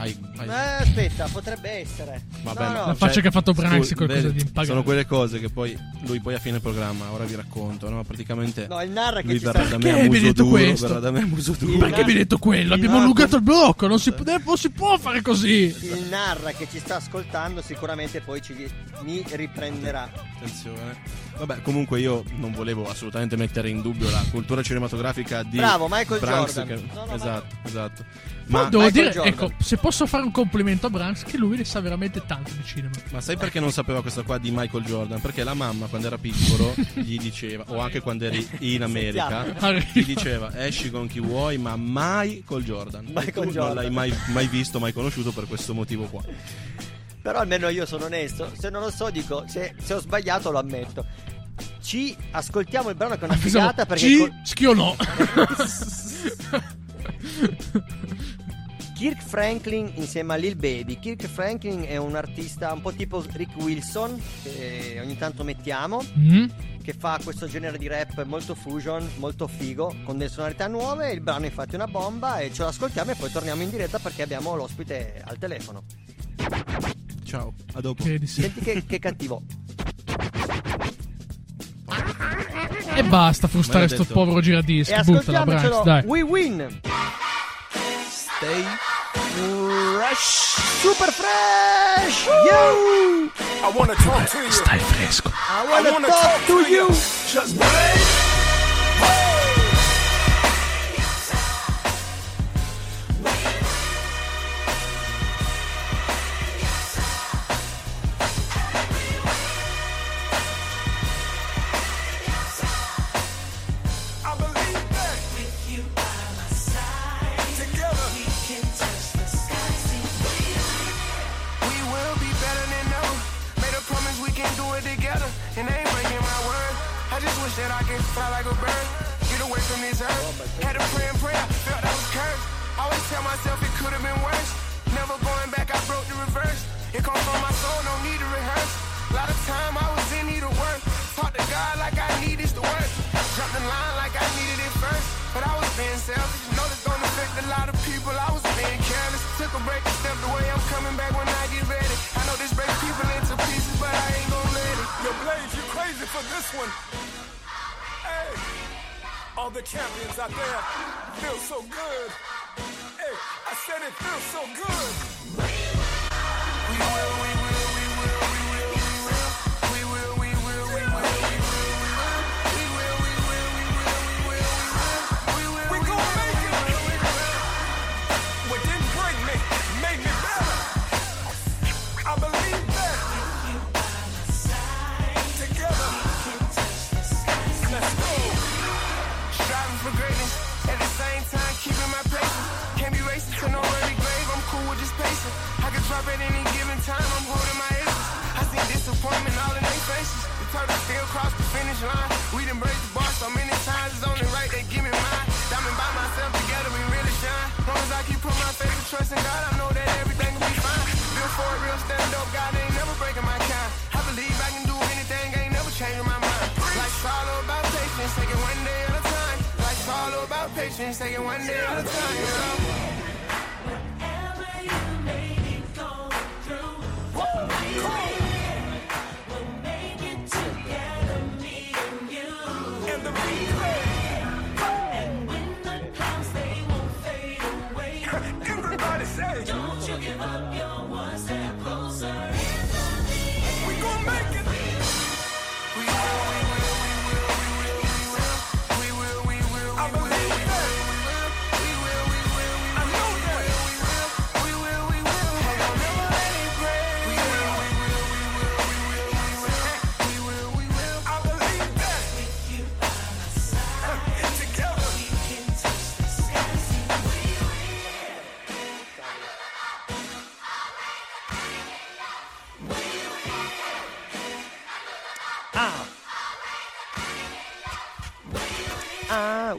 Hai, 0.00 0.16
hai- 0.36 0.46
Eh, 0.48 0.52
aspetta, 0.82 1.26
potrebbe 1.26 1.70
essere. 1.80 2.22
Vabbè, 2.42 2.62
no, 2.66 2.72
no. 2.72 2.86
La 2.86 2.94
faccia 2.94 3.20
che 3.20 3.26
ha 3.28 3.30
fatto 3.32 3.52
Branks 3.52 3.90
è 3.90 3.94
qualcosa 3.96 4.28
di 4.28 4.38
impagabile. 4.38 4.64
Sono 4.66 4.82
quelle 4.84 5.06
cose 5.06 5.40
che 5.40 5.48
poi 5.50 5.76
lui 6.06 6.20
poi 6.20 6.34
a 6.34 6.38
fine 6.38 6.60
programma, 6.60 7.10
ora 7.10 7.24
vi 7.24 7.34
racconto, 7.34 7.88
no? 7.90 8.04
Praticamente 8.04 8.68
No, 8.68 8.80
il 8.80 8.90
narra 8.90 9.22
che 9.22 9.26
lui 9.26 9.40
ci 9.40 9.44
verrà 9.44 9.58
sta- 9.64 9.70
da 9.70 9.76
me 9.78 9.82
Perché 9.90 10.00
a 10.00 10.04
muso 10.04 10.20
detto 10.20 10.42
duro, 10.44 10.50
questo? 10.56 10.86
verrà 10.86 11.00
da 11.00 11.10
me 11.10 11.20
a 11.22 11.26
muso 11.26 11.52
duro. 11.58 11.72
Il 11.72 11.78
Perché 11.80 12.04
mi 12.04 12.10
hai 12.12 12.16
detto 12.16 12.38
quello? 12.38 12.74
Abbiamo 12.74 12.96
No. 12.96 13.02
allungato 13.02 13.36
il 13.36 13.42
blocco. 13.42 13.86
Non 13.88 13.98
si, 13.98 14.12
può- 14.12 14.24
non 14.24 14.56
si 14.56 14.70
può 14.70 14.96
fare 14.98 15.20
così. 15.20 15.74
Il 15.80 16.06
narra 16.08 16.52
che 16.52 16.68
ci 16.70 16.78
sta 16.78 16.94
ascoltando 16.94 17.60
sicuramente 17.60 18.20
poi 18.20 18.40
ci 18.40 18.54
mi 19.02 19.22
riprenderà. 19.30 20.10
Attenzione. 20.36 21.26
Vabbè, 21.38 21.62
comunque 21.62 22.00
io 22.00 22.24
non 22.38 22.50
volevo 22.52 22.88
assolutamente 22.90 23.36
mettere 23.36 23.68
in 23.68 23.80
dubbio 23.80 24.10
la 24.10 24.24
cultura 24.30 24.60
cinematografica 24.60 25.44
di 25.44 25.56
Bravo, 25.58 25.86
Michael 25.88 26.18
Branks, 26.20 26.54
Jordan. 26.54 26.66
che- 26.80 26.92
No, 26.94 27.04
no, 27.04 27.14
esatto, 27.14 27.56
esatto. 27.64 28.04
Ma 28.46 28.62
Ma, 28.62 28.68
devo 28.68 28.82
Michael 28.84 28.92
dire, 28.92 29.14
Jordan. 29.14 29.32
ecco, 29.50 29.62
se 29.62 29.76
posso 29.76 30.06
fare 30.06 30.24
un 30.24 30.32
complimento 30.32 30.86
a 30.86 30.90
Branks, 30.90 31.22
che 31.22 31.36
lui 31.36 31.56
ne 31.58 31.64
sa 31.64 31.78
veramente 31.80 32.22
tanto 32.26 32.50
di 32.54 32.64
cinema. 32.64 32.94
ma 33.12 33.20
sai 33.20 33.36
perché 33.36 33.60
non 33.60 33.70
sapeva 33.70 34.00
questa 34.00 34.22
qua 34.22 34.38
di 34.38 34.50
Michael 34.50 34.82
Jordan? 34.84 35.20
Perché 35.20 35.44
la 35.44 35.54
mamma 35.54 35.86
quando 35.86 36.08
era 36.08 36.18
piccolo 36.18 36.74
gli 36.94 37.18
diceva, 37.18 37.64
o 37.68 37.78
anche 37.78 38.00
quando 38.00 38.24
eri 38.24 38.44
in 38.60 38.82
America, 38.82 39.44
gli 39.92 40.04
diceva 40.04 40.50
esci 40.66 40.90
con 40.90 41.06
chi 41.06 41.20
vuoi, 41.20 41.56
ma 41.56 41.76
mai 41.76 42.42
col 42.44 42.64
Jordan. 42.64 43.12
E 43.16 43.26
tu 43.26 43.32
con 43.32 43.44
non 43.44 43.52
Jordan. 43.52 43.74
l'hai 43.76 43.90
mai, 43.90 44.12
mai 44.32 44.48
visto, 44.48 44.80
mai 44.80 44.92
conosciuto 44.92 45.30
per 45.30 45.46
questo 45.46 45.72
motivo 45.72 46.04
qua. 46.06 46.22
Però 47.28 47.40
almeno 47.40 47.68
io 47.68 47.84
sono 47.84 48.06
onesto. 48.06 48.50
Se 48.58 48.70
non 48.70 48.80
lo 48.80 48.90
so, 48.90 49.10
dico, 49.10 49.44
se, 49.46 49.74
se 49.78 49.92
ho 49.92 50.00
sbagliato 50.00 50.50
lo 50.50 50.60
ammetto. 50.60 51.04
Ci 51.82 52.16
ascoltiamo 52.30 52.88
il 52.88 52.94
brano 52.94 53.16
che 53.16 53.20
è 53.20 53.24
una 53.24 53.36
figata 53.36 53.84
perché 53.84 54.06
Ci 54.06 54.16
col- 54.16 54.32
schio 54.44 54.72
no. 54.72 54.96
Kirk 58.96 59.22
Franklin 59.22 59.92
insieme 59.96 60.32
a 60.32 60.36
Lil 60.36 60.56
Baby. 60.56 60.98
Kirk 60.98 61.26
Franklin 61.26 61.84
è 61.86 61.98
un 61.98 62.16
artista 62.16 62.72
un 62.72 62.80
po' 62.80 62.92
tipo 62.92 63.22
Rick 63.32 63.56
Wilson, 63.56 64.18
che 64.42 64.98
ogni 65.02 65.18
tanto 65.18 65.44
mettiamo, 65.44 66.02
Mm? 66.18 66.46
che 66.82 66.94
fa 66.94 67.20
questo 67.22 67.46
genere 67.46 67.76
di 67.76 67.86
rap 67.88 68.24
molto 68.24 68.54
fusion, 68.54 69.06
molto 69.18 69.46
figo, 69.46 69.94
con 70.04 70.16
delle 70.16 70.30
sonorità 70.30 70.66
nuove. 70.66 71.10
Il 71.12 71.20
brano 71.20 71.44
è 71.44 71.48
infatti 71.48 71.74
una 71.74 71.86
bomba 71.88 72.38
e 72.38 72.50
ce 72.54 72.62
lo 72.62 72.68
ascoltiamo 72.68 73.10
e 73.10 73.14
poi 73.16 73.30
torniamo 73.30 73.60
in 73.62 73.68
diretta 73.68 73.98
perché 73.98 74.22
abbiamo 74.22 74.56
l'ospite 74.56 75.22
al 75.26 75.36
telefono. 75.36 75.82
Ciao, 77.28 77.52
a 77.74 77.80
dopo. 77.82 78.02
Credi 78.02 78.26
sì. 78.26 78.40
Senti 78.40 78.60
che, 78.60 78.86
che 78.86 78.98
cattivo. 78.98 79.42
E 82.94 83.04
basta 83.04 83.46
frustare 83.48 83.86
sto 83.86 83.98
detto. 83.98 84.14
povero 84.14 84.38
E 84.38 84.42
giradischi. 84.42 84.94
Buttala, 85.04 85.44
Branks, 85.44 85.82
dai. 85.82 86.04
We 86.06 86.22
win. 86.22 86.80
Stay 88.08 88.64
Fresh. 89.12 90.56
Super 90.80 91.12
fresh. 91.12 92.26
You. 92.26 93.30
I 93.62 93.72
wanna 93.76 93.94
talk 93.96 94.26
to 94.30 94.38
you. 94.38 94.50
Stai 94.50 94.78
fresco. 94.78 95.30
I 95.30 95.64
wanna, 95.68 96.06
talk, 96.08 96.46
to 96.46 96.60
you. 96.66 96.88
Just 97.26 97.58
break. 97.58 98.27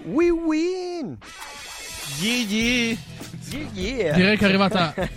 We 0.05 0.29
win! 0.29 1.17
Gigi! 2.19 2.97
Yeah. 3.73 4.15
Direi 4.15 4.37
che 4.37 4.45
è 4.45 4.47
arrivata- 4.47 4.93
È 4.93 5.09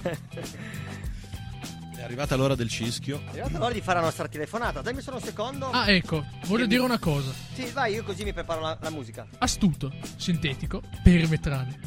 arrivata 2.02 2.34
l'ora 2.36 2.54
del 2.54 2.68
cischio. 2.68 3.20
È 3.26 3.30
arrivata 3.30 3.58
l'ora 3.58 3.72
di 3.72 3.80
fare 3.80 3.98
la 4.00 4.04
nostra 4.06 4.28
telefonata. 4.28 4.80
Dammi 4.82 5.00
solo 5.00 5.16
un 5.18 5.22
secondo. 5.22 5.70
Ah, 5.70 5.90
ecco, 5.90 6.24
voglio 6.46 6.66
dire 6.66 6.80
una 6.82 6.98
cosa. 6.98 7.30
Sì, 7.54 7.64
vai, 7.72 7.94
io 7.94 8.02
così 8.02 8.24
mi 8.24 8.32
preparo 8.32 8.60
la, 8.60 8.76
la 8.80 8.90
musica. 8.90 9.26
Astuto, 9.38 9.92
sintetico, 10.16 10.82
perimetrale, 11.02 11.78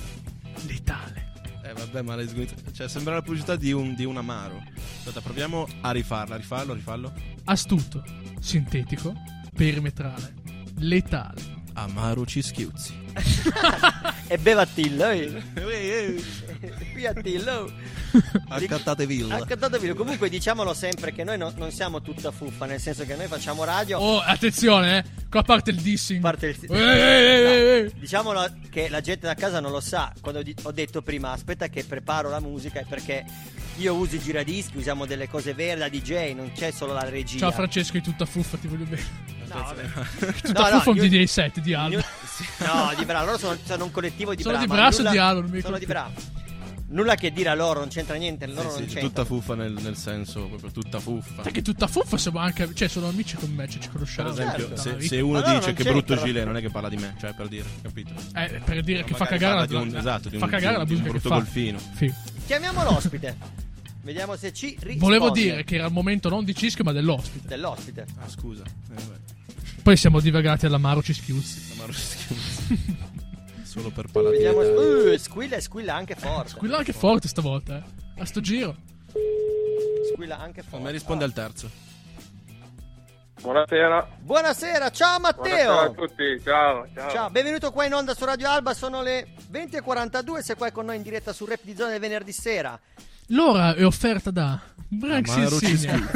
letale. 0.68 1.34
Eh 1.64 1.74
vabbè, 1.74 2.02
ma 2.04 2.16
le 2.16 2.28
Cioè, 2.72 2.88
sembra 2.88 3.16
la 3.16 3.22
pubblicità 3.22 3.56
di 3.56 3.72
un, 3.72 3.96
di 3.96 4.06
un 4.06 4.18
amaro. 4.18 4.64
Aspetta, 5.00 5.22
proviamo 5.22 5.68
a 5.82 5.92
rifarla. 5.92 6.36
Rifallo, 6.36 6.74
rifallo. 6.74 7.12
Astuto, 7.46 8.04
sintetico, 8.40 9.14
perimetrale, 9.56 10.34
letale. 10.78 11.54
Amaro 11.76 12.26
Cischiuzzi. 12.26 13.04
E 14.28 14.40
bevattillo. 14.40 15.08
eh. 15.10 15.44
Qui 16.94 17.06
a 17.06 17.14
Tillo. 17.14 17.72
Accattatevi. 18.50 19.28
Accattatevi. 19.30 19.94
Comunque 19.94 20.30
diciamolo 20.30 20.74
sempre 20.74 21.14
che 21.14 21.24
noi 21.24 21.38
no- 21.38 21.54
non 21.58 21.70
siamo 21.72 22.02
tutta 22.02 22.32
fuffa, 22.32 22.66
nel 22.66 22.80
senso 22.80 23.06
che 23.06 23.16
noi 23.16 23.28
facciamo 23.28 23.64
radio. 23.64 24.00
Oh, 24.00 24.20
attenzione, 24.20 24.98
eh. 24.98 25.04
Qua 25.30 25.44
parte 25.44 25.70
il 25.70 25.80
dissing. 25.80 26.22
Parte 26.22 26.48
il... 26.48 26.58
No, 26.70 27.92
diciamolo 28.00 28.52
che 28.72 28.90
la 28.90 29.02
gente 29.02 29.28
da 29.28 29.36
casa 29.36 29.60
non 29.60 29.72
lo 29.72 29.80
sa. 29.80 30.12
Quando 30.22 30.42
ho 30.64 30.72
detto 30.72 31.04
prima, 31.04 31.32
aspetta 31.32 31.68
che 31.68 31.84
preparo 31.84 32.30
la 32.30 32.40
musica, 32.40 32.80
è 32.80 32.86
perché 32.90 33.24
io 33.78 33.94
uso 33.96 34.16
i 34.16 34.20
giradischi, 34.20 34.78
usiamo 34.78 35.06
delle 35.06 35.28
cose 35.28 35.54
vere 35.54 35.80
da 35.80 35.90
DJ, 35.90 36.34
non 36.34 36.52
c'è 36.54 36.72
solo 36.72 36.94
la 36.94 37.08
regia. 37.10 37.40
Ciao 37.40 37.52
Francesco 37.52 37.94
di 37.94 38.02
tutta 38.02 38.26
fuffa, 38.26 38.58
ti 38.58 38.68
voglio 38.68 38.86
bene. 38.86 39.34
No. 39.48 39.74
Tutta 40.42 40.62
No, 40.62 40.70
no, 40.70 40.82
fuffa 40.82 40.90
è 40.90 40.90
un 40.90 40.96
io- 40.98 41.08
DJ 41.10 41.24
set 41.26 41.60
di 41.60 41.74
Alba. 41.74 42.04
No, 42.60 42.92
di 42.98 43.06
Bra, 43.06 43.24
loro 43.24 43.38
sono, 43.38 43.58
sono 43.64 43.86
un 43.86 43.92
collettivo 43.92 44.36
di 44.36 44.42
Sono 44.44 44.56
Bra. 44.56 44.64
di 44.64 44.70
ma 44.70 44.76
Brasso 44.76 44.98
nulla- 45.04 45.10
e 45.12 45.42
di 45.44 45.52
mi 45.52 45.62
Sono 45.62 45.78
di 45.78 45.86
Bra. 45.86 46.12
Nulla 46.96 47.16
che 47.16 47.32
dire 47.34 47.50
a 47.50 47.56
loro, 47.56 47.80
non 47.80 47.90
c'entra 47.90 48.16
niente, 48.16 48.48
loro 48.48 48.70
Sì, 48.70 48.80
non 48.80 48.88
sì, 48.88 48.94
c'entra. 48.94 49.02
tutta 49.02 49.26
fuffa 49.26 49.54
nel, 49.56 49.74
nel 49.82 49.98
senso 49.98 50.46
proprio 50.48 50.72
tutta 50.72 51.00
fuffa. 51.00 51.44
Sai 51.44 51.52
che 51.52 51.62
tutta 51.62 51.88
fuffa 51.88 52.18
siamo 52.18 52.40
anche. 52.40 52.74
Cioè, 52.74 52.88
sono 52.88 53.08
amici 53.10 53.36
con 53.36 53.52
me, 53.52 53.68
cioè, 53.68 53.82
ci 53.82 53.88
Per 53.90 53.92
conosciamo. 53.92 54.30
esempio, 54.30 54.68
dalla 54.68 54.82
se, 54.82 55.02
se 55.02 55.20
uno 55.20 55.42
dice 55.42 55.74
che 55.74 55.84
brutto 55.84 56.16
gilet, 56.16 56.46
non 56.46 56.56
è 56.56 56.62
che 56.62 56.70
parla 56.70 56.88
di 56.88 56.96
me, 56.96 57.14
cioè 57.20 57.34
per 57.34 57.50
dire, 57.50 57.66
capito? 57.82 58.14
Eh, 58.34 58.62
per 58.64 58.82
dire 58.82 59.04
che 59.04 59.14
fa 59.14 59.26
Magari 59.26 59.40
cagare 59.40 59.60
la 59.60 59.66
di 59.66 59.76
un- 59.76 59.96
esatto, 59.98 60.30
di 60.30 60.38
fa 60.38 60.46
un- 60.46 60.52
cagare 60.52 60.74
di 60.74 60.80
la 60.80 60.86
di 60.86 60.94
un 60.94 61.02
brutto 61.02 61.28
fa. 61.30 61.36
golfino. 61.36 61.80
Sì. 61.98 62.14
Chiamiamo 62.46 62.84
l'ospite. 62.84 63.38
Vediamo 64.02 64.36
se 64.38 64.54
ci 64.54 64.68
risponde. 64.70 65.00
Volevo 65.00 65.32
dire 65.32 65.64
che 65.66 65.76
era 65.76 65.88
il 65.88 65.92
momento 65.92 66.30
non 66.30 66.46
di 66.46 66.56
Cischio, 66.56 66.84
ma 66.86 66.94
dell'ospite. 66.94 67.48
Dell'ospite. 67.48 68.06
Ah, 68.20 68.30
scusa. 68.30 68.64
Eh. 68.64 69.02
Poi 69.84 69.98
siamo 69.98 70.22
divagati 70.22 70.66
all'amaro 70.66 71.02
Cischiuzzi. 71.04 71.74
Amaro 71.74 71.92
Cischiuzzi. 71.92 72.98
Solo 73.76 73.90
per 73.90 74.10
Vediamo. 74.10 74.60
paladino. 74.60 75.12
Uh, 75.12 75.18
squilla 75.18 75.58
e 75.58 75.62
squilla 75.62 75.96
anche 75.96 76.16
forte. 76.16 76.52
Squilla 76.52 76.78
anche 76.78 76.94
forte 76.94 77.28
stavolta, 77.28 77.76
eh. 77.76 78.22
A 78.22 78.26
sto 78.26 78.40
giro. 78.40 78.74
Squilla 80.14 80.40
anche 80.40 80.62
forte. 80.62 80.82
Ma 80.82 80.92
risponde 80.92 81.26
al 81.26 81.34
terzo. 81.34 81.70
Buonasera. 83.42 84.08
Buonasera, 84.18 84.90
ciao 84.92 85.20
Matteo. 85.20 85.74
Buonasera 85.74 85.82
a 85.82 85.90
tutti, 85.90 86.42
ciao, 86.42 86.88
ciao. 86.96 87.10
Ciao, 87.12 87.30
benvenuto 87.30 87.72
qua 87.74 87.84
in 87.86 87.94
onda 87.94 88.14
su 88.14 88.24
Radio 88.24 88.50
Alba, 88.50 88.74
sono 88.74 89.02
le 89.02 89.28
20.42, 89.52 90.40
sei 90.40 90.56
qua 90.56 90.72
con 90.72 90.86
noi 90.86 90.96
in 90.96 91.02
diretta 91.02 91.34
su 91.34 91.44
Rap 91.46 91.60
di 91.62 91.76
Zona 91.76 91.92
del 91.92 92.00
venerdì 92.00 92.32
sera. 92.32 92.80
L'ora 93.30 93.74
è 93.74 93.84
offerta 93.84 94.30
da 94.30 94.60
Branks 94.88 95.32
Amaro 95.32 95.58
Insigne. 95.62 96.08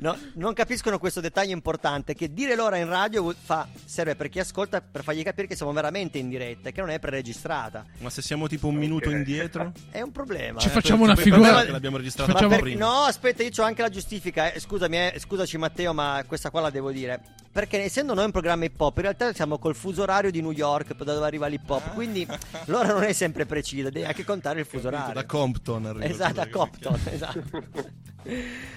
No, 0.00 0.18
non 0.34 0.52
capiscono 0.54 0.98
questo 0.98 1.20
dettaglio 1.20 1.52
importante 1.52 2.14
che 2.14 2.32
dire 2.32 2.56
l'ora 2.56 2.76
in 2.78 2.88
radio 2.88 3.32
fa- 3.40 3.68
serve 3.84 4.16
per 4.16 4.28
chi 4.28 4.40
ascolta 4.40 4.80
per 4.80 5.04
fargli 5.04 5.22
capire 5.22 5.46
che 5.46 5.54
siamo 5.54 5.72
veramente 5.72 6.18
in 6.18 6.28
diretta 6.28 6.68
e 6.68 6.72
che 6.72 6.80
non 6.80 6.90
è 6.90 6.98
preregistrata. 6.98 7.84
Ma 7.98 8.10
se 8.10 8.22
siamo 8.22 8.48
tipo 8.48 8.66
un 8.66 8.74
minuto 8.74 9.08
indietro? 9.10 9.72
È 9.90 10.00
un 10.00 10.10
problema. 10.10 10.58
Ci 10.58 10.66
eh. 10.66 10.70
facciamo 10.70 11.04
una 11.04 11.14
figura. 11.14 11.54
perché 11.54 11.70
l'abbiamo 11.70 11.96
registrato 11.96 12.32
Ma 12.32 12.38
Facciamo- 12.38 12.54
per- 12.56 12.64
prima. 12.64 12.84
no, 12.84 13.02
aspetta, 13.02 13.42
io 13.44 13.50
ho 13.56 13.62
anche 13.62 13.82
la 13.82 13.88
giustifica. 13.88 14.52
eh, 14.52 14.58
Scusami, 14.58 14.96
eh, 14.96 15.14
scusaci 15.18 15.56
Matteo, 15.58 15.94
ma 15.94 16.24
questa 16.26 16.50
qua 16.50 16.60
la 16.60 16.70
devo 16.70 16.90
dire. 16.90 17.20
Perché 17.52 17.82
essendo 17.82 18.14
noi 18.14 18.24
un 18.24 18.30
programma 18.30 18.64
hip 18.64 18.80
hop, 18.80 18.96
in 18.96 19.02
realtà 19.02 19.32
siamo 19.34 19.58
col 19.58 19.74
fuso 19.74 20.02
orario 20.02 20.30
di 20.30 20.40
New 20.40 20.52
York, 20.52 20.94
da 20.96 21.12
dove 21.14 21.26
arriva 21.26 21.46
l'hip 21.46 21.68
hop. 21.68 21.92
Quindi 21.92 22.26
l'ora 22.66 22.88
non 22.94 23.04
è 23.04 23.12
sempre 23.12 23.44
precisa, 23.46 23.90
devi 23.90 24.06
anche 24.06 24.24
contare 24.24 24.60
il 24.60 24.66
fuso 24.66 24.88
orario. 24.88 25.12
Da 25.12 25.24
Compton 25.52 25.86
arriva. 25.86 26.04
Esatto, 26.04 26.40
a 26.40 26.48
Compton, 26.48 27.00
esatto. 27.10 27.42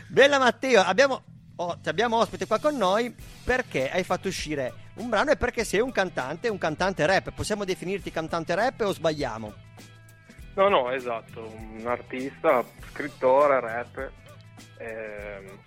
Bella 0.07 0.37
Matteo, 0.37 0.81
abbiamo, 0.81 1.23
oh, 1.55 1.77
ti 1.79 1.89
abbiamo 1.89 2.17
ospite 2.17 2.45
qua 2.45 2.59
con 2.59 2.75
noi 2.75 3.15
perché 3.43 3.89
hai 3.89 4.03
fatto 4.03 4.27
uscire 4.27 4.73
un 4.95 5.07
brano 5.07 5.31
e 5.31 5.37
perché 5.37 5.63
sei 5.63 5.79
un 5.79 5.91
cantante, 5.91 6.49
un 6.49 6.57
cantante 6.57 7.05
rap. 7.05 7.31
Possiamo 7.31 7.63
definirti 7.63 8.11
cantante 8.11 8.55
rap 8.55 8.81
o 8.81 8.91
sbagliamo? 8.91 9.53
No, 10.55 10.69
no, 10.69 10.91
esatto, 10.91 11.47
un 11.47 11.85
artista, 11.85 12.63
scrittore, 12.91 13.59
rapper. 13.59 14.11
Ehm, 14.77 15.59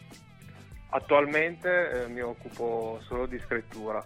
attualmente 0.90 2.04
eh, 2.04 2.09
mi 2.09 2.20
occupo 2.20 3.00
solo 3.06 3.26
di 3.26 3.38
scrittura, 3.38 4.04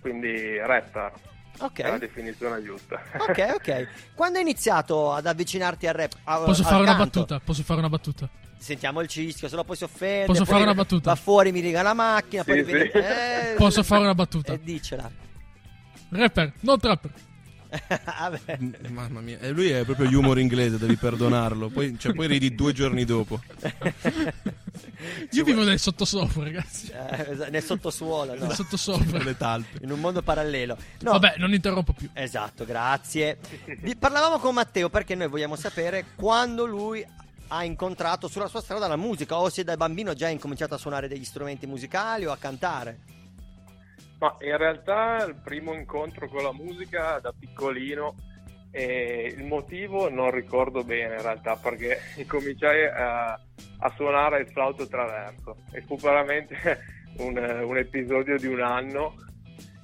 quindi 0.00 0.58
rapper. 0.58 1.12
Ok. 1.58 1.80
È 1.80 1.88
la 1.90 1.98
definizione 1.98 2.62
giusta. 2.62 3.00
Ok, 3.18 3.52
ok. 3.54 3.88
Quando 4.14 4.38
hai 4.38 4.44
iniziato 4.44 5.12
ad 5.12 5.26
avvicinarti 5.26 5.86
al 5.86 5.94
rap? 5.94 6.12
a- 6.24 6.38
Posso 6.38 6.62
al 6.62 6.66
fare 6.68 6.82
una 6.82 6.96
canto? 6.96 7.20
battuta? 7.20 7.40
Posso 7.44 7.62
fare 7.62 7.78
una 7.80 7.88
battuta? 7.88 8.28
Sentiamo 8.58 9.00
il 9.00 9.08
cischio, 9.08 9.48
se 9.48 9.56
no 9.56 9.64
poi 9.64 9.76
si 9.76 9.84
offende. 9.84 10.26
Posso 10.26 10.44
poi 10.44 10.52
fare 10.52 10.62
una 10.64 10.74
battuta? 10.74 11.10
Va 11.10 11.16
fuori, 11.16 11.50
mi 11.52 11.60
riga 11.60 11.82
la 11.82 11.94
macchina, 11.94 12.44
poi 12.44 12.64
Sì, 12.64 12.72
rivede- 12.72 12.90
sì. 12.92 12.98
eh, 12.98 13.54
Posso 13.58 13.82
fare 13.82 14.02
una 14.02 14.14
battuta? 14.14 14.52
E 14.52 14.60
dicela. 14.62 15.10
Rapper, 16.10 16.52
non 16.60 16.78
trapper. 16.78 17.10
Vabbè. 18.18 18.58
M- 18.60 18.74
Mamma 18.90 19.20
mia, 19.20 19.38
e 19.40 19.50
lui 19.50 19.70
è 19.70 19.84
proprio 19.84 20.06
humor 20.18 20.38
inglese, 20.38 20.78
devi 20.78 20.96
perdonarlo. 20.96 21.70
Poi, 21.70 21.98
cioè, 21.98 22.12
poi 22.12 22.26
ridi 22.26 22.54
due 22.54 22.72
giorni 22.72 23.04
dopo. 23.04 23.40
Io 25.30 25.44
vivo 25.44 25.62
nel 25.62 25.78
sottosopra, 25.78 26.44
ragazzi. 26.44 26.90
Eh, 26.90 27.50
nel 27.50 27.62
sottosuolo, 27.62 28.34
no? 28.34 28.46
Nel 28.46 28.54
sottosopra. 28.54 29.22
Le 29.22 29.36
talpe. 29.36 29.78
In 29.82 29.90
un 29.90 30.00
mondo 30.00 30.22
parallelo. 30.22 30.76
No, 31.00 31.12
Vabbè, 31.12 31.34
non 31.38 31.52
interrompo 31.52 31.92
più. 31.92 32.08
Esatto, 32.12 32.64
grazie. 32.64 33.38
Parlavamo 33.98 34.38
con 34.38 34.54
Matteo 34.54 34.88
perché 34.88 35.14
noi 35.14 35.28
vogliamo 35.28 35.56
sapere 35.56 36.06
quando 36.16 36.64
lui 36.64 37.04
ha 37.48 37.64
incontrato 37.64 38.28
sulla 38.28 38.48
sua 38.48 38.62
strada 38.62 38.88
la 38.88 38.96
musica 38.96 39.36
o 39.36 39.48
se 39.50 39.62
da 39.62 39.76
bambino 39.76 40.14
già 40.14 40.26
ha 40.26 40.30
incominciato 40.30 40.74
a 40.74 40.78
suonare 40.78 41.08
degli 41.08 41.24
strumenti 41.24 41.66
musicali 41.66 42.24
o 42.24 42.32
a 42.32 42.36
cantare. 42.38 43.00
Ma 44.18 44.36
in 44.40 44.56
realtà 44.56 45.24
il 45.26 45.34
primo 45.34 45.74
incontro 45.74 46.28
con 46.28 46.42
la 46.42 46.52
musica 46.52 47.18
da 47.20 47.32
piccolino 47.36 48.14
e 48.74 49.34
il 49.36 49.44
motivo 49.44 50.08
non 50.08 50.30
ricordo 50.30 50.82
bene 50.82 51.16
in 51.16 51.22
realtà 51.22 51.56
perché 51.56 51.98
cominciai 52.26 52.86
a, 52.86 53.32
a 53.32 53.92
suonare 53.94 54.40
il 54.40 54.48
flauto 54.48 54.88
traverso 54.88 55.58
e 55.72 55.82
fu 55.82 55.96
veramente 55.98 56.56
un, 57.18 57.36
un 57.36 57.76
episodio 57.76 58.38
di 58.38 58.46
un 58.46 58.62
anno 58.62 59.14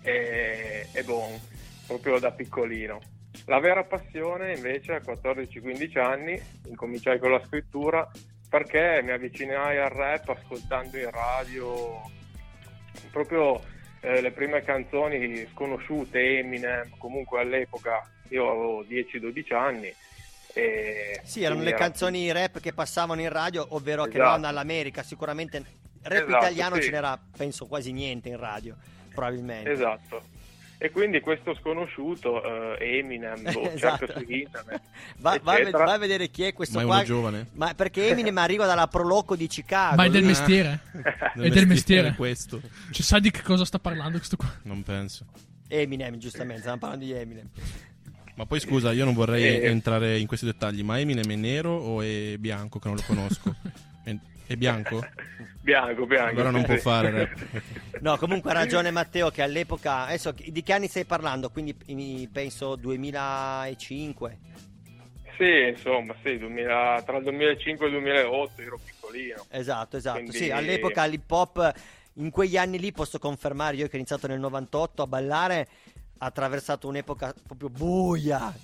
e, 0.02 0.86
e 0.90 1.02
bon, 1.04 1.38
proprio 1.86 2.18
da 2.18 2.32
piccolino. 2.32 2.98
La 3.44 3.60
vera 3.60 3.84
passione 3.84 4.54
invece 4.54 4.94
a 4.94 5.02
14-15 5.02 5.98
anni 5.98 6.40
incominciai 6.66 7.18
con 7.18 7.30
la 7.30 7.44
scrittura 7.44 8.10
perché 8.48 9.00
mi 9.02 9.10
avvicinai 9.10 9.76
al 9.76 9.90
rap 9.90 10.30
ascoltando 10.30 10.96
in 10.96 11.10
radio 11.10 12.00
proprio 13.10 13.60
eh, 14.00 14.20
le 14.20 14.30
prime 14.30 14.62
canzoni 14.62 15.46
sconosciute, 15.52 16.38
Eminem, 16.38 16.96
comunque 16.98 17.40
all'epoca 17.40 18.02
io 18.30 18.50
avevo 18.50 18.84
10-12 18.84 19.54
anni. 19.54 19.92
E 20.54 21.20
Sì, 21.24 21.42
erano 21.42 21.62
le 21.62 21.68
era- 21.68 21.78
canzoni 21.78 22.32
rap 22.32 22.58
che 22.60 22.72
passavano 22.72 23.20
in 23.20 23.28
radio, 23.28 23.66
ovvero 23.70 24.04
che 24.04 24.18
Esatto. 24.18 24.30
non 24.36 24.44
all'America. 24.44 25.02
Sicuramente 25.02 25.62
rap 26.02 26.26
Esatto, 26.26 26.44
italiano 26.44 26.74
sì. 26.76 26.82
ce 26.82 26.90
n'era, 26.90 27.20
penso, 27.36 27.66
quasi 27.66 27.92
niente 27.92 28.28
in 28.30 28.36
radio, 28.38 28.76
probabilmente. 29.12 29.70
Esatto. 29.70 30.22
E 30.80 30.90
quindi 30.92 31.18
questo 31.20 31.56
sconosciuto, 31.56 32.76
eh, 32.78 32.98
Eminem, 32.98 33.42
boh, 33.52 33.68
Esatto. 33.70 34.06
cerca 34.06 34.20
su 34.20 34.30
internet. 34.30 34.80
Va, 35.18 35.38
va 35.42 35.54
a 35.54 35.70
va 35.70 35.98
vedere 35.98 36.28
chi 36.30 36.44
è 36.44 36.52
questo 36.52 36.76
Ma 36.78 36.82
è 36.82 36.86
qua. 36.86 36.94
uno 36.96 37.04
giovane? 37.04 37.46
Ma 37.54 37.74
perché 37.74 38.08
Eminem 38.08 38.38
arriva 38.38 38.64
dalla 38.64 38.86
Proloco 38.86 39.34
di 39.36 39.48
Chicago. 39.48 39.96
Ma 39.96 40.04
è 40.04 40.08
del 40.08 40.20
lui- 40.20 40.28
mestiere? 40.30 40.80
Del 40.92 41.02
è 41.02 41.48
del 41.50 41.66
mestiere 41.66 41.68
mestiere. 41.68 42.14
questo. 42.14 42.60
Cioè, 42.92 43.02
sa 43.02 43.18
di 43.18 43.30
che 43.32 43.42
cosa 43.42 43.64
sta 43.64 43.78
parlando 43.80 44.16
questo 44.18 44.36
qua? 44.36 44.52
Non 44.62 44.82
penso. 44.84 45.26
Eminem, 45.66 46.16
giustamente, 46.16 46.60
stiamo 46.60 46.78
parlando 46.78 47.04
di 47.04 47.12
Eminem. 47.12 47.50
Ma 48.38 48.46
poi 48.46 48.60
scusa, 48.60 48.92
io 48.92 49.04
non 49.04 49.14
vorrei 49.14 49.42
Eh. 49.42 49.66
entrare 49.66 50.16
in 50.16 50.28
questi 50.28 50.46
dettagli, 50.46 50.84
ma 50.84 51.00
Eminem 51.00 51.28
è 51.28 51.34
nero 51.34 51.72
o 51.76 52.02
è 52.02 52.36
bianco 52.38 52.78
che 52.78 52.86
non 52.86 52.96
lo 52.96 53.02
conosco? 53.04 53.52
è, 54.04 54.14
è 54.46 54.54
bianco? 54.54 55.04
Bianco, 55.60 56.06
bianco. 56.06 56.30
Allora 56.30 56.50
non 56.50 56.62
può 56.62 56.76
fare 56.76 57.10
rap. 57.10 57.60
No, 58.00 58.16
comunque 58.16 58.50
ha 58.50 58.54
ragione 58.54 58.90
Matteo 58.92 59.28
che 59.30 59.42
all'epoca, 59.42 60.06
adesso 60.06 60.32
di 60.46 60.62
che 60.62 60.72
anni 60.72 60.86
stai 60.86 61.04
parlando? 61.04 61.50
Quindi 61.50 61.74
in- 61.86 62.30
penso 62.30 62.76
2005. 62.76 64.38
Sì, 65.36 65.68
insomma, 65.76 66.14
sì, 66.22 66.38
2000 66.38 67.02
tra 67.04 67.16
il 67.18 67.24
2005 67.24 67.84
e 67.84 67.88
il 67.88 67.94
2008 67.96 68.62
ero 68.62 68.78
piccolino. 68.82 69.46
Esatto, 69.50 69.96
esatto. 69.98 70.18
Quindi- 70.20 70.36
Sì, 70.38 70.50
all'epoca 70.50 71.04
l'hip 71.04 71.30
hop 71.30 71.72
in 72.14 72.30
quegli 72.30 72.56
anni 72.56 72.78
lì 72.78 72.90
posso 72.92 73.18
confermare, 73.18 73.76
io 73.76 73.86
che 73.88 73.94
ho 73.94 73.98
iniziato 73.98 74.26
nel 74.26 74.40
98 74.40 75.02
a 75.02 75.06
ballare, 75.06 75.68
attraversato 76.18 76.88
un'epoca 76.88 77.34
proprio 77.46 77.68
buia. 77.68 78.54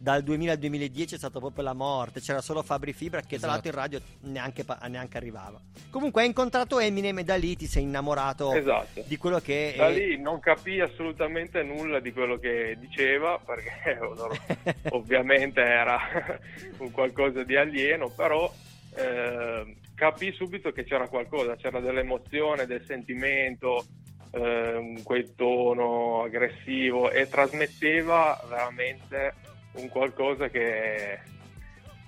Dal 0.00 0.22
2000 0.22 0.52
al 0.52 0.58
2010 0.58 1.14
è 1.16 1.18
stata 1.18 1.40
proprio 1.40 1.64
la 1.64 1.72
morte. 1.72 2.20
C'era 2.20 2.40
solo 2.40 2.62
Fabri 2.62 2.92
Fibra 2.92 3.18
che 3.20 3.36
tra 3.36 3.36
Esatto. 3.36 3.50
l'altro 3.52 3.70
in 3.70 3.76
radio 3.76 4.00
neanche, 4.30 4.64
neanche 4.88 5.16
arrivava. 5.16 5.60
Comunque 5.90 6.20
hai 6.22 6.28
incontrato 6.28 6.78
Eminem 6.78 7.18
e 7.18 7.24
da 7.24 7.34
lì 7.34 7.56
ti 7.56 7.66
sei 7.66 7.82
innamorato 7.82 8.52
Esatto. 8.52 9.02
di 9.04 9.16
quello 9.16 9.40
che 9.40 9.74
Da 9.76 9.88
è- 9.88 9.92
lì 9.94 10.20
non 10.20 10.38
capii 10.38 10.82
assolutamente 10.82 11.64
nulla 11.64 11.98
di 11.98 12.12
quello 12.12 12.38
che 12.38 12.76
diceva 12.78 13.40
perché 13.44 13.98
ovviamente 14.90 15.60
era 15.62 15.98
un 16.78 16.92
qualcosa 16.92 17.42
di 17.42 17.56
alieno, 17.56 18.08
però 18.08 18.52
eh, 18.94 19.76
capii 19.96 20.32
subito 20.32 20.70
che 20.70 20.84
c'era 20.84 21.08
qualcosa, 21.08 21.56
c'era 21.56 21.80
dell'emozione, 21.80 22.66
del 22.66 22.84
sentimento, 22.86 23.84
eh, 24.30 25.00
quel 25.02 25.34
tono 25.34 26.22
aggressivo 26.22 27.10
e 27.10 27.28
trasmetteva 27.28 28.40
veramente 28.48 29.34
un 29.72 29.88
qualcosa 29.88 30.48
che, 30.48 31.18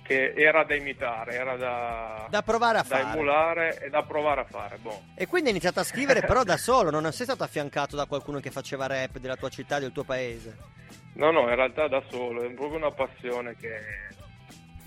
che 0.03 0.33
era 0.35 0.63
da 0.63 0.75
imitare, 0.75 1.33
era 1.35 1.55
da, 1.55 2.27
Da 2.29 2.41
provare 2.41 2.79
a 2.79 2.81
da 2.87 2.97
fare. 2.97 3.13
emulare 3.13 3.79
e 3.81 3.89
da 3.89 4.03
provare 4.03 4.41
a 4.41 4.45
fare. 4.45 4.77
Boh. 4.77 5.01
E 5.15 5.25
quindi 5.27 5.47
hai 5.47 5.53
iniziato 5.55 5.79
a 5.79 5.83
scrivere 5.83 6.21
però 6.21 6.43
da 6.43 6.57
solo, 6.57 6.89
non 6.89 7.11
sei 7.11 7.25
stato 7.25 7.43
affiancato 7.43 7.95
da 7.95 8.05
qualcuno 8.05 8.39
che 8.39 8.51
faceva 8.51 8.87
rap 8.87 9.17
della 9.19 9.35
tua 9.37 9.49
città, 9.49 9.79
del 9.79 9.91
tuo 9.91 10.03
paese. 10.03 10.57
No, 11.13 11.31
no, 11.31 11.41
in 11.49 11.55
realtà 11.55 11.87
da 11.87 12.01
solo, 12.09 12.41
è 12.43 12.49
proprio 12.51 12.77
una 12.77 12.91
passione 12.91 13.55
che 13.57 13.79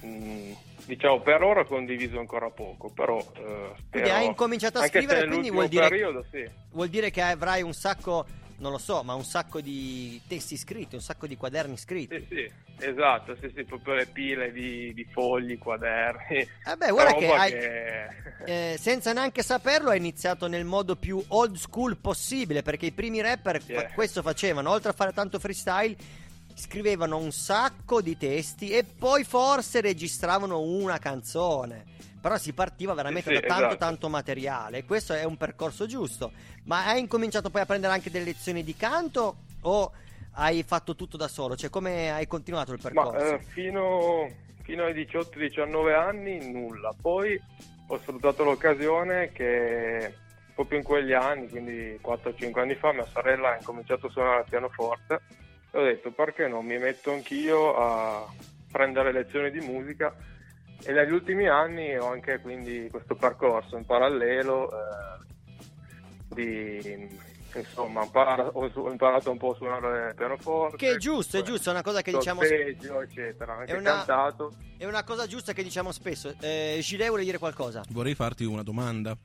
mm, 0.04 0.52
diciamo 0.86 1.20
per 1.20 1.42
ora 1.42 1.64
condiviso 1.64 2.18
ancora 2.18 2.50
poco, 2.50 2.90
però 2.90 3.18
eh, 3.18 3.72
spero- 3.86 4.12
hai 4.12 4.26
incominciato 4.26 4.78
a 4.78 4.86
scrivere, 4.86 5.26
quindi 5.26 5.50
vuol 5.50 5.68
dire, 5.68 5.88
periodo 5.88 6.24
sì. 6.30 6.48
vuol 6.72 6.88
dire 6.88 7.10
che 7.10 7.22
avrai 7.22 7.62
un 7.62 7.72
sacco, 7.72 8.26
non 8.58 8.70
lo 8.72 8.78
so, 8.78 9.02
ma 9.02 9.14
un 9.14 9.24
sacco 9.24 9.60
di 9.60 10.20
testi 10.26 10.56
scritti, 10.56 10.94
un 10.94 11.00
sacco 11.00 11.26
di 11.26 11.36
quaderni 11.36 11.76
scritti. 11.76 12.26
Sì, 12.28 12.50
sì, 12.78 12.84
esatto, 12.86 13.36
sì, 13.40 13.50
sì, 13.54 13.64
proprio 13.64 13.94
le 13.94 14.06
pile 14.06 14.52
di, 14.52 14.92
di 14.94 15.04
fogli, 15.10 15.58
quaderni. 15.58 16.36
Eh 16.38 16.76
beh, 16.76 16.90
guarda 16.90 17.14
che 17.14 17.32
hai- 17.32 17.50
che- 17.50 18.22
Eh, 18.46 18.76
senza 18.78 19.14
neanche 19.14 19.42
saperlo 19.42 19.88
hai 19.88 19.96
iniziato 19.96 20.48
nel 20.48 20.66
modo 20.66 20.96
più 20.96 21.22
old 21.28 21.56
school 21.56 21.96
possibile 21.96 22.60
perché 22.60 22.84
i 22.86 22.92
primi 22.92 23.22
rapper 23.22 23.62
Yeah. 23.66 23.90
questo 23.94 24.20
facevano 24.20 24.68
oltre 24.70 24.90
a 24.90 24.92
fare 24.92 25.12
tanto 25.14 25.38
freestyle 25.38 25.96
scrivevano 26.54 27.16
un 27.18 27.32
sacco 27.32 28.00
di 28.00 28.16
testi 28.16 28.70
e 28.70 28.84
poi 28.84 29.24
forse 29.24 29.80
registravano 29.80 30.60
una 30.60 30.98
canzone. 30.98 31.84
Però 32.20 32.38
si 32.38 32.52
partiva 32.54 32.94
veramente 32.94 33.34
Sì, 33.34 33.40
da 33.40 33.46
tanto 33.46 33.64
esatto. 33.66 33.76
tanto 33.76 34.08
materiale. 34.08 34.84
Questo 34.84 35.12
è 35.12 35.24
un 35.24 35.36
percorso 35.36 35.86
giusto. 35.86 36.32
Ma 36.64 36.86
hai 36.86 37.00
incominciato 37.00 37.50
poi 37.50 37.60
a 37.62 37.66
prendere 37.66 37.92
anche 37.92 38.10
delle 38.10 38.24
lezioni 38.24 38.64
di 38.64 38.74
canto 38.74 39.36
o 39.62 39.92
hai 40.36 40.62
fatto 40.62 40.94
tutto 40.96 41.18
da 41.18 41.28
solo? 41.28 41.54
Cioè 41.54 41.68
come 41.68 42.10
hai 42.10 42.26
continuato 42.26 42.72
il 42.72 42.80
Ma 42.82 42.88
percorso? 42.90 43.34
eh, 43.34 43.40
fino, 43.40 44.26
fino 44.62 44.84
ai 44.84 44.94
18-19 44.94 45.94
anni 45.94 46.50
nulla, 46.50 46.94
poi 46.98 47.38
ho 47.88 47.98
sfruttato 47.98 48.42
l'occasione 48.44 49.30
che 49.32 50.14
proprio 50.54 50.78
in 50.78 50.84
quegli 50.84 51.12
anni, 51.12 51.48
quindi 51.50 51.98
4-5 52.02 52.58
anni 52.58 52.74
fa, 52.76 52.92
mia 52.94 53.04
sorella 53.12 53.50
ha 53.52 53.56
incominciato 53.58 54.06
a 54.06 54.10
suonare 54.10 54.38
il 54.40 54.46
pianoforte 54.48 55.20
e 55.74 55.78
ho 55.78 55.82
detto 55.84 56.12
perché 56.12 56.46
no, 56.46 56.62
mi 56.62 56.78
metto 56.78 57.10
anch'io 57.12 57.74
a 57.76 58.26
prendere 58.70 59.12
lezioni 59.12 59.50
di 59.50 59.60
musica 59.60 60.14
e 60.84 60.92
negli 60.92 61.12
ultimi 61.12 61.48
anni 61.48 61.96
ho 61.96 62.10
anche 62.10 62.40
quindi 62.40 62.88
questo 62.90 63.14
percorso 63.16 63.76
in 63.76 63.84
parallelo 63.84 64.70
eh, 64.70 66.34
di 66.34 67.32
insomma 67.56 68.02
impara- 68.02 68.48
ho, 68.52 68.68
su- 68.70 68.80
ho 68.80 68.90
imparato 68.90 69.30
un 69.30 69.38
po' 69.38 69.52
a 69.52 69.54
suonare 69.54 70.08
il 70.08 70.14
pianoforte 70.16 70.76
che 70.76 70.92
è 70.94 70.96
giusto 70.96 71.38
è 71.38 71.42
giusto 71.42 71.68
è 71.68 71.72
una 71.72 71.82
cosa 71.82 72.02
che 72.02 72.10
diciamo 72.10 72.40
solfeggio, 72.42 73.00
eccetera 73.00 73.54
anche 73.58 73.72
È 73.72 73.76
una- 73.78 73.92
cantato 73.92 74.52
È 74.76 74.84
una 74.86 75.04
cosa 75.04 75.26
giusta 75.28 75.52
che 75.52 75.62
diciamo 75.62 75.92
spesso. 75.92 76.34
Eh, 76.40 76.78
Gilet 76.82 77.08
vuole 77.08 77.22
dire 77.24 77.38
qualcosa? 77.38 77.82
Vorrei 77.90 78.14
farti 78.16 78.44
una 78.44 78.62
domanda. 78.64 79.16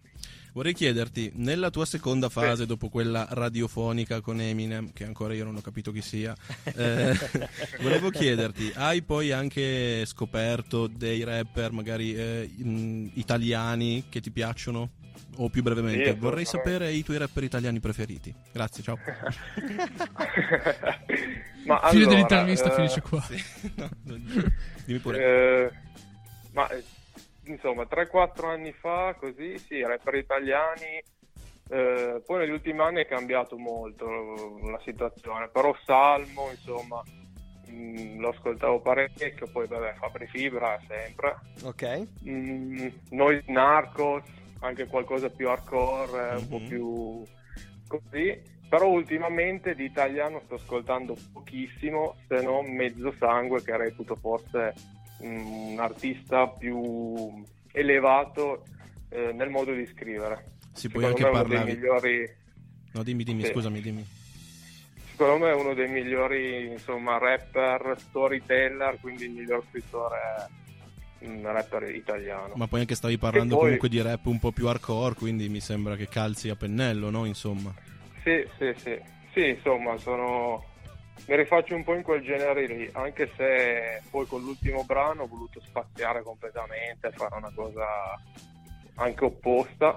Vorrei 0.54 0.74
chiederti, 0.74 1.32
nella 1.36 1.70
tua 1.70 1.86
seconda 1.86 2.30
fase, 2.30 2.66
dopo 2.66 2.90
quella 2.90 3.28
radiofonica 3.30 4.20
con 4.22 4.42
Eminem, 4.42 4.92
che 4.94 5.06
ancora 5.06 5.34
io 5.34 5.46
non 5.46 5.56
ho 5.56 5.62
capito 5.62 5.92
chi 5.92 6.02
sia, 6.02 6.36
eh, 6.76 7.14
volevo 7.82 8.10
chiederti, 8.10 8.72
hai 8.76 9.02
poi 9.04 9.32
anche 9.32 10.06
scoperto 10.06 10.88
dei 10.88 11.24
rapper 11.24 11.72
magari 11.72 12.16
eh, 12.16 12.50
italiani 13.14 14.06
che 14.10 14.22
ti 14.22 14.32
piacciono? 14.32 14.92
O 15.36 15.50
più 15.50 15.62
brevemente, 15.62 16.12
Sì, 16.12 16.18
vorrei 16.18 16.44
sapere 16.44 16.92
i 16.92 17.04
tuoi 17.04 17.18
rapper 17.18 17.44
italiani 17.44 17.80
preferiti. 17.80 18.34
Grazie, 18.52 18.84
ciao. 18.84 18.98
ma 21.66 21.80
Fine 21.80 22.04
allora, 22.04 22.08
dell'intervista 22.08 22.72
eh, 22.72 22.76
finisce 22.76 23.02
qua. 23.02 23.26
Dimmi 24.86 25.00
pure. 25.00 25.18
Eh, 25.18 25.72
ma 26.52 26.68
insomma 27.52 27.84
3-4 27.84 28.46
anni 28.46 28.72
fa 28.72 29.16
così 29.20 29.58
sì 29.58 29.82
rapper 29.82 30.16
italiani 30.16 31.02
eh, 31.72 32.22
poi 32.26 32.40
negli 32.40 32.52
ultimi 32.52 32.80
anni 32.80 33.02
è 33.02 33.08
cambiato 33.08 33.58
molto 33.58 34.08
la 34.70 34.80
situazione 34.84 35.50
però 35.50 35.76
Salmo 35.86 36.50
insomma 36.50 37.02
mm, 37.70 38.20
lo 38.20 38.30
ascoltavo 38.30 38.82
parecchio, 38.82 39.48
poi 39.52 39.68
vabbè 39.68 39.94
Fabri 40.00 40.26
Fibra 40.28 40.80
sempre. 40.88 41.38
Ok. 41.64 42.08
Mm, 42.28 42.88
noi 43.12 43.42
Narcos, 43.48 44.24
anche 44.62 44.88
qualcosa 44.88 45.30
più 45.30 45.48
hardcore, 45.48 46.32
eh, 46.32 46.36
un 46.36 46.42
Mhm. 46.42 46.48
po' 46.50 46.60
più 46.68 47.24
così. 47.88 48.58
Però 48.68 48.88
ultimamente 48.88 49.74
di 49.76 49.84
italiano 49.86 50.42
sto 50.46 50.56
ascoltando 50.56 51.16
pochissimo, 51.34 52.16
se 52.28 52.42
non 52.42 52.72
Mezzo 52.72 53.14
Sangue, 53.20 53.64
che 53.64 53.76
reputo 53.78 54.16
forse 54.16 54.74
un 55.20 55.78
artista 55.80 56.48
più 56.48 57.44
elevato 57.72 58.64
eh, 59.10 59.32
nel 59.34 59.50
modo 59.50 59.74
di 59.74 59.86
scrivere. 59.86 60.52
Si 60.74 60.88
Secondo 60.88 61.08
anche 61.08 61.24
parlare. 61.30 61.74
migliori 61.74 62.38
No, 62.92 63.04
dimmi, 63.04 63.24
dimmi, 63.24 63.44
Sì. 63.46 63.52
scusami, 63.52 63.82
dimmi. 63.82 64.06
secondo 65.12 65.46
me 65.46 65.52
è 65.52 65.54
uno 65.56 65.74
dei 65.74 65.88
migliori 65.90 66.68
insomma 66.72 67.18
rapper 67.18 67.96
storyteller 68.00 68.98
quindi 69.02 69.26
il 69.26 69.32
miglior 69.32 69.64
scrittore 69.70 70.18
mm, 71.26 71.44
rapper 71.46 71.94
italiano 71.94 72.54
Ma 72.56 72.68
poi 72.68 72.80
anche 72.80 72.96
stavi 72.96 73.18
parlando 73.18 73.56
poi- 73.56 73.64
comunque 73.66 73.90
di 73.90 74.02
rap 74.02 74.26
un 74.26 74.40
po' 74.40 74.52
più 74.52 74.68
hardcore, 74.68 75.14
quindi 75.16 75.50
mi 75.50 75.60
sembra 75.60 75.96
che 75.96 76.08
calzi 76.08 76.50
a 76.50 76.56
pennello, 76.56 77.10
no? 77.10 77.26
Insomma. 77.26 77.74
sì 78.24 78.44
sì 78.58 78.74
sì 78.78 79.00
sì 79.34 79.48
insomma 79.50 79.98
sono 79.98 80.64
mi 81.28 81.36
rifaccio 81.36 81.76
un 81.76 81.84
po' 81.84 81.94
in 81.96 82.02
quel 82.04 82.22
genere 82.24 82.66
lì 82.68 82.90
anche 82.94 83.32
se 83.38 84.02
poi 84.10 84.26
con 84.26 84.42
l'ultimo 84.42 84.84
brano 84.84 85.24
ho 85.24 85.28
voluto 85.28 85.62
spaziare 85.62 86.24
completamente 86.24 87.12
fare 87.12 87.36
una 87.36 87.52
cosa 87.54 87.86
anche 88.96 89.26
opposta 89.26 89.96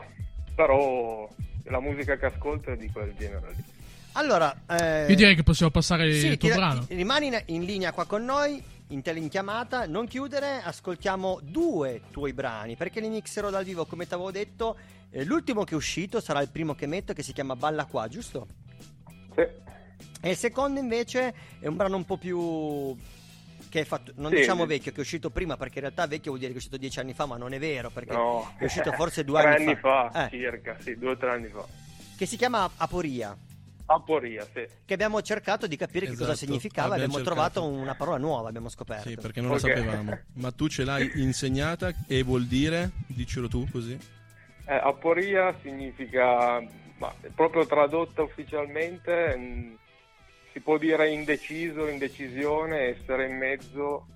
però 0.54 1.28
la 1.64 1.80
musica 1.80 2.16
che 2.18 2.26
ascolto 2.26 2.70
è 2.72 2.76
di 2.76 2.90
quel 2.90 3.14
genere 3.16 3.48
lì 3.56 3.64
Allora, 4.12 4.54
eh, 4.68 5.06
Io 5.08 5.16
direi 5.16 5.34
che 5.34 5.42
possiamo 5.42 5.72
passare 5.72 6.12
sì, 6.12 6.26
il 6.26 6.36
tuo 6.36 6.50
ti- 6.50 6.54
brano. 6.54 6.84
ti- 6.86 6.94
rimani 6.94 7.28
in, 7.28 7.42
in 7.46 7.64
linea 7.64 7.92
qua 7.92 8.04
con 8.04 8.22
noi, 8.26 8.62
in 8.88 9.00
telechiamata, 9.00 9.86
non 9.86 10.06
chiudere, 10.06 10.60
ascoltiamo 10.62 11.38
due 11.42 12.02
tuoi 12.10 12.34
brani, 12.34 12.76
perché 12.76 13.00
li 13.00 13.08
mixerò 13.08 13.48
dal 13.48 13.64
vivo, 13.64 13.86
come 13.86 14.06
ti 14.06 14.12
avevo 14.12 14.30
detto, 14.30 14.76
eh, 15.08 15.24
l'ultimo 15.24 15.64
che 15.64 15.72
è 15.72 15.76
uscito 15.76 16.20
sarà 16.20 16.42
il 16.42 16.50
primo 16.50 16.74
che 16.74 16.84
metto, 16.86 17.14
che 17.14 17.22
si 17.22 17.32
chiama 17.32 17.56
Balla 17.56 17.86
Qua, 17.86 18.06
giusto? 18.08 18.46
Sì. 19.34 19.46
E 20.24 20.30
il 20.30 20.36
secondo 20.36 20.78
invece 20.78 21.34
è 21.58 21.66
un 21.66 21.74
brano 21.76 21.96
un 21.96 22.04
po' 22.04 22.16
più... 22.16 22.96
che 23.68 23.80
è 23.80 23.84
fatto, 23.84 24.12
non 24.16 24.30
Sì. 24.30 24.36
diciamo 24.38 24.66
vecchio, 24.66 24.92
che 24.92 24.98
è 24.98 25.00
uscito 25.00 25.30
prima, 25.30 25.56
perché 25.56 25.76
in 25.78 25.84
realtà 25.84 26.06
vecchio 26.06 26.30
vuol 26.30 26.38
dire 26.38 26.50
che 26.50 26.54
è 26.54 26.58
uscito 26.58 26.76
dieci 26.76 27.00
anni 27.00 27.12
fa, 27.12 27.26
ma 27.26 27.36
non 27.36 27.52
è 27.52 27.58
vero, 27.58 27.90
perché 27.90 28.12
no 28.12 28.54
è 28.56 28.64
uscito 28.64 28.92
forse 28.94 29.24
due 29.24 29.40
tre 29.40 29.54
anni, 29.54 29.64
anni 29.70 29.76
fa, 29.76 30.26
Eh, 30.26 30.28
circa 30.30 30.76
sì 30.78 30.96
due 30.96 31.10
o 31.10 31.16
tre 31.16 31.30
anni 31.30 31.48
fa 31.48 31.66
che 32.16 32.26
si 32.26 32.36
chiama 32.36 32.70
Aporia. 32.76 33.36
Aporia 33.86 34.46
sì 34.54 34.64
che 34.84 34.94
abbiamo 34.94 35.20
cercato 35.22 35.66
di 35.66 35.76
capire 35.76 36.06
che 36.06 36.12
cosa 36.12 36.32
Esatto, 36.32 36.46
significava 36.46 36.90
e 36.90 36.92
abbiamo 36.92 37.16
abbiamo 37.16 37.24
trovato 37.34 37.66
una 37.66 37.94
parola 37.96 38.18
nuova, 38.18 38.48
abbiamo 38.48 38.68
scoperto. 38.68 39.08
Sì, 39.08 39.16
perché 39.16 39.40
non 39.40 39.50
la 39.50 39.56
Ok. 39.56 39.60
sapevamo. 39.60 40.18
Ma 40.38 40.52
tu 40.52 40.68
ce 40.68 40.84
l'hai 40.84 41.10
insegnata 41.16 41.92
e 42.06 42.22
vuol 42.22 42.44
dire, 42.44 42.92
dicelo 43.08 43.48
tu 43.48 43.66
così. 43.70 43.98
Eh, 44.66 44.74
aporia 44.74 45.52
significa, 45.62 46.62
ma 46.98 47.12
proprio 47.34 47.66
tradotta 47.66 48.22
ufficialmente, 48.22 49.36
mh, 49.36 49.76
si 50.52 50.60
può 50.60 50.78
dire 50.78 51.10
indeciso, 51.10 51.86
indecisione, 51.88 52.96
essere 52.96 53.28
in 53.28 53.36
mezzo, 53.36 54.06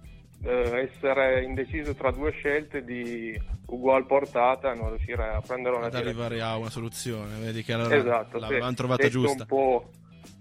eh, 0.44 0.90
essere 0.92 1.42
indeciso 1.44 1.94
tra 1.94 2.10
due 2.10 2.30
scelte 2.32 2.84
di 2.84 3.38
ugual 3.68 4.06
portata 4.06 4.72
non 4.74 4.90
riuscire 4.90 5.24
a 5.28 5.40
prendere 5.40 5.76
una 5.76 5.86
Ad 5.86 5.94
arrivare 5.94 6.40
a 6.40 6.56
una 6.56 6.70
soluzione. 6.70 7.38
Vedi 7.40 7.62
che 7.62 7.72
allora 7.72 7.96
Esatto, 7.96 8.36
sì. 8.36 8.40
l'avevamo 8.40 8.74
trovata 8.74 9.08
giusta. 9.08 9.42
un 9.42 9.48
po' 9.48 9.90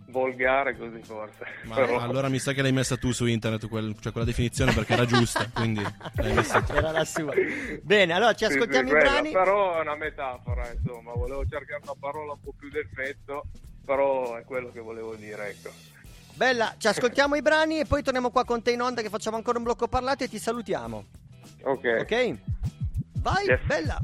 volgare 0.10 0.78
così 0.78 1.02
forse. 1.02 1.44
Ma 1.64 1.76
Però- 1.76 2.00
allora 2.00 2.30
mi 2.30 2.40
sa 2.40 2.54
che 2.54 2.62
l'hai 2.62 2.72
messa 2.72 2.96
tu 2.98 3.12
su 3.12 3.26
internet, 3.26 3.68
quel- 3.68 3.96
cioè 4.00 4.12
quella 4.12 4.28
definizione 4.28 4.74
perché 4.74 4.94
era 4.94 5.06
giusta, 5.06 5.50
quindi 5.54 5.82
l'hai 5.82 6.34
messa 6.34 6.62
tu. 6.62 6.74
Era 6.74 6.92
la 6.92 7.04
sua. 7.06 7.34
Bene, 7.82 8.14
allora 8.14 8.34
ci 8.34 8.46
Sì, 8.46 8.52
sì, 8.52 8.58
ascoltiamo 8.58 8.88
i 8.88 8.92
quella, 8.92 9.10
brani. 9.12 9.32
Però 9.32 9.78
è 9.78 9.82
una 9.82 9.96
metafora, 9.96 10.72
insomma, 10.72 11.12
volevo 11.14 11.46
cercare 11.48 11.82
una 11.84 11.96
parola 12.00 12.34
un 12.34 12.40
po' 12.42 12.54
più 12.58 12.70
d'effetto, 12.70 13.46
però 13.86 14.36
è 14.36 14.44
quello 14.44 14.72
che 14.72 14.82
volevo 14.82 15.16
dire, 15.16 15.50
ecco. 15.50 15.70
Bella, 16.34 16.74
ci 16.78 16.88
ascoltiamo 16.88 17.36
i 17.36 17.42
brani 17.42 17.80
e 17.80 17.86
poi 17.86 18.04
torniamo 18.04 18.30
qua 18.30 18.44
con 18.44 18.62
te 18.62 18.72
in 18.72 18.82
onda 18.82 19.02
che 19.02 19.10
facciamo 19.10 19.38
ancora 19.38 19.58
un 19.58 19.64
blocco 19.64 19.88
parlato 19.88 20.26
e 20.26 20.28
ti 20.28 20.38
salutiamo. 20.38 21.06
Ok. 21.64 21.98
Ok? 22.02 22.36
Vai, 23.22 23.46
Yes. 23.46 23.62
bella. 23.66 23.98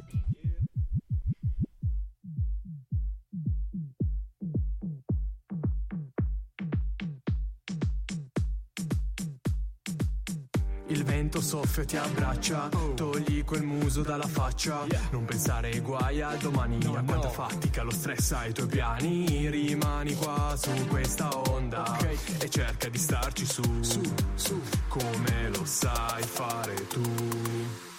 Vento 11.31 11.39
soffia 11.39 11.83
e 11.83 11.85
ti 11.85 11.95
abbraccia, 11.95 12.69
togli 12.95 13.45
quel 13.45 13.63
muso 13.63 14.01
dalla 14.01 14.27
faccia. 14.27 14.85
Non 15.11 15.23
pensare 15.23 15.69
ai 15.69 15.79
guai 15.79 16.21
al 16.21 16.37
domani, 16.37 16.77
a 16.83 17.01
quanta 17.01 17.29
fatica, 17.29 17.83
lo 17.83 17.91
stress 17.91 18.31
ai 18.31 18.51
tuoi 18.51 18.67
piani. 18.67 19.49
Rimani 19.49 20.13
qua 20.15 20.53
su 20.57 20.71
questa 20.87 21.29
onda. 21.49 21.97
E 22.39 22.49
cerca 22.49 22.89
di 22.89 22.97
starci 22.97 23.45
su, 23.45 23.63
su, 23.81 24.01
su, 24.35 24.61
come 24.89 25.49
lo 25.49 25.63
sai 25.63 26.21
fare 26.23 26.87
tu. 26.87 27.90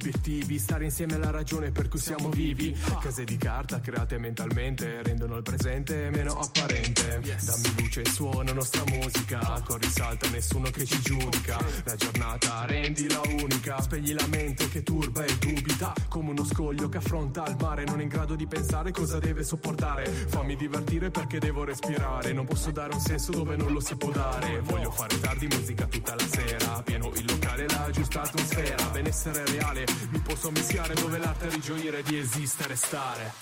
Obiettivi, 0.00 0.58
stare 0.58 0.84
insieme 0.84 1.16
è 1.16 1.18
la 1.18 1.30
ragione 1.30 1.70
per 1.70 1.88
cui 1.88 1.98
siamo 1.98 2.30
vivi. 2.30 2.74
Case 3.00 3.24
di 3.24 3.36
carta 3.36 3.80
create 3.80 4.16
mentalmente 4.18 5.02
rendono 5.02 5.36
il 5.36 5.42
presente 5.42 6.08
meno 6.10 6.38
apparente. 6.38 7.20
Dammi 7.20 7.74
luce 7.78 8.00
e 8.00 8.08
suona 8.08 8.52
nostra 8.52 8.82
musica, 8.86 9.62
con 9.64 9.78
risalta 9.78 10.28
nessuno 10.30 10.70
che 10.70 10.86
ci 10.86 10.98
giudica. 11.00 11.58
La 11.84 11.94
giornata 11.96 12.64
rendila 12.64 13.20
unica, 13.26 13.80
spegli 13.82 14.14
la 14.14 14.26
mente 14.28 14.68
che 14.70 14.82
turba 14.82 15.22
e 15.22 15.36
dubita. 15.38 15.92
Come 16.08 16.30
uno 16.30 16.44
scoglio 16.44 16.88
che 16.88 16.96
affronta 16.96 17.44
il 17.46 17.56
mare, 17.60 17.84
non 17.84 18.00
è 18.00 18.02
in 18.02 18.08
grado 18.08 18.34
di 18.34 18.46
pensare 18.46 18.92
cosa 18.92 19.18
deve 19.18 19.44
sopportare. 19.44 20.06
Fammi 20.06 20.56
divertire 20.56 21.10
perché 21.10 21.38
devo 21.38 21.64
respirare, 21.64 22.32
non 22.32 22.46
posso 22.46 22.70
dare 22.70 22.94
un 22.94 23.00
senso 23.00 23.32
dove 23.32 23.54
non 23.56 23.72
lo 23.72 23.80
si 23.80 23.94
può 23.96 24.10
dare. 24.10 24.60
Voglio 24.60 24.90
fare 24.90 25.20
tardi 25.20 25.46
musica 25.46 25.84
tutta 25.86 26.14
la 26.14 26.26
sera, 26.26 26.82
pieno 26.82 27.12
il 27.14 27.29
locale, 27.50 27.66
la 27.66 27.90
giusta 27.90 28.22
atmosfera. 28.22 28.84
Benessere 28.90 29.44
reale, 29.46 29.84
mi 30.10 30.18
posso 30.20 30.50
mischiare 30.50 30.94
dove 30.94 31.18
l'arte 31.18 31.48
rigioire 31.48 32.02
di 32.02 32.18
esistere 32.18 32.74
e 32.74 32.76
stare. 32.76 33.32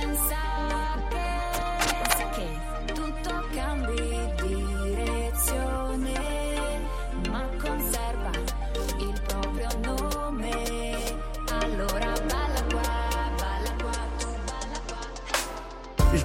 Pensa 0.00 0.87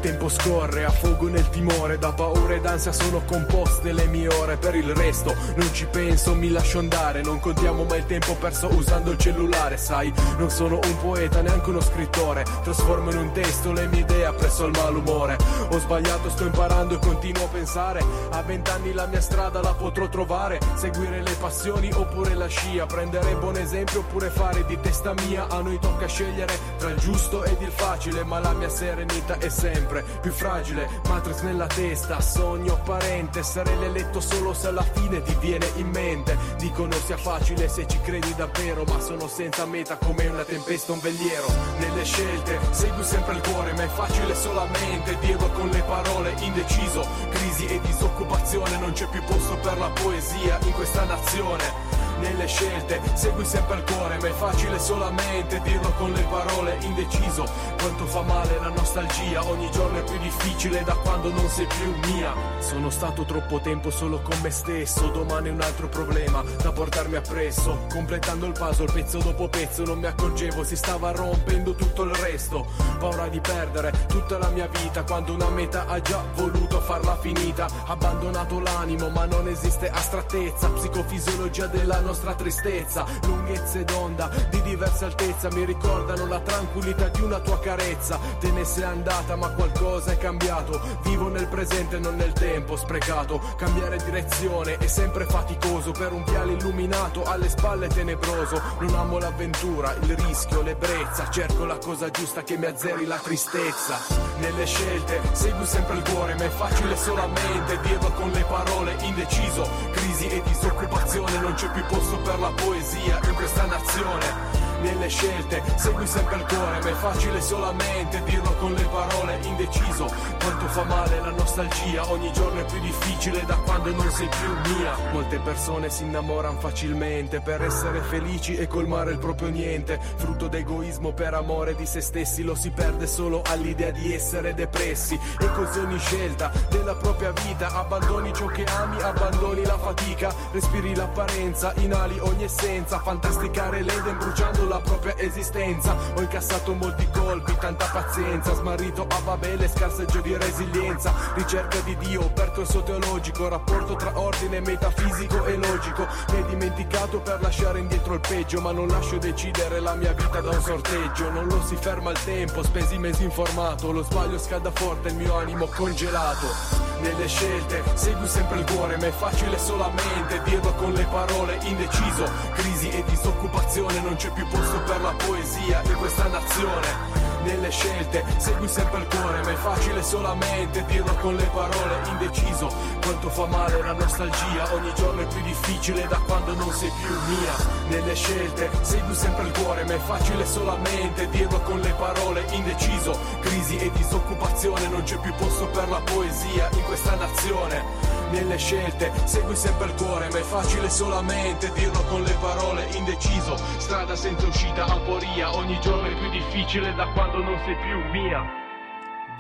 tempo 0.04 0.28
scorre 0.28 0.84
a 0.84 0.90
fuoco 0.90 1.30
nel 1.30 1.48
timore, 1.48 1.98
da 1.98 2.12
paura 2.12 2.56
ed 2.56 2.66
ansia 2.66 2.92
sono 2.92 3.22
composte 3.26 3.94
le 3.94 4.06
mie 4.08 4.28
ore. 4.28 4.58
Per 4.58 4.76
il 4.76 4.94
resto 4.94 5.34
non 5.56 5.74
ci 5.74 5.86
penso, 5.86 6.36
mi 6.36 6.50
lascio 6.50 6.80
andare. 6.80 7.22
Non 7.22 7.40
contiamo 7.40 7.86
mai 7.86 8.00
il 8.00 8.06
tempo 8.06 8.36
perso 8.36 8.68
usando 8.68 9.12
il 9.12 9.18
cellulare. 9.18 9.78
Sai, 9.78 10.12
non 10.38 10.50
sono 10.50 10.78
un 10.84 10.98
poeta, 10.98 11.42
neanche 11.42 11.70
uno 11.70 11.80
scrittore. 11.80 12.44
Trasformo 12.64 13.12
in 13.12 13.18
un 13.18 13.32
testo 13.32 13.72
le 13.72 13.88
mie 13.88 14.02
idee 14.02 14.26
appresso 14.26 14.66
al 14.66 14.72
malumore. 14.72 15.38
Ho 15.70 15.80
sbagliato, 15.80 16.30
sto 16.30 16.44
imparando 16.44 16.96
e 16.96 17.00
continuo 17.00 17.46
a 17.46 17.48
pensare. 17.48 18.04
A 18.32 18.42
vent'anni 18.42 18.92
la 18.92 19.06
mia 19.06 19.22
strada 19.22 19.62
la 19.62 19.74
potrò 19.74 20.10
trovare. 20.10 20.60
Seguire 20.76 21.22
le 21.22 21.36
passioni 21.40 21.90
oppure 21.94 22.34
la 22.36 22.48
scia. 22.48 22.86
Prendere 22.88 23.36
buon 23.36 23.56
esempio 23.56 24.02
oppure 24.02 24.30
fare 24.30 24.66
di 24.66 24.78
testa 24.82 25.14
mia. 25.26 25.48
A 25.48 25.62
noi 25.62 25.80
tocca 25.80 26.08
scegliere 26.08 26.60
tra 26.78 26.90
il 26.90 26.98
giusto 26.98 27.46
ed 27.46 27.62
il 27.62 27.72
facile, 27.72 28.26
ma 28.26 28.40
la 28.40 28.52
mia 28.52 28.70
serenità 28.70 29.38
è 29.38 29.48
sempre 29.48 29.93
sempre 29.94 30.20
più 30.22 30.32
fragile 30.32 30.90
Matrix 31.08 31.42
nella 31.42 31.68
testa, 31.68 32.20
sogno 32.20 32.74
apparente 32.74 33.40
Essere 33.40 33.76
l'eletto 33.76 34.20
solo 34.20 34.54
se 34.54 34.68
alla 34.68 34.84
fine 34.84 35.22
ti 35.22 35.36
viene 35.40 35.70
in 35.76 35.90
mente. 35.90 36.38
Dicono 36.58 36.94
sia 37.06 37.18
facile 37.18 37.68
se 37.68 37.86
ci 37.88 38.00
credi 38.02 38.34
davvero 38.36 38.84
Ma 38.86 39.00
sono 39.00 39.28
senza 39.28 39.66
meta 39.66 39.98
come 39.98 40.28
una 40.28 40.44
tempesta, 40.44 40.94
un 40.94 41.00
veliero. 41.00 41.48
Nelle 41.78 42.04
scelte 42.04 42.60
segui 42.72 43.04
sempre 43.04 43.36
il 43.36 43.42
cuore 43.42 43.74
Ma 43.74 43.84
è 43.84 43.88
facile 43.88 44.36
solamente 44.36 45.18
dirlo 45.20 45.50
con 45.50 45.70
le 45.70 45.82
parole. 45.82 46.34
Indeciso, 46.40 47.06
crisi 47.30 47.66
e 47.68 47.80
disoccupazione 47.82 48.78
Non 48.78 48.94
c'è 48.94 49.08
più 49.08 49.24
posto 49.24 49.56
per 49.58 49.78
la 49.78 49.90
poesia 49.90 50.58
in 50.64 50.72
questa 50.72 51.04
nazione 51.04 52.03
nelle 52.20 52.48
scelte. 52.48 53.02
Segui 53.14 53.46
sempre 53.46 53.78
il 53.78 53.84
cuore 53.84 54.18
ma 54.20 54.28
è 54.28 54.32
facile 54.32 54.80
solamente 54.80 55.62
dirlo 55.62 55.92
con 55.98 56.12
le 56.12 56.24
parole. 56.24 56.78
Indeciso 56.82 57.46
quanto 57.80 58.06
fa 58.06 58.22
male 58.22 58.60
la 58.60 58.70
nostalgia. 58.70 59.46
Ogni 59.46 59.70
giorno 59.72 60.00
è 60.00 60.04
più 60.04 60.18
difficile 60.20 60.84
da 60.84 60.94
quando 60.96 61.32
non 61.32 61.48
sei 61.50 61.68
più 61.68 62.12
mia. 62.12 62.34
Sono 62.60 62.90
stato 62.90 63.24
troppo 63.24 63.60
tempo 63.60 63.90
solo 63.90 64.22
con 64.22 64.40
me 64.42 64.50
stesso. 64.50 65.08
Domani 65.08 65.50
un 65.50 65.62
altro 65.62 65.88
problema 65.88 66.44
da 66.62 66.72
portarmi 66.72 67.16
appresso. 67.16 67.86
Completando 67.90 68.46
il 68.46 68.54
puzzle 68.54 68.92
pezzo 68.92 69.20
dopo 69.20 69.48
pezzo 69.48 69.84
non 69.84 70.00
mi 70.00 70.06
accorgevo 70.06 70.64
si 70.64 70.76
stava 70.76 71.12
rompendo 71.12 71.76
tutto 71.76 72.04
il 72.04 72.14
resto. 72.16 72.66
Paura 73.00 73.28
di 73.28 73.40
perdere 73.40 73.92
tutta 74.08 74.38
la 74.38 74.50
mia 74.50 74.68
vita 74.68 75.04
quando 75.04 75.34
una 75.34 75.50
meta 75.50 75.86
ha 75.88 76.00
già 76.02 76.24
voluto 76.36 76.80
farla 76.82 77.18
finita. 77.18 77.68
Abbandonato 77.86 78.60
l'animo 78.60 79.10
ma 79.10 79.26
non 79.26 79.48
esiste 79.48 79.90
astrattezza. 79.90 80.70
Psicofisiologia 80.70 81.68
della 81.68 82.00
nostra 82.04 82.36
tristezza 82.36 83.06
lunghezze 83.24 83.84
d'onda 83.84 84.30
di 84.50 84.62
diversa 84.62 85.06
altezza 85.06 85.50
mi 85.52 85.66
ricordano 85.66 86.28
la 86.28 86.40
tranquillità 86.40 87.08
di 87.10 87.22
una 87.22 87.40
tua 87.40 87.60
carezza. 87.60 88.20
Te 88.40 88.52
ne 88.52 88.64
sei 88.66 88.84
andata 88.84 89.36
ma 89.36 89.50
qualcosa 89.50 90.12
è 90.12 90.18
cambiato. 90.18 90.80
Vivo 91.04 91.30
nel 91.30 91.48
presente 91.48 92.00
non 92.00 92.16
nel 92.16 92.34
tempo 92.34 92.76
sprecato. 92.76 93.42
Cambiare 93.58 93.98
direzione 93.98 94.78
è 94.78 94.88
sempre 94.88 95.26
faticoso. 95.26 95.92
Per 95.92 96.12
un 96.12 96.24
piano 96.24 96.52
illuminato 96.52 97.24
alle 97.24 97.50
spalle 97.50 97.88
tenebroso 97.88 98.62
non 98.80 98.96
amo 98.96 99.20
l'avventura 99.20 99.94
il 100.02 100.16
rischio 100.18 100.62
l'ebbrezza. 100.62 101.30
Cerco 101.30 101.66
la 101.66 101.78
cosa 101.78 102.10
giusta 102.10 102.44
che 102.44 102.58
mi 102.58 102.66
azzeri 102.66 103.06
la 103.06 103.18
tristezza. 103.18 103.98
Nelle 104.40 104.66
scelte 104.66 105.22
segui 105.32 105.66
sempre 105.66 105.98
il 105.98 106.04
cuore 106.10 106.36
ma 106.36 106.44
è 106.44 106.50
facile 106.50 106.96
solamente. 106.96 107.80
Dirlo 107.82 108.12
con 108.12 108.30
le 108.32 108.44
parole 108.44 108.96
indeciso. 109.02 109.68
Crisi 109.92 110.28
e 110.28 110.42
disoccupazione 110.44 111.40
non 111.40 111.54
c'è 111.54 111.70
più 111.72 111.86
posto 111.94 112.18
per 112.18 112.40
la 112.40 112.50
poesia 112.50 113.20
in 113.28 113.34
questa 113.36 113.66
nazione 113.66 114.63
nelle 114.84 115.08
scelte. 115.08 115.64
Segui 115.76 116.06
sempre 116.06 116.36
il 116.36 116.46
cuore 116.46 116.80
ma 116.84 116.90
è 116.90 116.94
facile 116.94 117.42
solamente 117.42 118.22
dirlo 118.26 118.54
con 118.60 118.74
le 118.74 118.84
parole. 118.84 119.40
Indeciso 119.44 120.12
quanto 120.40 120.68
fa 120.68 120.84
male 120.84 121.20
la 121.20 121.32
nostalgia. 121.32 122.10
Ogni 122.12 122.32
giorno 122.34 122.60
è 122.60 122.66
più 122.66 122.80
difficile 122.82 123.44
da 123.46 123.56
quando 123.56 123.92
non 123.92 124.12
sei 124.12 124.28
più 124.28 124.74
mia. 124.76 124.96
Molte 125.12 125.40
persone 125.40 125.90
si 125.90 126.04
innamorano 126.04 126.60
facilmente 126.60 127.40
per 127.40 127.64
essere 127.64 128.02
felici 128.02 128.56
e 128.56 128.68
colmare 128.68 129.12
il 129.12 129.18
proprio 129.18 129.50
niente. 129.50 130.00
Frutto 130.18 130.48
d'egoismo 130.48 131.14
per 131.14 131.34
amore 131.34 131.76
di 131.76 131.86
se 131.86 132.02
stessi 132.02 132.44
lo 132.44 132.56
si 132.56 132.70
perde 132.70 133.08
solo 133.08 133.42
all'idea 133.46 133.92
di 133.92 134.14
essere 134.14 134.54
depressi. 134.54 135.18
E 135.40 135.52
così 135.54 135.80
ogni 135.80 136.00
scelta 136.00 136.52
della 136.70 136.96
propria 136.96 137.32
vita. 137.32 137.68
Abbandoni 137.74 138.34
ciò 138.34 138.48
che 138.48 138.66
ami 138.66 139.02
abbandoni 139.02 139.64
la 139.64 139.78
fatica. 139.78 140.34
Respiri 140.52 140.94
l'apparenza 140.96 141.74
inali 141.78 142.20
ogni 142.20 142.44
essenza. 142.44 143.00
Fantasticare 143.00 143.82
l'Eden 143.82 144.18
bruciando 144.18 144.68
la 144.68 144.73
propria 144.80 145.18
esistenza. 145.18 145.96
Ho 146.16 146.22
incassato 146.22 146.74
molti 146.74 147.08
colpi 147.12 147.56
tanta 147.60 147.86
pazienza. 147.92 148.54
Smarrito 148.54 149.06
a 149.08 149.22
Babele 149.22 149.68
scarseggio 149.68 150.22
di 150.22 150.36
resilienza. 150.36 151.14
Ricerca 151.36 151.80
di 151.80 151.96
Dio 151.98 152.30
percorso 152.30 152.84
teologico. 152.84 153.48
Rapporto 153.48 153.96
tra 153.96 154.18
ordine 154.18 154.60
metafisico 154.60 155.46
e 155.46 155.56
logico. 155.56 156.08
Mi 156.32 156.38
hai 156.38 156.46
dimenticato 156.46 157.20
per 157.20 157.42
lasciare 157.42 157.80
indietro 157.80 158.14
il 158.16 158.22
peggio 158.22 158.62
ma 158.62 158.72
non 158.72 158.88
lascio 158.88 159.18
decidere 159.18 159.80
la 159.80 159.96
mia 159.96 160.14
vita 160.14 160.42
da 160.42 160.50
un 160.50 160.62
sorteggio. 160.62 161.30
Non 161.30 161.48
lo 161.48 161.62
si 161.64 161.76
ferma 161.76 162.12
il 162.12 162.24
tempo 162.24 162.64
spesi 162.64 162.98
mesi 162.98 163.24
informato 163.24 163.92
lo 163.92 164.04
sbaglio 164.04 164.38
scalda 164.38 164.72
forte 164.72 165.10
il 165.10 165.16
mio 165.16 165.36
animo 165.38 165.68
congelato 165.68 166.93
nelle 167.04 167.28
scelte. 167.28 167.84
Segui 167.94 168.28
sempre 168.28 168.60
il 168.60 168.66
cuore 168.66 168.98
ma 168.98 169.08
è 169.08 169.12
facile 169.12 169.60
solamente. 169.60 170.42
Dirlo 170.44 170.74
con 170.74 170.94
le 170.94 171.06
parole 171.06 171.60
indeciso. 171.64 172.26
Crisi 172.54 172.90
e 172.90 173.04
disoccupazione 173.04 174.00
non 174.02 174.16
c'è 174.16 174.32
più 174.32 174.48
posto 174.48 174.80
per 174.82 175.02
la 175.02 175.14
poesia 175.18 175.82
in 175.86 175.96
questa 175.96 176.28
nazione 176.28 177.23
nelle 177.44 177.70
scelte. 177.70 178.24
Segui 178.38 178.68
sempre 178.68 179.00
il 179.00 179.08
cuore 179.08 179.44
ma 179.44 179.52
è 179.52 179.56
facile 179.56 180.04
solamente. 180.04 180.84
Dirlo 180.86 181.14
con 181.16 181.36
le 181.36 181.50
parole 181.54 182.02
indeciso. 182.10 182.72
Quanto 183.02 183.30
fa 183.30 183.46
male 183.46 183.82
la 183.82 183.94
nostalgia. 183.94 184.74
Ogni 184.74 184.94
giorno 184.96 185.22
è 185.22 185.28
più 185.28 185.42
difficile 185.42 186.08
da 186.08 186.18
quando 186.26 186.54
non 186.56 186.72
sei 186.72 186.92
più 187.02 187.16
mia. 187.28 187.56
Nelle 187.90 188.16
scelte 188.16 188.70
segui 188.82 189.16
sempre 189.16 189.46
il 189.46 189.52
cuore 189.52 189.84
ma 189.86 189.94
è 189.94 190.00
facile 190.00 190.46
solamente. 190.46 191.30
Dirlo 191.30 191.60
con 191.62 191.80
le 191.80 191.94
parole 191.94 192.46
indeciso. 192.52 193.18
Crisi 193.42 193.78
e 193.78 193.92
disoccupazione 193.92 194.88
non 194.88 195.04
c'è 195.04 195.18
più 195.18 195.34
posto 195.36 195.68
per 195.68 195.90
la 195.90 196.02
poesia 196.04 196.70
in 196.74 196.84
questa 196.84 197.16
nazione 197.16 198.23
nelle 198.34 198.58
scelte 198.58 199.12
segui 199.26 199.56
sempre 199.56 199.86
il 199.88 199.94
cuore 199.94 200.28
ma 200.32 200.40
è 200.40 200.42
facile 200.42 200.90
solamente 200.90 201.72
dirlo 201.74 202.02
con 202.06 202.24
le 202.24 202.36
parole 202.42 202.86
indeciso 202.96 203.56
strada 203.78 204.16
senza 204.16 204.46
uscita 204.48 204.86
aporia 204.86 205.56
ogni 205.56 205.80
giorno 205.82 206.08
è 206.08 206.18
più 206.18 206.30
difficile 206.32 206.94
da 206.96 207.06
quando 207.14 207.38
non 207.44 207.58
sei 207.64 207.76
più 207.78 207.98
mia 208.12 208.62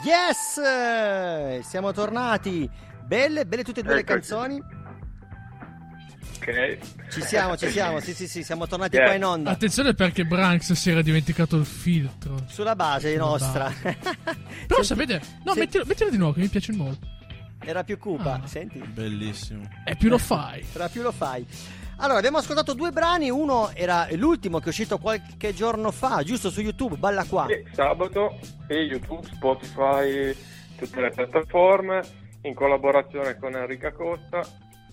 Yes! 0.03 0.57
Eh, 0.57 1.61
Siamo 1.63 1.93
tornati. 1.93 2.69
Belle, 3.05 3.45
belle 3.45 3.63
tutte 3.63 3.79
e 3.79 3.83
due 3.83 3.93
le 3.93 3.99
Eccoci. 4.01 4.19
canzoni. 4.19 4.61
Ok. 6.37 6.77
Ci 7.09 7.21
siamo, 7.21 7.55
ci 7.55 7.69
siamo. 7.69 7.99
Sì, 8.01 8.13
sì, 8.13 8.27
sì, 8.27 8.43
siamo 8.43 8.67
tornati 8.67 8.95
Yeah. 8.97 9.05
qua 9.05 9.15
in 9.15 9.23
onda. 9.23 9.51
Attenzione 9.51 9.93
perché 9.93 10.25
Branks 10.25 10.73
si 10.73 10.89
era 10.89 11.01
dimenticato 11.01 11.55
il 11.55 11.65
filtro. 11.65 12.35
Sulla 12.47 12.75
base 12.75 13.13
Sulla 13.13 13.23
nostra. 13.25 13.71
Però 14.67 14.83
sapete, 14.83 15.21
no, 15.45 15.53
mettilo, 15.55 15.85
mettilo 15.85 16.09
di 16.09 16.17
nuovo 16.17 16.33
che 16.33 16.41
mi 16.41 16.47
piace 16.49 16.73
molto. 16.73 17.07
Era 17.65 17.83
più 17.83 17.97
cupa, 17.97 18.41
Ah. 18.43 18.47
senti? 18.47 18.77
Bellissimo. 18.79 19.67
E 19.85 19.95
più 19.95 20.09
lo 20.09 20.17
fai. 20.17 20.65
Tra 20.71 20.87
più 20.89 21.01
lo 21.01 21.11
fai. 21.11 21.45
Allora, 21.97 22.17
abbiamo 22.17 22.37
ascoltato 22.39 22.73
due 22.73 22.91
brani, 22.91 23.29
uno 23.29 23.69
era 23.73 24.07
l'ultimo 24.13 24.59
che 24.59 24.65
è 24.65 24.69
uscito 24.69 24.97
qualche 24.97 25.53
giorno 25.53 25.91
fa, 25.91 26.23
giusto 26.23 26.49
su 26.49 26.59
YouTube, 26.61 26.95
Balla 26.97 27.23
qua. 27.23 27.45
Sì, 27.47 27.63
sabato 27.73 28.37
e 28.67 28.75
YouTube, 28.81 29.25
Spotify, 29.31 30.35
tutte 30.77 30.99
le 31.01 31.11
piattaforme 31.11 32.01
in 32.41 32.53
collaborazione 32.55 33.37
con 33.37 33.55
Enrica 33.55 33.91
Costa 33.93 34.41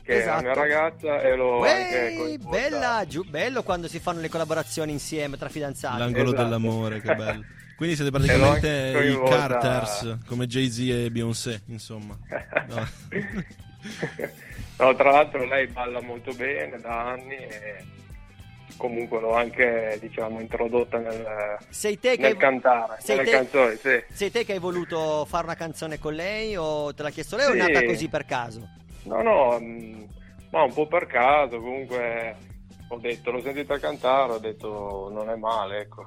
che 0.02 0.14
è 0.14 0.18
Esatto. 0.18 0.36
la 0.36 0.42
mia 0.42 0.54
ragazza 0.54 1.20
e 1.20 1.32
Ueih, 1.38 2.16
coinvolta. 2.16 2.58
bella, 2.58 3.04
giù, 3.08 3.22
bello 3.24 3.62
quando 3.62 3.86
si 3.88 3.98
fanno 3.98 4.20
le 4.20 4.28
collaborazioni 4.28 4.92
insieme 4.92 5.36
tra 5.36 5.48
fidanzati. 5.48 5.98
L'angolo 5.98 6.24
Esatto. 6.32 6.42
dell'amore, 6.42 7.00
che 7.00 7.14
bello. 7.14 7.44
Quindi 7.80 7.96
siete 7.96 8.10
E 8.14 8.20
l'ho 8.20 8.26
praticamente 8.26 8.88
i 8.90 8.92
coinvolta- 8.92 9.36
Carters, 9.58 10.18
come 10.26 10.46
Jay-Z 10.46 10.78
e 10.80 11.10
Beyoncé, 11.10 11.62
insomma. 11.68 12.14
No. 12.68 12.86
No, 14.76 14.94
tra 14.94 15.10
l'altro 15.12 15.44
lei 15.46 15.66
balla 15.68 16.02
molto 16.02 16.34
bene 16.34 16.78
da 16.78 17.12
anni 17.12 17.36
e 17.36 17.82
comunque 18.76 19.18
l'ho 19.20 19.34
anche 19.34 19.96
diciamo 19.98 20.40
introdotta 20.40 20.98
nel, 20.98 21.56
Sei 21.70 21.98
te 21.98 22.16
che 22.16 22.20
nel 22.22 22.32
hai- 22.32 22.36
cantare, 22.36 22.96
sei 23.00 23.16
nelle 23.16 23.30
te- 23.30 23.36
canzoni, 23.36 23.76
sì. 23.76 24.04
Sei 24.12 24.30
te 24.30 24.44
che 24.44 24.52
hai 24.52 24.58
voluto 24.58 25.24
fare 25.24 25.44
una 25.44 25.54
canzone 25.54 25.98
con 25.98 26.12
lei 26.12 26.56
o 26.56 26.92
te 26.92 27.02
l'ha 27.02 27.08
chiesto 27.10 27.36
lei 27.36 27.46
o 27.46 27.52
è 27.54 27.64
Sì. 27.64 27.72
nata 27.72 27.86
così 27.86 28.08
per 28.08 28.26
caso? 28.26 28.68
No, 29.04 29.22
no, 29.22 29.58
ma 30.50 30.62
un 30.64 30.72
po' 30.74 30.86
per 30.86 31.06
caso, 31.06 31.58
comunque 31.58 32.36
ho 32.88 32.98
detto, 32.98 33.30
l'ho 33.30 33.40
sentita 33.40 33.78
cantare, 33.78 34.32
ho 34.32 34.38
detto 34.38 35.08
non 35.10 35.30
è 35.30 35.36
male, 35.36 35.78
ecco, 35.80 36.06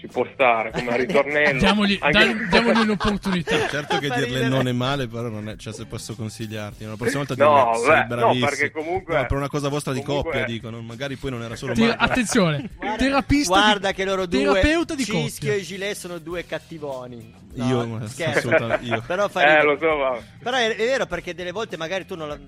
ci 0.00 0.06
può 0.06 0.26
stare 0.32 0.70
come 0.72 0.96
ritornello. 1.04 1.58
Diamogli, 1.58 1.98
Anche- 2.00 2.46
diamogli 2.48 2.78
un'opportunità. 2.80 3.68
Certo 3.68 3.98
che 3.98 4.08
dirle 4.16 4.48
non 4.48 4.66
è 4.66 4.72
male, 4.72 5.06
però 5.06 5.28
non 5.28 5.48
è, 5.50 5.56
cioè 5.56 5.74
se 5.74 5.84
posso 5.84 6.14
consigliarti. 6.14 6.84
La 6.86 6.96
prossima 6.96 7.24
volta 7.24 7.44
No, 7.44 7.70
dirle, 7.74 7.78
beh, 7.80 7.84
sei 7.84 8.00
no, 8.00 8.06
bravissimo. 8.16 8.46
perché 8.48 8.70
comunque- 8.70 9.14
No, 9.14 9.26
per 9.26 9.36
una 9.36 9.48
cosa 9.48 9.68
vostra 9.68 9.92
di 9.92 10.02
coppia, 10.02 10.44
dicono. 10.44 10.80
Magari 10.80 11.16
poi 11.16 11.30
non 11.30 11.42
era 11.42 11.54
solo 11.54 11.74
Tira- 11.74 11.96
male. 11.96 12.10
attenzione, 12.10 12.70
terapista 12.96 13.54
di- 13.54 13.60
Guarda 13.60 13.92
che 13.92 14.04
loro 14.04 14.24
due, 14.26 14.40
terapeuta 14.40 14.94
di 14.94 15.04
Cischio 15.04 15.28
coppia. 15.50 15.54
e 15.54 15.60
Gilet, 15.60 15.96
sono 15.96 16.18
due 16.18 16.46
cattivoni. 16.46 17.34
No, 17.52 17.66
Io, 17.66 18.00
assolutamente 18.26 18.84
io. 18.84 19.02
Però 19.06 19.26
Eh, 19.26 19.30
so. 19.30 20.22
Però 20.40 20.56
è, 20.56 20.74
è 20.74 20.86
vero 20.86 21.06
perché 21.06 21.34
delle 21.34 21.50
volte 21.50 21.76
magari 21.76 22.06
tu 22.06 22.14
non, 22.14 22.28
la- 22.28 22.38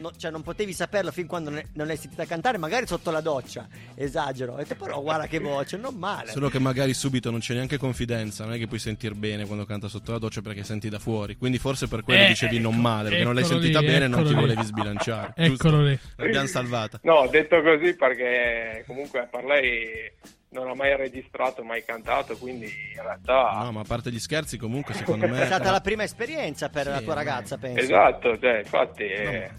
no- 0.00 0.12
cioè 0.18 0.30
non 0.30 0.42
potevi 0.42 0.74
saperlo 0.74 1.10
fin 1.10 1.26
quando 1.26 1.48
ne- 1.48 1.68
non 1.72 1.86
l'hai 1.86 1.96
sentita 1.96 2.26
cantare, 2.26 2.58
magari 2.58 2.86
sotto 2.86 3.10
la 3.10 3.22
doccia. 3.22 3.66
Esagero. 3.94 4.52
Ho 4.52 4.56
detto, 4.56 4.74
però 4.74 5.00
guarda 5.00 5.26
che 5.26 5.38
voce, 5.38 5.78
non 5.78 5.94
male. 5.96 6.30
Solo 6.32 6.50
che 6.50 6.58
magari 6.58 6.83
subito 6.92 7.30
non 7.30 7.40
c'è 7.40 7.54
neanche 7.54 7.78
confidenza, 7.78 8.44
non 8.44 8.52
è 8.54 8.58
che 8.58 8.66
puoi 8.66 8.78
sentir 8.78 9.14
bene 9.14 9.46
quando 9.46 9.64
canta 9.64 9.88
sotto 9.88 10.12
la 10.12 10.18
doccia 10.18 10.42
perché 10.42 10.62
senti 10.64 10.88
da 10.90 10.98
fuori. 10.98 11.36
Quindi 11.36 11.58
forse 11.58 11.88
per 11.88 12.02
quello 12.02 12.24
Eh, 12.24 12.26
dicevi 12.26 12.58
non 12.58 12.78
male, 12.78 13.08
perché 13.08 13.24
non 13.24 13.34
l'hai 13.34 13.44
sentita 13.44 13.80
lì, 13.80 13.86
bene 13.86 14.04
e 14.04 14.08
non 14.08 14.22
ti 14.24 14.34
lì. 14.34 14.40
volevi 14.40 14.62
sbilanciare. 14.64 15.32
Eccolo 15.38 15.82
lì. 15.82 15.98
L'abbiamo 16.16 16.46
salvata. 16.46 16.98
No, 17.04 17.14
ho 17.14 17.28
detto 17.28 17.62
così 17.62 17.94
perché 17.96 18.84
comunque 18.86 19.28
per 19.30 19.44
lei 19.44 20.12
non 20.50 20.68
ha 20.68 20.74
mai 20.74 20.96
registrato, 20.96 21.64
mai 21.64 21.82
cantato, 21.84 22.36
quindi 22.36 22.66
in 22.66 23.02
realtà... 23.02 23.58
No, 23.64 23.72
ma 23.72 23.80
a 23.80 23.84
parte 23.84 24.12
gli 24.12 24.20
scherzi, 24.20 24.56
comunque, 24.56 24.94
secondo 24.94 25.26
me. 25.26 25.42
È 25.42 25.46
stata 25.46 25.70
la 25.72 25.80
prima 25.80 26.04
esperienza 26.04 26.68
per 26.68 26.86
la 26.86 26.98
Sì, 26.98 27.04
tua 27.04 27.14
ma- 27.14 27.20
ragazza, 27.22 27.56
penso. 27.58 27.80
Esatto, 27.80 28.38
cioè, 28.38 28.58
infatti... 28.58 29.02
eh, 29.02 29.50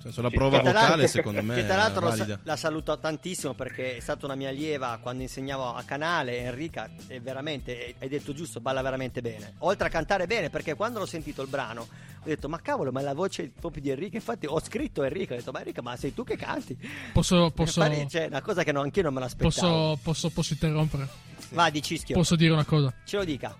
Cioè, 0.00 0.12
sulla 0.12 0.28
Ci 0.30 0.36
prova 0.36 0.60
vocale, 0.60 1.08
secondo 1.08 1.42
me, 1.42 1.56
Che 1.56 1.66
tra 1.66 1.76
l'altro 1.76 2.10
sa- 2.14 2.38
la 2.44 2.56
saluto 2.56 2.96
tantissimo 2.98 3.54
perché 3.54 3.96
è 3.96 4.00
stata 4.00 4.26
una 4.26 4.36
mia 4.36 4.48
allieva 4.50 4.98
quando 5.02 5.22
insegnavo 5.22 5.74
a 5.74 5.82
canale. 5.82 6.38
Enrica 6.38 6.88
è 7.08 7.20
veramente, 7.20 7.96
hai 7.98 8.08
detto 8.08 8.32
giusto, 8.32 8.60
balla 8.60 8.80
veramente 8.80 9.20
bene. 9.20 9.54
Oltre 9.58 9.88
a 9.88 9.90
cantare 9.90 10.26
bene, 10.26 10.50
perché 10.50 10.74
quando 10.74 11.00
l'ho 11.00 11.06
sentito 11.06 11.42
il 11.42 11.48
brano 11.48 11.80
ho 11.80 12.24
detto, 12.24 12.48
ma 12.48 12.60
cavolo, 12.60 12.92
ma 12.92 13.00
è 13.00 13.02
la 13.02 13.14
voce 13.14 13.50
proprio 13.58 13.82
di 13.82 13.90
Enrica. 13.90 14.16
Infatti 14.16 14.46
ho 14.46 14.60
scritto 14.60 15.02
Enrica, 15.02 15.34
ho 15.34 15.36
detto, 15.36 15.50
ma 15.50 15.58
Enrica, 15.58 15.82
ma 15.82 15.96
sei 15.96 16.14
tu 16.14 16.22
che 16.22 16.36
canti? 16.36 16.78
Posso, 17.12 17.50
posso, 17.54 17.82
Infatti, 17.82 18.08
cioè, 18.08 18.26
una 18.26 18.40
cosa 18.42 18.62
che 18.62 18.70
non, 18.70 18.84
anch'io 18.84 19.02
non 19.02 19.14
me 19.14 19.20
l'aspettavo. 19.20 19.48
posso, 19.50 19.98
posso, 20.02 20.30
posso 20.30 20.52
interrompere? 20.52 21.08
Va 21.50 21.70
di 21.70 21.82
Cischio. 21.82 22.14
Posso 22.14 22.36
dire 22.36 22.52
una 22.52 22.64
cosa? 22.64 22.92
Ce 23.04 23.16
lo 23.16 23.24
dica. 23.24 23.56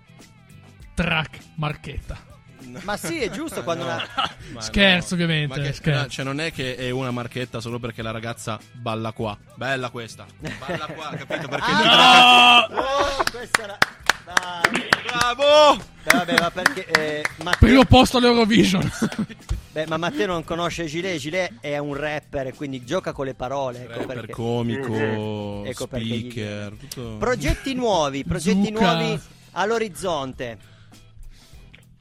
Track 0.93 1.39
marchetta. 1.55 2.27
Ma 2.81 2.97
sì, 2.97 3.19
è 3.21 3.29
giusto 3.29 3.63
quando 3.63 3.83
No. 3.85 3.89
una... 3.93 4.61
Scherzo, 4.61 5.15
no. 5.15 5.23
ovviamente, 5.23 5.57
Ma 5.59 5.65
che, 5.65 5.73
scherzo. 5.73 6.01
no, 6.01 6.07
cioè, 6.07 6.25
non 6.25 6.39
è 6.39 6.51
che 6.51 6.75
è 6.75 6.89
una 6.89 7.11
marchetta 7.11 7.59
solo 7.61 7.79
perché 7.79 8.01
la 8.01 8.11
ragazza 8.11 8.59
balla 8.71 9.11
qua. 9.11 9.37
Bella 9.55 9.89
questa. 9.89 10.25
Balla 10.39 10.85
qua, 10.87 11.09
capito? 11.17 11.47
Perché 11.47 11.71
Ah, 11.71 12.67
Oh, 12.71 13.23
questa 13.31 13.63
era... 13.63 13.77
Dai. 14.25 14.87
Bravo! 15.07 15.77
Beh, 16.03 16.11
vabbè, 16.17 16.39
ma 16.39 16.51
perché... 16.51 16.85
eh, 16.85 17.23
Matteo... 17.43 17.67
Primo 17.67 17.85
posto 17.85 18.17
all'Eurovision. 18.17 18.91
Beh, 19.71 19.85
ma 19.87 19.97
Matteo 19.97 20.27
non 20.27 20.43
conosce 20.43 20.85
Gilet. 20.85 21.17
Gilet 21.17 21.53
è 21.61 21.77
un 21.79 21.95
rapper, 21.95 22.47
e 22.47 22.53
quindi 22.53 22.83
gioca 22.83 23.11
con 23.11 23.25
le 23.25 23.33
parole. 23.33 23.83
Ecco 23.83 23.99
Rapper 23.99 24.15
perché. 24.15 24.31
comico, 24.33 25.63
Ecco 25.65 25.87
perché 25.87 26.05
gli- 26.05 26.29
speaker, 26.31 26.73
tutto... 26.73 27.15
Progetti 27.17 27.73
nuovi, 27.73 28.23
progetti 28.23 28.65
Zucca. 28.67 28.79
nuovi 28.93 29.19
all'orizzonte. 29.53 30.57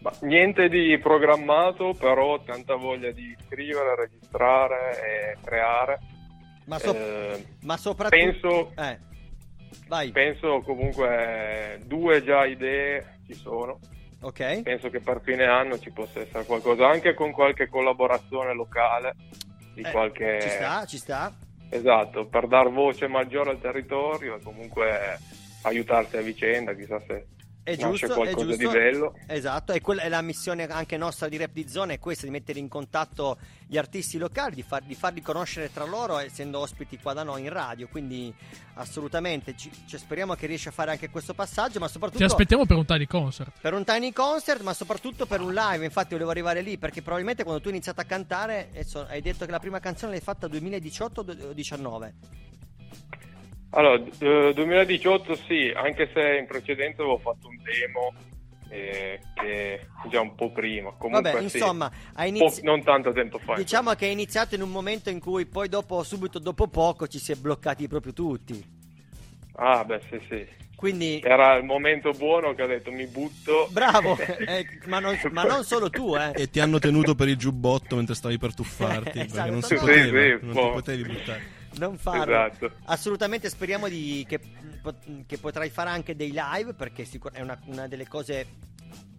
Ma 0.01 0.13
niente 0.23 0.69
di 0.69 0.97
programmato, 0.99 1.95
però 1.99 2.41
tanta 2.43 2.75
voglia 2.77 3.11
di 3.11 3.37
scrivere, 3.47 3.97
registrare 3.97 5.33
e 5.33 5.37
creare. 5.45 5.99
Ma, 6.67 6.79
so- 6.79 6.95
Eh, 6.95 7.45
ma 7.63 7.77
soprattutto. 7.77 8.23
penso- 8.25 8.73
Eh. 8.77 8.99
Vai. 9.89 10.11
Penso 10.13 10.61
comunque 10.65 11.81
due 11.85 12.23
già 12.23 12.45
idee 12.45 13.19
ci 13.27 13.35
sono. 13.35 13.79
Ok. 14.21 14.63
Penso 14.63 14.91
che 14.91 15.01
per 15.01 15.21
fine 15.23 15.45
anno 15.47 15.79
ci 15.79 15.91
possa 15.91 16.21
essere 16.21 16.45
qualcosa, 16.45 16.89
anche 16.89 17.15
con 17.15 17.31
qualche 17.33 17.69
collaborazione 17.69 18.53
locale 18.55 19.15
di 19.75 19.83
Eh, 19.83 19.91
qualche 19.91 20.39
Ci 20.43 20.49
sta, 20.49 20.85
ci 20.87 20.97
sta. 20.99 21.33
esatto, 21.71 22.27
per 22.27 22.49
dar 22.49 22.69
voce 22.71 23.07
maggiore 23.07 23.51
al 23.51 23.61
territorio 23.61 24.37
e 24.37 24.43
comunque 24.43 25.19
aiutarsi 25.63 26.17
a 26.17 26.21
vicenda, 26.21 26.75
chissà 26.75 26.99
se 27.01 27.27
È 27.69 27.77
nasce 27.77 28.07
giusto, 28.07 28.07
è 28.07 28.15
qualcosa 28.15 28.47
giusto. 28.47 28.69
di 28.69 28.75
bello. 28.75 29.15
Esatto, 29.27 29.73
e 29.73 29.81
quella 29.81 30.03
è 30.03 30.09
la 30.09 30.23
missione 30.23 30.67
anche 30.67 30.97
nostra 30.97 31.29
di 31.29 31.37
Rap 31.37 31.53
di 31.53 31.69
Zona, 31.69 31.93
è 31.93 31.99
questa 31.99 32.25
di 32.25 32.33
mettere 32.33 32.59
in 32.59 32.69
contatto 32.69 33.37
gli 33.67 33.77
artisti 33.77 34.17
locali, 34.17 34.55
di, 34.55 34.63
far- 34.63 34.85
di 34.85 34.95
farli 34.95 35.21
conoscere 35.21 35.71
tra 35.71 35.85
loro 35.85 36.19
essendo 36.19 36.61
ospiti 36.61 36.99
qua 36.99 37.13
da 37.13 37.23
noi 37.23 37.43
in 37.43 37.51
radio, 37.51 37.87
quindi 37.89 38.35
assolutamente 38.75 39.55
ci, 39.57 39.71
cioè, 39.87 40.01
speriamo 40.01 40.35
che 40.35 40.47
riesci 40.47 40.69
a 40.69 40.71
fare 40.71 40.91
anche 40.93 41.11
questo 41.11 41.35
passaggio, 41.35 41.79
ma 41.79 41.89
soprattutto 41.89 42.19
Ti 42.19 42.25
aspettiamo 42.25 42.65
per 42.65 42.77
un 42.77 42.87
tiny 42.87 43.07
concert. 43.07 43.53
per 43.61 43.75
un 43.75 43.85
tiny 43.85 44.13
concert, 44.13 44.63
ma 44.63 44.73
soprattutto 44.73 45.27
per 45.27 45.41
un 45.41 45.53
live. 45.53 45.85
Infatti, 45.85 46.13
volevo 46.13 46.31
arrivare 46.31 46.63
lì 46.63 46.79
perché 46.79 47.03
probabilmente 47.03 47.43
quando 47.43 47.61
tu 47.61 47.69
hai 47.69 47.75
iniziato 47.75 48.01
a 48.01 48.05
cantare, 48.05 48.71
hai 49.09 49.21
detto 49.21 49.45
che 49.45 49.51
la 49.51 49.59
prima 49.59 49.79
canzone 49.79 50.13
l'hai 50.13 50.21
fatta 50.21 50.49
2018 50.49 51.21
o 51.21 51.25
2019. 51.25 52.15
Allora, 53.71 53.99
d- 53.99 54.23
eh, 54.23 54.53
2018 54.55 55.35
sì, 55.47 55.73
anche 55.75 56.11
se 56.15 56.37
in 56.39 56.47
precedenza 56.47 57.03
avevo 57.03 57.19
fatto 57.19 57.49
un 57.49 57.57
demo 57.63 58.13
eh, 58.71 59.21
che 59.35 59.87
già 60.11 60.21
un 60.21 60.35
po' 60.35 60.51
prima. 60.53 60.93
Comunque, 60.97 61.31
Vabbè, 61.33 61.49
sì, 61.49 61.59
insomma, 61.59 61.91
po- 61.91 62.23
inizi- 62.25 62.63
non 62.63 62.83
tanto 62.83 63.13
tempo 63.13 63.39
fa. 63.39 63.55
Diciamo 63.55 63.93
che 63.95 64.07
è 64.07 64.11
iniziato 64.11 64.55
in 64.55 64.63
un 64.63 64.71
momento 64.71 65.11
in 65.11 65.21
cui 65.21 65.47
poi 65.47 65.69
dopo, 65.69 66.03
subito 66.03 66.39
dopo 66.39 66.67
poco, 66.69 67.07
ci 67.07 67.19
si 67.19 67.33
è 67.33 67.35
bloccati 67.35 67.87
proprio 67.89 68.13
tutti. 68.13 68.77
Ah, 69.57 69.85
beh, 69.85 70.01
sì, 70.09 70.21
sì. 70.29 70.47
Quindi, 70.77 71.21
Era 71.25 71.57
il 71.57 71.65
momento 71.65 72.13
buono 72.13 72.55
che 72.55 72.63
ho 72.63 72.67
detto 72.69 72.93
mi 72.93 73.05
butto. 73.07 73.69
bravo, 73.73 74.17
eh, 74.47 74.65
ma, 74.87 75.01
non, 75.01 75.19
ma 75.33 75.43
non 75.43 75.65
solo 75.65 75.91
tu, 75.91 76.15
eh. 76.15 76.31
E 76.37 76.49
ti 76.51 76.61
hanno 76.61 76.79
tenuto 76.79 77.17
per 77.17 77.27
il 77.29 77.37
giubbotto 77.37 77.97
mentre 77.97 78.15
stavi 78.15 78.39
per 78.39 78.55
tuffarti. 78.55 79.19
Esatto, 79.29 79.35
perché 79.35 79.51
non 79.51 79.63
si 79.63 79.75
no, 79.75 79.81
poteva, 79.81 80.21
Sì, 80.21 80.37
sì, 80.39 80.47
non 80.47 80.55
ti 80.55 80.71
potevi 80.73 81.03
buttare. 81.03 81.58
Non 81.77 81.99
farlo. 81.99 82.23
Esatto. 82.23 82.73
Assolutamente 82.85 83.49
speriamo 83.49 83.89
di, 83.89 84.25
che, 84.29 84.41
che 85.27 85.39
potrai 85.39 85.71
fare 85.71 85.91
anche 85.91 86.17
dei 86.17 86.33
live 86.35 86.75
perché 86.75 87.07
è 87.33 87.41
una, 87.41 87.59
una 87.67 87.87
delle 87.87 88.07
cose 88.07 88.67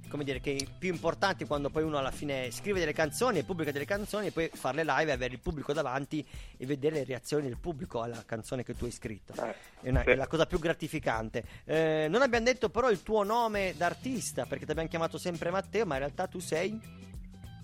come 0.10 0.24
dire 0.24 0.41
che 0.41 0.68
più 0.78 0.91
importanti 0.91 1.45
quando 1.45 1.70
poi 1.70 1.84
uno 1.84 1.97
alla 2.00 2.12
fine 2.12 2.52
scrive 2.52 2.80
delle 2.80 2.93
canzoni 2.93 3.38
e 3.39 3.43
pubblica 3.43 3.72
delle 3.72 3.86
canzoni 3.86 4.28
e 4.28 4.32
poi 4.32 4.50
farle 4.52 4.84
live 4.84 5.12
e 5.12 5.14
avere 5.14 5.34
il 5.34 5.39
pubblico 5.39 5.72
davanti 5.72 6.26
e 6.58 6.66
vedere 6.66 6.95
le 6.95 7.04
reazioni 7.06 7.43
del 7.43 7.58
pubblico 7.58 8.02
alla 8.02 8.24
canzone 8.26 8.64
che 8.64 8.76
tu 8.76 8.86
hai 8.86 8.91
scritto. 8.91 9.34
Eh, 9.34 9.56
È, 9.82 9.89
una- 9.89 10.02
sì. 10.02 10.10
è 10.10 10.16
la 10.16 10.28
cosa 10.28 10.45
più 10.45 10.60
gratificante. 10.60 11.43
Eh, 11.64 12.08
non 12.10 12.22
abbiamo 12.24 12.45
detto 12.45 12.70
però 12.70 12.89
il 12.89 13.04
tuo 13.04 13.24
nome 13.24 13.76
d'artista 13.78 14.45
perché 14.45 14.66
ti 14.66 14.72
abbiamo 14.72 14.89
chiamato 14.89 15.18
sempre 15.18 15.52
Matteo, 15.52 15.86
ma 15.86 15.93
in 15.93 16.00
realtà 16.00 16.28
tu 16.28 16.39
sei 16.39 16.78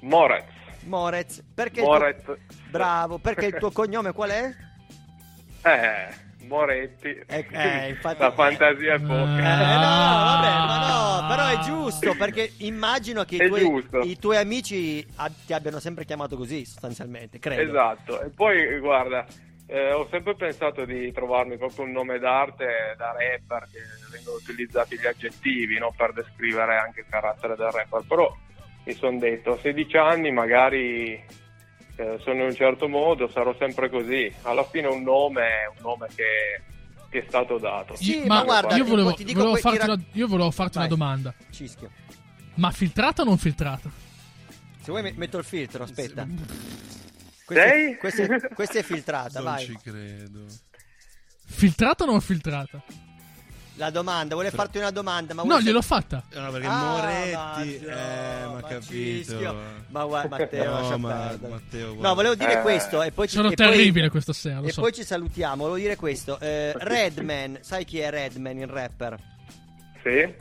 Morez. 0.02 0.46
Morez. 0.84 1.44
Perché 1.54 1.82
Morez. 1.82 2.22
Bravo, 2.70 3.18
perché 3.18 3.48
il 3.48 3.58
tuo 3.58 3.72
cognome 3.74 4.12
qual 4.14 4.30
è? 4.30 4.56
Eh, 5.66 6.08
Moretti. 6.46 7.08
Eh, 7.26 7.46
eh, 7.52 7.90
infatti- 7.90 8.22
La 8.22 8.32
fantasia 8.32 8.94
è 8.94 8.96
Eh, 8.98 9.00
poca. 9.00 9.16
no, 9.16 10.24
vabbè, 10.24 10.58
ma 10.68 10.88
no, 11.22 11.28
però 11.28 11.48
è 11.48 11.58
giusto 11.64 12.16
perché 12.16 12.52
immagino 12.60 13.24
che 13.24 13.38
i 13.38 13.48
tuoi, 13.48 13.84
i 14.04 14.20
tuoi 14.20 14.38
amici 14.38 15.04
ti 15.48 15.54
abbiano 15.54 15.80
sempre 15.80 16.06
chiamato 16.06 16.38
così, 16.38 16.64
sostanzialmente, 16.66 17.40
credo. 17.40 17.62
Esatto, 17.64 18.22
e 18.22 18.30
poi 18.30 18.78
guarda, 18.80 19.26
eh, 19.66 19.92
ho 19.94 20.08
sempre 20.12 20.36
pensato 20.36 20.86
di 20.86 21.12
trovarmi 21.12 21.58
proprio 21.58 21.86
un 21.86 21.92
nome 21.92 22.20
d'arte 22.20 22.94
da 22.96 23.08
rapper 23.18 23.68
che 23.72 23.80
vengono 24.12 24.38
utilizzati 24.38 25.00
gli 25.00 25.08
aggettivi 25.08 25.80
no? 25.80 25.92
per 25.98 26.14
descrivere 26.14 26.78
anche 26.78 27.00
il 27.00 27.08
carattere 27.10 27.56
del 27.56 27.72
rapper, 27.72 28.04
però 28.08 28.32
mi 28.84 28.94
sono 28.94 29.18
detto 29.18 29.54
a 29.54 29.58
16 29.58 29.98
anni 29.98 30.32
magari 30.32 31.20
eh, 31.96 32.18
sono 32.24 32.42
in 32.42 32.48
un 32.48 32.56
certo 32.56 32.88
modo, 32.88 33.30
sarò 33.30 33.56
sempre 33.58 33.90
così, 33.90 34.32
alla 34.44 34.64
fine 34.66 34.88
un 34.88 35.02
nome 35.04 35.42
è 35.42 35.68
un 35.76 35.82
nome 35.82 36.08
che, 36.16 36.62
che 37.10 37.20
è 37.20 37.26
stato 37.28 37.58
dato. 37.58 37.96
Sì, 37.96 38.24
ma 38.26 38.36
ma 38.36 38.44
guarda, 38.44 38.76
io 38.76 38.86
volevo, 38.86 39.14
ti 39.14 39.24
dico 39.24 39.40
volevo 39.40 39.56
ti 39.56 39.62
farti 39.62 39.78
ra- 39.80 39.94
una, 39.94 40.04
io 40.12 40.28
volevo 40.28 40.52
farti 40.52 40.78
una 40.78 40.88
domanda. 40.88 41.34
Cischio. 41.52 41.90
Ma 42.56 42.72
filtrata 42.72 43.22
o 43.22 43.26
non 43.26 43.38
filtrata? 43.38 43.90
Se 44.82 44.92
vuoi 44.92 45.02
me- 45.04 45.14
metto 45.16 45.38
il 45.38 45.44
filtro, 45.46 45.84
aspetta. 45.84 46.28
Sei? 47.48 47.96
Questa 47.98 48.24
è, 48.24 48.28
questa 48.28 48.48
è- 48.48 48.54
questa 48.54 48.80
è 48.80 48.84
filtrata, 48.84 49.40
Non 49.40 49.54
vai. 49.54 49.66
ci 49.66 49.78
credo. 49.82 50.46
Filtrata 51.48 52.04
o 52.04 52.08
non 52.08 52.22
filtrata? 52.22 52.84
La 53.78 53.90
domanda, 53.90 54.36
vuole 54.36 54.52
farti 54.52 54.78
una 54.78 54.90
domanda, 54.92 55.34
ma 55.34 55.44
No, 55.44 55.60
gliel'ho 55.60 55.82
fatta. 55.82 56.24
No, 56.34 56.50
perché 56.50 56.66
Ah, 56.66 57.36
Moretti, 57.58 57.76
eh, 57.86 58.40
no, 58.44 58.54
ma 58.54 58.62
capito. 58.62 58.82
Cischio. 58.94 59.56
Ma 59.90 60.06
guarda, 60.06 60.38
Matteo, 60.38 60.64
No, 60.64 60.80
lascia 60.80 60.98
ma 60.98 61.10
perdere. 61.28 61.52
Matteo, 61.54 61.88
No, 61.88 61.94
guarda. 61.96 62.14
volevo 62.14 62.36
dire 62.36 62.54
Eh. 62.54 62.62
questo 62.62 63.02
e 63.04 63.12
poi 63.12 63.28
ci- 63.28 63.36
Sono 63.36 63.52
e 63.52 63.54
poi- 63.56 63.68
terribile 63.68 64.10
questa 64.10 64.32
sera, 64.32 64.60
lo 64.62 64.68
E 64.68 64.72
so. 64.72 64.80
poi 64.82 64.94
ci 64.94 65.04
salutiamo, 65.04 65.58
volevo 65.64 65.78
dire 65.78 65.98
questo. 65.98 66.40
Eh, 66.40 66.72
Redman, 66.74 67.58
sai 67.62 67.84
chi 67.84 68.00
è 68.00 68.10
Redman, 68.10 68.58
il 68.60 68.68
rapper? 68.68 69.20
Sì? 70.04 70.34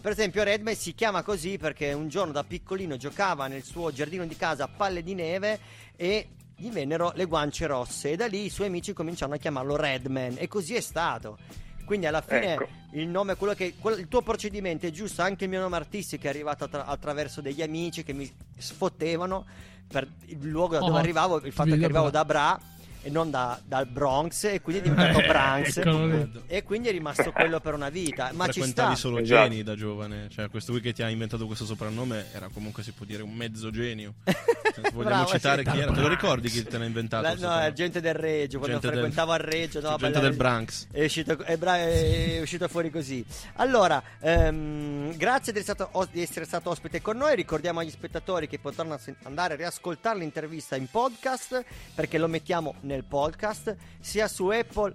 Per 0.00 0.10
esempio, 0.14 0.42
Redman 0.42 0.74
si 0.76 0.94
chiama 0.94 1.22
così 1.22 1.58
perché 1.58 1.92
un 1.92 2.08
giorno 2.08 2.32
da 2.32 2.42
piccolino 2.44 2.96
giocava 2.96 3.48
nel 3.48 3.64
suo 3.64 3.92
giardino 3.92 4.24
di 4.24 4.36
casa 4.36 4.64
a 4.64 4.68
palle 4.74 5.02
di 5.02 5.14
neve 5.14 5.58
e 5.96 6.28
gli 6.56 6.70
vennero 6.70 7.12
le 7.16 7.24
guance 7.26 7.66
rosse. 7.66 8.12
E 8.12 8.16
da 8.16 8.26
lì 8.26 8.44
i 8.46 8.50
suoi 8.50 8.68
amici 8.68 8.94
cominciarono 8.94 9.36
a 9.36 9.38
chiamarlo 9.38 9.76
Redman. 9.76 10.36
E 10.38 10.48
così 10.48 10.74
è 10.74 10.80
stato. 10.80 11.36
Quindi 11.86 12.04
alla 12.06 12.20
fine 12.20 12.54
Ecco. 12.54 12.68
il 12.92 13.06
nome, 13.08 13.36
quello 13.36 13.54
che, 13.54 13.74
quello- 13.78 13.96
il 13.96 14.08
tuo 14.08 14.20
procedimento 14.20 14.84
è 14.86 14.90
giusto, 14.90 15.22
anche 15.22 15.44
il 15.44 15.50
mio 15.50 15.60
nome 15.60 15.76
artistico 15.76 16.26
è 16.26 16.28
arrivato 16.28 16.64
attra- 16.64 16.84
attraverso 16.84 17.40
degli 17.40 17.62
amici 17.62 18.02
che 18.02 18.12
mi 18.12 18.30
sfottevano 18.58 19.46
per 19.86 20.06
il 20.26 20.48
luogo 20.48 20.74
da 20.74 20.80
dove 20.80 20.92
Oh, 20.92 20.96
arrivavo, 20.96 21.36
il 21.46 21.52
fatto 21.52 21.76
che 21.76 21.84
arrivavo 21.84 22.10
Bra. 22.10 22.18
da 22.18 22.24
Bra 22.24 22.60
e 23.06 23.10
non 23.10 23.30
da- 23.30 23.60
dal 23.64 23.86
Bronx 23.86 24.44
e 24.44 24.60
quindi 24.60 24.82
è 24.82 24.84
diventato 24.90 25.24
Branx 25.26 25.76
Eccolo 25.76 26.06
lì. 26.06 26.42
e 26.48 26.62
quindi 26.64 26.88
è 26.88 26.90
rimasto 26.90 27.30
quello 27.30 27.60
per 27.60 27.74
una 27.74 27.88
vita 27.88 28.30
ma 28.32 28.46
ci 28.46 28.52
Frequentavi 28.60 28.96
sta 28.96 29.08
solo 29.08 29.18
Esatto. 29.18 29.48
geni 29.48 29.62
da 29.62 29.74
giovane. 29.76 30.28
Cioè, 30.28 30.48
questo 30.50 30.72
qui 30.72 30.80
che 30.80 30.92
ti 30.92 31.02
ha 31.04 31.08
inventato 31.08 31.46
questo 31.46 31.64
soprannome 31.64 32.26
era 32.32 32.48
comunque, 32.52 32.82
si 32.82 32.90
può 32.92 33.06
dire, 33.06 33.22
un 33.22 33.32
mezzo 33.32 33.70
genio. 33.70 34.14
Cioè, 34.76 34.90
vogliamo 34.92 35.04
Bravo, 35.22 35.30
citare 35.30 35.62
chi 35.64 35.78
era? 35.78 35.90
Te 35.92 36.00
lo 36.00 36.08
ricordi 36.08 36.50
chi 36.50 36.62
te 36.62 36.76
l'ha 36.76 36.84
inventato? 36.84 37.22
La- 37.22 37.30
no, 37.30 37.36
soprannome? 37.36 37.66
è 37.68 37.72
gente 37.72 38.00
del 38.02 38.14
Reggio, 38.14 38.58
quando 38.58 38.74
Gente 38.78 38.86
del- 38.88 38.96
frequentavo 38.96 39.32
a 39.32 39.36
Reggio, 39.38 39.80
no, 39.80 39.96
gente 39.96 40.20
del 40.20 40.34
Branx. 40.34 40.86
È 40.90 41.04
uscito, 41.04 41.38
è 41.44 41.56
bra- 41.56 41.76
è 41.78 42.40
uscito 42.42 42.68
fuori 42.68 42.90
così. 42.90 43.24
Allora, 43.54 44.02
ehm, 44.20 45.16
grazie 45.16 45.52
di 45.52 45.60
essere, 45.60 45.76
stato, 45.78 46.08
di 46.12 46.20
essere 46.20 46.44
stato 46.44 46.70
ospite 46.70 47.00
con 47.00 47.16
noi. 47.16 47.34
Ricordiamo 47.36 47.80
agli 47.80 47.90
spettatori 47.90 48.48
che 48.48 48.58
potranno 48.58 48.98
andare 49.22 49.54
a 49.54 49.56
riascoltare 49.56 50.18
l'intervista 50.18 50.76
in 50.76 50.88
podcast 50.90 51.64
perché 51.94 52.18
lo 52.18 52.28
mettiamo 52.28 52.74
nel 52.80 52.95
podcast 53.04 53.76
sia 54.00 54.28
su 54.28 54.48
Apple 54.48 54.94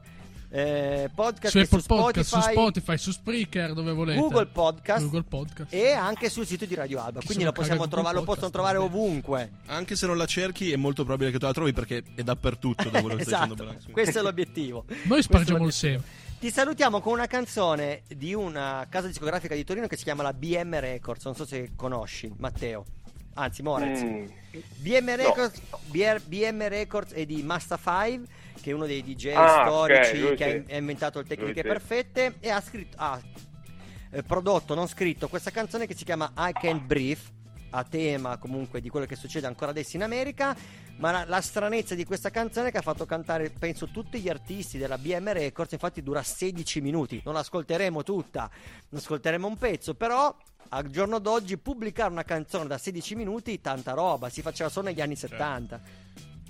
eh, 0.54 1.10
podcast 1.16 1.54
Su 1.54 1.60
Apple 1.60 1.80
su 1.80 1.88
Podcast, 1.88 2.30
su 2.30 2.36
Spotify, 2.36 2.52
Spotify, 2.52 2.98
su 2.98 3.12
Spreaker, 3.12 3.74
dove 3.74 3.94
volete. 3.94 4.20
Google 4.20 4.48
Podcast, 4.48 5.04
Google 5.04 5.24
Podcast. 5.24 5.74
e 5.74 5.92
anche 5.92 6.30
sul 6.30 6.46
sito 6.46 6.66
di 6.66 6.76
Radio 6.76 7.02
Alba. 7.02 7.20
Chi 7.22 7.28
Quindi 7.28 7.46
lo, 7.46 7.54
possiamo 7.54 7.88
trovare, 7.88 8.16
lo 8.16 8.24
possono 8.24 8.50
trovare 8.50 8.78
ovunque. 8.78 9.50
Anche 9.68 9.96
se 9.96 10.06
non 10.08 10.18
la 10.18 10.26
cerchi, 10.26 10.72
è 10.72 10.76
molto 10.76 11.04
probabile 11.04 11.32
che 11.32 11.40
tu 11.40 11.46
la 11.46 11.54
trovi 11.54 11.72
perché 11.72 12.04
è 12.16 12.24
dappertutto 12.24 12.90
da 12.90 13.00
quello 13.00 13.16
che 13.16 13.24
stai 13.24 13.36
esatto, 13.48 13.54
dicendo. 13.54 13.64
Branks. 13.64 13.92
questo 13.92 14.20
è 14.20 14.22
l'obiettivo. 14.22 14.86
Noi 15.04 15.22
spargiamo 15.22 15.66
il 15.66 15.72
seme. 15.72 16.04
Ti 16.38 16.52
salutiamo 16.52 17.00
con 17.00 17.14
una 17.14 17.28
canzone 17.28 18.02
di 18.08 18.34
una 18.34 18.86
casa 18.90 19.08
discografica 19.08 19.56
di 19.56 19.64
Torino 19.64 19.88
che 19.88 19.96
si 19.96 20.04
chiama 20.04 20.24
la 20.24 20.34
BM 20.34 20.80
Records. 20.80 21.24
Non 21.24 21.36
so 21.36 21.46
se 21.46 21.72
conosci, 21.76 22.34
Matteo. 22.38 22.84
Anzi, 23.36 23.62
Morez. 23.64 24.02
Mm. 24.02 24.26
BM, 24.78 25.16
Records, 25.16 25.62
BR 25.88 26.22
BM 26.26 26.68
Records 26.68 27.14
è 27.14 27.26
di 27.26 27.42
Masta 27.42 27.78
5, 27.78 28.26
che 28.62 28.72
è 28.72 28.74
uno 28.74 28.86
dei 28.86 29.02
DJ 29.02 29.34
Ah, 29.34 29.66
storici 29.66 30.16
ok, 30.16 30.20
lui 30.20 30.36
che 30.36 30.44
ha 30.44 30.64
sì. 30.68 30.74
ha 30.74 30.78
inventato 30.78 31.20
le 31.20 31.26
tecniche 31.26 31.62
Lui 31.62 31.62
sì. 31.62 31.68
perfette 31.68 32.36
e 32.40 32.50
ha 32.50 32.60
scritto. 32.62 32.98
ha, 33.00 33.20
eh, 34.12 34.24
prodotto, 34.24 34.76
non 34.76 34.88
scritto, 34.88 35.30
questa 35.30 35.52
canzone 35.52 35.88
che 35.88 35.96
si 35.96 36.04
chiama 36.04 36.32
I 36.36 36.52
Can't 36.54 36.84
Breathe. 36.84 37.40
A 37.74 37.86
tema 37.86 38.36
comunque 38.38 38.82
di 38.82 38.90
quello 38.90 39.06
che 39.06 39.16
succede 39.16 39.48
ancora 39.48 39.72
adesso 39.72 39.96
in 39.96 40.04
America. 40.04 40.54
Ma 40.98 41.12
la, 41.12 41.26
la 41.26 41.42
stranezza 41.42 41.96
di 41.96 42.06
questa 42.06 42.30
canzone 42.30 42.70
è 42.70 42.72
che 42.72 42.78
ha 42.78 42.84
fatto 42.84 43.06
cantare, 43.06 43.50
penso, 43.50 43.88
tutti 43.88 44.20
gli 44.20 44.30
artisti 44.30 44.78
della 44.78 44.98
BM 44.98 45.32
Records. 45.32 45.72
Infatti, 45.72 46.04
dura 46.04 46.22
16 46.22 46.82
minuti. 46.82 47.22
Non 47.26 47.34
l'ascolteremo 47.34 48.04
tutta, 48.04 48.50
ne 48.90 48.98
ascolteremo 48.98 49.48
un 49.48 49.58
pezzo. 49.58 49.96
Però, 49.96 50.36
al 50.70 50.90
giorno 50.90 51.20
d'oggi, 51.20 51.58
pubblicare 51.58 52.12
una 52.12 52.24
canzone 52.24 52.68
da 52.68 52.78
16 52.78 53.16
minuti, 53.16 53.62
tanta 53.62 53.94
roba. 53.94 54.30
Si 54.30 54.42
faceva 54.42 54.70
solo 54.70 54.88
negli 54.88 55.02
anni 55.02 55.16
70. 55.16 55.82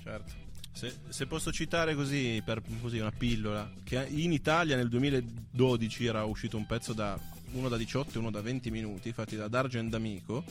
Certo. 0.02 0.40
Se, 0.72 0.92
se 1.08 1.26
posso 1.26 1.52
citare 1.52 1.94
così, 1.94 2.42
per 2.44 2.62
così 2.80 2.98
una 2.98 3.12
pillola, 3.12 3.70
che 3.84 4.06
in 4.08 4.32
Italia 4.32 4.74
nel 4.76 4.88
2012 4.88 6.06
era 6.06 6.24
uscito 6.24 6.56
un 6.56 6.66
pezzo 6.66 6.92
da 6.92 7.18
uno 7.52 7.68
da 7.68 7.76
18 7.76 8.16
e 8.16 8.18
uno 8.18 8.30
da 8.30 8.40
20 8.40 8.70
minuti, 8.70 9.12
fatti 9.12 9.36
da 9.36 9.48
Dargen 9.48 9.88
D'Amico, 9.88 10.44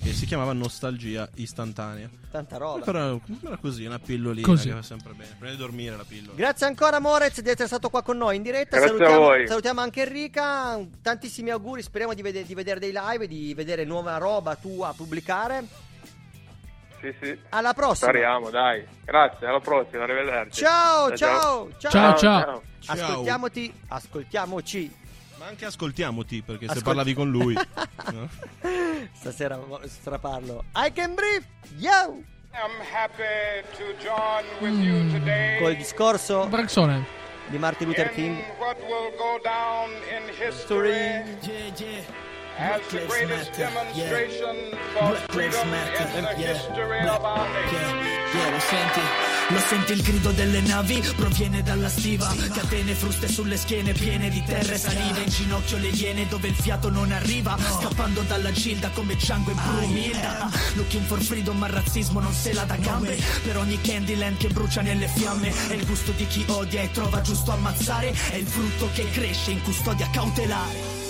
che 0.00 0.12
si 0.12 0.26
chiamava 0.26 0.52
Nostalgia 0.52 1.28
istantanea. 1.34 2.08
Tanta 2.30 2.56
roba. 2.56 2.84
Però 2.84 3.20
era 3.44 3.56
così, 3.60 3.84
una 3.84 3.98
pillolina 3.98 4.46
Così. 4.46 4.68
che 4.68 4.74
va 4.74 4.82
sempre 4.82 5.12
bene. 5.12 5.34
Prima 5.38 5.50
di 5.52 5.58
dormire 5.58 5.96
la 5.96 6.04
pillola. 6.04 6.34
Grazie 6.36 6.66
ancora 6.66 7.00
Morez 7.00 7.40
di 7.40 7.48
essere 7.48 7.66
stato 7.66 7.90
qua 7.90 8.02
con 8.02 8.16
noi 8.16 8.36
in 8.36 8.42
diretta. 8.42 8.76
Grazie 8.78 8.94
a 8.94 8.98
salutiamo, 8.98 9.24
voi. 9.24 9.46
salutiamo 9.46 9.80
anche 9.80 10.02
Enrica. 10.02 10.78
Tantissimi 11.02 11.50
auguri. 11.50 11.82
Speriamo 11.82 12.14
di, 12.14 12.22
vede- 12.22 12.44
di 12.44 12.54
vedere 12.54 12.78
dei 12.80 12.92
live, 12.94 13.26
di 13.26 13.54
vedere 13.54 13.84
nuova 13.84 14.16
roba 14.18 14.54
tua 14.56 14.88
a 14.88 14.92
pubblicare. 14.92 15.64
Sì, 17.00 17.14
sì. 17.20 17.38
Alla 17.50 17.74
prossima. 17.74 18.10
Speriamo, 18.10 18.50
dai. 18.50 18.84
Grazie, 19.04 19.46
alla 19.46 19.60
prossima, 19.60 20.02
arrivederci. 20.02 20.62
Ciao, 20.62 21.14
ciao, 21.16 21.68
ciao. 21.78 21.90
Ciao, 21.90 22.16
ciao. 22.16 22.18
Ciao. 22.18 22.62
Ascoltiamoci, 22.86 23.72
ascoltiamoci. 23.88 24.96
Ma 25.38 25.46
anche 25.46 25.66
ascoltiamoti, 25.66 26.42
perché 26.42 26.64
se 26.66 26.70
Ascol- 26.72 26.82
parlavi 26.84 27.14
con 27.14 27.30
lui. 27.30 27.54
no? 28.12 28.28
Stasera 29.14 29.58
straparlo. 29.86 30.64
I 30.74 30.90
can 30.90 31.14
breathe. 31.14 31.44
Yo! 31.78 32.22
I'm 32.54 32.80
happy 32.80 33.62
to 33.76 33.92
join 34.02 34.44
with 34.60 34.78
you 34.82 35.08
today 35.12 35.58
Col 35.60 35.74
discorso 35.74 36.48
Braxone. 36.48 37.04
di 37.50 37.58
Martin 37.58 37.88
Luther 37.88 38.08
King. 38.14 38.36
in 38.38 38.44
what 38.58 38.76
will 38.88 39.10
go 39.18 39.38
down 39.44 39.90
in 40.10 40.22
history 40.34 41.22
as 42.58 42.80
the 42.90 43.06
greatest 43.06 43.52
demonstration 43.52 44.74
for 44.92 45.14
freedom 45.30 45.68
in 46.16 46.24
the 46.24 46.34
history 46.34 47.00
of 47.06 47.22
our 47.24 47.46
nation. 47.54 47.96
Yeah, 48.34 48.50
lo 48.50 48.58
senti? 48.58 49.27
Lo 49.50 49.58
senti 49.60 49.92
il 49.92 50.02
grido 50.02 50.30
delle 50.32 50.60
navi? 50.60 51.02
Proviene 51.16 51.62
dalla 51.62 51.88
stiva. 51.88 52.34
Catene 52.52 52.94
fruste 52.94 53.28
sulle 53.28 53.56
schiene 53.56 53.94
piene 53.94 54.28
di 54.28 54.42
terre 54.44 54.76
salive. 54.76 55.22
In 55.22 55.30
ginocchio 55.30 55.78
le 55.78 55.88
iene 55.88 56.26
dove 56.28 56.48
il 56.48 56.54
fiato 56.54 56.90
non 56.90 57.10
arriva. 57.12 57.56
Scappando 57.58 58.20
dalla 58.22 58.52
gilda 58.52 58.90
come 58.90 59.14
Django 59.14 59.50
e 59.50 59.54
Brumilda 59.54 60.50
Looking 60.74 61.06
for 61.06 61.22
freedom 61.22 61.56
ma 61.56 61.66
il 61.66 61.72
razzismo 61.72 62.20
non 62.20 62.32
se 62.32 62.52
la 62.52 62.64
da 62.64 62.76
gambe. 62.76 63.18
Per 63.42 63.56
ogni 63.56 63.80
Candyland 63.80 64.36
che 64.36 64.48
brucia 64.48 64.82
nelle 64.82 65.08
fiamme. 65.08 65.50
È 65.68 65.72
il 65.72 65.86
gusto 65.86 66.12
di 66.12 66.26
chi 66.26 66.44
odia 66.48 66.82
e 66.82 66.90
trova 66.90 67.22
giusto 67.22 67.50
ammazzare. 67.50 68.14
È 68.30 68.36
il 68.36 68.46
frutto 68.46 68.90
che 68.92 69.10
cresce 69.10 69.52
in 69.52 69.62
custodia 69.62 70.10
cautelare 70.10 71.06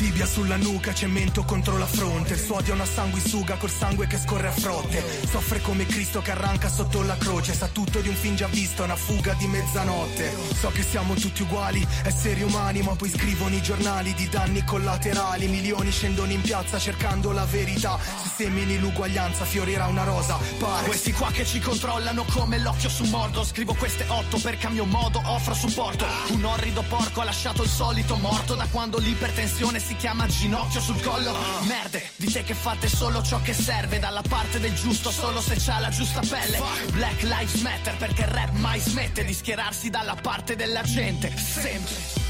Tibia 0.00 0.24
sulla 0.24 0.56
nuca, 0.56 0.94
cemento 0.94 1.44
contro 1.44 1.76
la 1.76 1.84
fronte. 1.84 2.32
Il 2.32 2.40
suo 2.40 2.56
odio 2.56 2.72
è 2.72 2.74
una 2.74 2.86
sanguisuga 2.86 3.56
col 3.56 3.68
sangue 3.68 4.06
che 4.06 4.16
scorre 4.16 4.48
a 4.48 4.50
frotte. 4.50 5.04
Soffre 5.28 5.60
come 5.60 5.84
Cristo 5.84 6.22
che 6.22 6.30
arranca 6.30 6.70
sotto 6.70 7.02
la 7.02 7.18
croce. 7.18 7.52
Sa 7.52 7.68
tutto 7.68 8.00
di 8.00 8.08
un 8.08 8.14
film 8.14 8.34
già 8.34 8.46
visto, 8.46 8.82
una 8.82 8.96
fuga 8.96 9.34
di 9.34 9.46
mezzanotte. 9.46 10.34
So 10.58 10.70
che 10.70 10.82
siamo 10.84 11.12
tutti 11.12 11.42
uguali, 11.42 11.86
esseri 12.02 12.40
umani, 12.40 12.80
ma 12.80 12.96
poi 12.96 13.10
scrivono 13.10 13.54
i 13.54 13.60
giornali 13.60 14.14
di 14.14 14.26
danni 14.30 14.64
collaterali. 14.64 15.48
Milioni 15.48 15.90
scendono 15.90 16.32
in 16.32 16.40
piazza 16.40 16.78
cercando 16.78 17.32
la 17.32 17.44
verità. 17.44 17.98
Se 18.22 18.44
semini 18.44 18.78
l'uguaglianza, 18.78 19.44
fiorirà 19.44 19.86
una 19.88 20.04
rosa. 20.04 20.38
Pare. 20.58 20.86
Questi 20.86 21.12
qua 21.12 21.30
che 21.30 21.44
ci 21.44 21.60
controllano 21.60 22.24
come 22.32 22.58
l'occhio 22.58 22.88
su 22.88 23.04
mordo 23.04 23.44
Scrivo 23.44 23.74
queste 23.74 24.06
otto 24.08 24.38
perché 24.38 24.66
a 24.66 24.70
mio 24.70 24.86
modo 24.86 25.20
offro 25.24 25.52
supporto 25.52 26.06
Un 26.28 26.44
orrido 26.44 26.82
porco 26.88 27.20
ha 27.20 27.24
lasciato 27.24 27.62
il 27.62 27.68
solito 27.68 28.16
morto 28.16 28.54
Da 28.54 28.66
quando 28.70 28.98
l'ipertensione 28.98 29.78
si 29.78 29.89
chiama 29.96 30.26
ginocchio 30.26 30.80
sul 30.80 31.00
collo. 31.02 31.36
Merde, 31.62 32.10
dite 32.16 32.42
che 32.42 32.54
fate 32.54 32.88
solo 32.88 33.22
ciò 33.22 33.40
che 33.42 33.52
serve. 33.54 33.98
Dalla 33.98 34.22
parte 34.28 34.60
del 34.60 34.74
giusto 34.74 35.10
solo 35.10 35.40
se 35.40 35.56
c'ha 35.58 35.78
la 35.78 35.90
giusta 35.90 36.20
pelle. 36.20 36.60
Black 36.92 37.22
Lives 37.22 37.60
Matter 37.62 37.96
perché 37.96 38.22
il 38.22 38.28
rap 38.28 38.52
mai 38.52 38.80
smette 38.80 39.24
Di 39.24 39.34
schierarsi 39.34 39.90
dalla 39.90 40.14
parte 40.14 40.56
della 40.56 40.82
gente. 40.82 41.36
Sempre 41.36 42.29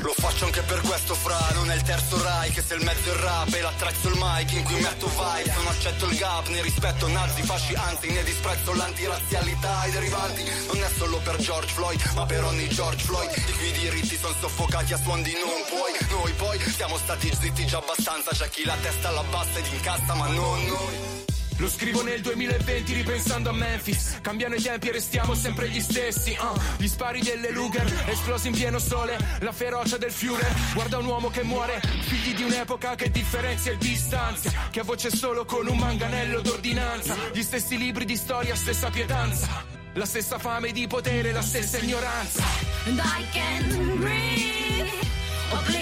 Lo 0.00 0.14
faccio 0.16 0.44
anche 0.44 0.62
per 0.62 0.80
questo 0.82 1.14
fra, 1.14 1.38
non 1.54 1.68
è 1.70 1.74
il 1.74 1.82
terzo 1.82 2.22
Rai 2.22 2.50
Che 2.50 2.62
se 2.62 2.74
il 2.74 2.84
mezzo 2.84 3.10
è 3.10 3.12
il 3.12 3.18
rap 3.18 3.52
e 3.52 3.60
l'attrezzo 3.60 4.08
il 4.08 4.14
mic 4.16 4.52
In 4.52 4.62
cui 4.62 4.80
metto 4.80 5.08
vibe, 5.08 5.52
non 5.56 5.66
accetto 5.66 6.06
il 6.06 6.16
gap 6.16 6.48
Ne 6.48 6.62
rispetto 6.62 7.08
nazi, 7.08 7.42
fasci, 7.42 7.74
anzi 7.74 8.10
ne 8.12 8.22
disprezzo 8.22 8.72
l'antirazzialità 8.74 9.86
I 9.86 9.90
derivanti 9.90 10.44
non 10.66 10.82
è 10.82 10.88
solo 10.96 11.18
per 11.18 11.36
George 11.38 11.72
Floyd 11.72 12.00
Ma 12.14 12.24
per 12.24 12.44
ogni 12.44 12.68
George 12.68 13.02
Floyd. 13.02 13.30
I 13.36 13.52
cui 13.52 13.72
diritti 13.72 14.16
sono 14.16 14.34
soffocati 14.38 14.92
a 14.92 14.98
suon 14.98 15.22
di 15.22 15.32
non 15.32 15.64
puoi. 15.68 15.92
Noi 16.10 16.32
poi 16.34 16.58
siamo 16.70 16.96
stati 16.98 17.34
zitti 17.34 17.66
già 17.66 17.78
abbastanza 17.78 18.30
C'è 18.30 18.48
chi 18.48 18.64
la 18.64 18.76
testa 18.80 19.08
alla 19.08 19.24
bassa 19.24 19.58
ed 19.58 19.66
incassa 19.72 20.14
ma 20.14 20.28
non 20.28 20.64
noi 20.66 21.26
Lo 21.58 21.68
scrivo 21.68 22.04
nel 22.04 22.20
2020 22.20 22.92
ripensando 22.92 23.50
a 23.50 23.52
Memphis. 23.52 24.18
Cambiano 24.20 24.54
i 24.54 24.62
tempi 24.62 24.88
e 24.88 24.92
restiamo 24.92 25.34
sempre 25.34 25.68
gli 25.68 25.80
stessi 25.80 26.36
uh. 26.38 26.56
Gli 26.76 26.86
spari 26.86 27.20
delle 27.20 27.50
Luger 27.50 27.84
esplosi 28.06 28.46
in 28.46 28.54
pieno 28.54 28.78
sole. 28.78 29.18
La 29.40 29.50
ferocia 29.50 29.96
del 29.96 30.12
Führer 30.12 30.54
Guarda 30.72 30.98
un 30.98 31.06
uomo 31.06 31.30
che 31.30 31.42
muore. 31.42 31.80
Figli 32.02 32.34
di 32.34 32.44
un'epoca 32.44 32.94
che 32.94 33.10
differenzia 33.10 33.72
e 33.72 33.76
distanzia 33.76 34.52
Che 34.70 34.80
ha 34.80 34.84
voce 34.84 35.10
solo 35.10 35.44
con 35.44 35.66
un 35.66 35.78
manganello 35.78 36.40
d'ordinanza. 36.40 37.16
Gli 37.32 37.42
stessi 37.42 37.76
libri 37.76 38.04
di 38.04 38.16
storia, 38.16 38.54
stessa 38.54 38.90
pietanza. 38.90 39.64
La 39.94 40.06
stessa 40.06 40.38
fame 40.38 40.70
di 40.70 40.86
potere, 40.86 41.32
la 41.32 41.42
stessa 41.42 41.78
ignoranza. 41.78 42.44
I 42.86 43.24
can 43.32 43.98
breathe. 43.98 45.77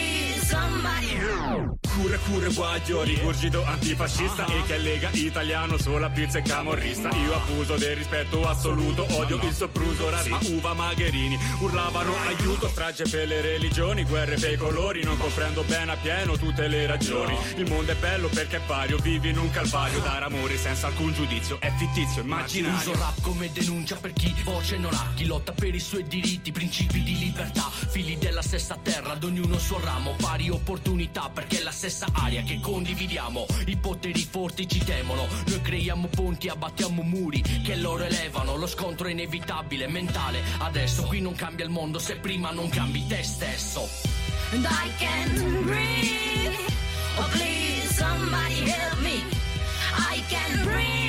Cure, 1.97 2.19
cure, 2.19 2.53
guaglio, 2.53 3.03
rigurgito 3.05 3.65
antifascista 3.65 4.45
E 4.45 4.63
che 4.67 4.77
lega 4.77 5.09
italiano 5.13 5.79
solo 5.79 6.05
a 6.05 6.11
pizza 6.11 6.39
e 6.39 6.43
camorrista. 6.43 7.09
Io 7.09 7.35
abuso 7.35 7.77
del 7.77 7.97
rispetto 7.97 8.47
assoluto 8.47 9.07
Odio 9.17 9.41
il 9.43 9.55
sopruso, 9.55 10.11
rasa, 10.11 10.39
uva, 10.51 10.75
magherini 10.75 11.39
Urlavano 11.61 12.13
aiuto, 12.27 12.69
strage 12.69 13.09
per 13.09 13.27
le 13.27 13.41
religioni 13.41 14.05
Guerre 14.05 14.37
per 14.37 14.53
i 14.53 14.57
colori, 14.57 15.05
non 15.05 15.17
comprendo 15.17 15.63
bene 15.63 15.93
appieno 15.93 16.37
tutte 16.37 16.69
le 16.69 16.87
ragioni. 16.87 17.35
Il 17.57 17.67
mondo 17.67 17.91
è 17.93 17.95
bello 17.95 18.29
perché 18.29 18.59
è 18.59 18.61
vario, 18.67 18.99
vivi 18.99 19.31
in 19.31 19.39
un 19.39 19.51
calvario 19.51 19.99
Dare 20.01 20.27
amore 20.27 20.59
senza 20.59 20.89
alcun 20.89 21.15
giudizio, 21.15 21.59
è 21.61 21.73
fittizio, 21.79 22.21
immaginario. 22.21 22.77
Uso 22.77 22.93
rap 22.93 23.23
come 23.23 23.51
denuncia 23.51 23.97
per 23.97 24.13
chi 24.13 24.35
voce 24.45 24.77
non 24.77 24.93
ha 24.93 25.13
Chi 25.15 25.25
lotta 25.25 25.53
per 25.53 25.75
i 25.75 25.81
suoi 25.81 26.05
diritti, 26.07 26.53
principi 26.53 27.03
di 27.03 27.17
libertà 27.19 27.71
Figli 27.89 28.19
della 28.19 28.43
stessa 28.43 28.79
terra, 28.83 29.13
ad 29.13 29.25
ognuno 29.25 29.55
il 29.55 29.61
suo 29.61 29.81
ramo 29.81 30.15
Pari 30.19 30.51
opportunità 30.51 31.31
perché 31.33 31.61
è 31.61 31.63
la 31.63 31.71
stessa 31.71 31.85
aria 32.13 32.43
che 32.43 32.61
condividiamo 32.61 33.47
I 33.67 33.77
poteri 33.77 34.25
forti 34.25 34.69
ci 34.69 34.79
temono 34.85 35.27
Noi 35.47 35.61
creiamo 35.61 36.09
ponti, 36.09 36.49
abbattiamo 36.49 37.03
muri 37.03 37.41
Che 37.43 37.77
loro 37.77 38.05
elevano, 38.05 38.57
lo 38.57 38.67
scontro 38.67 39.07
è 39.07 39.11
inevitabile, 39.11 39.87
mentale 39.87 40.41
Adesso 40.59 41.05
qui 41.05 41.21
non 41.21 41.35
cambia 41.35 41.65
il 41.65 41.71
mondo 41.71 41.99
se 41.99 42.17
prima 42.17 42.51
non 42.51 42.69
cambi 42.69 43.07
te 43.07 43.23
stesso 43.23 44.17
And 44.53 44.65
I 44.65 44.89
can 44.97 45.65
breathe. 45.65 46.57
Oh, 47.19 47.29
please, 47.33 47.97
somebody 47.97 48.71
help 48.71 49.01
me. 49.03 49.25
I 49.93 50.23
can 50.29 50.65
breathe. 50.65 51.06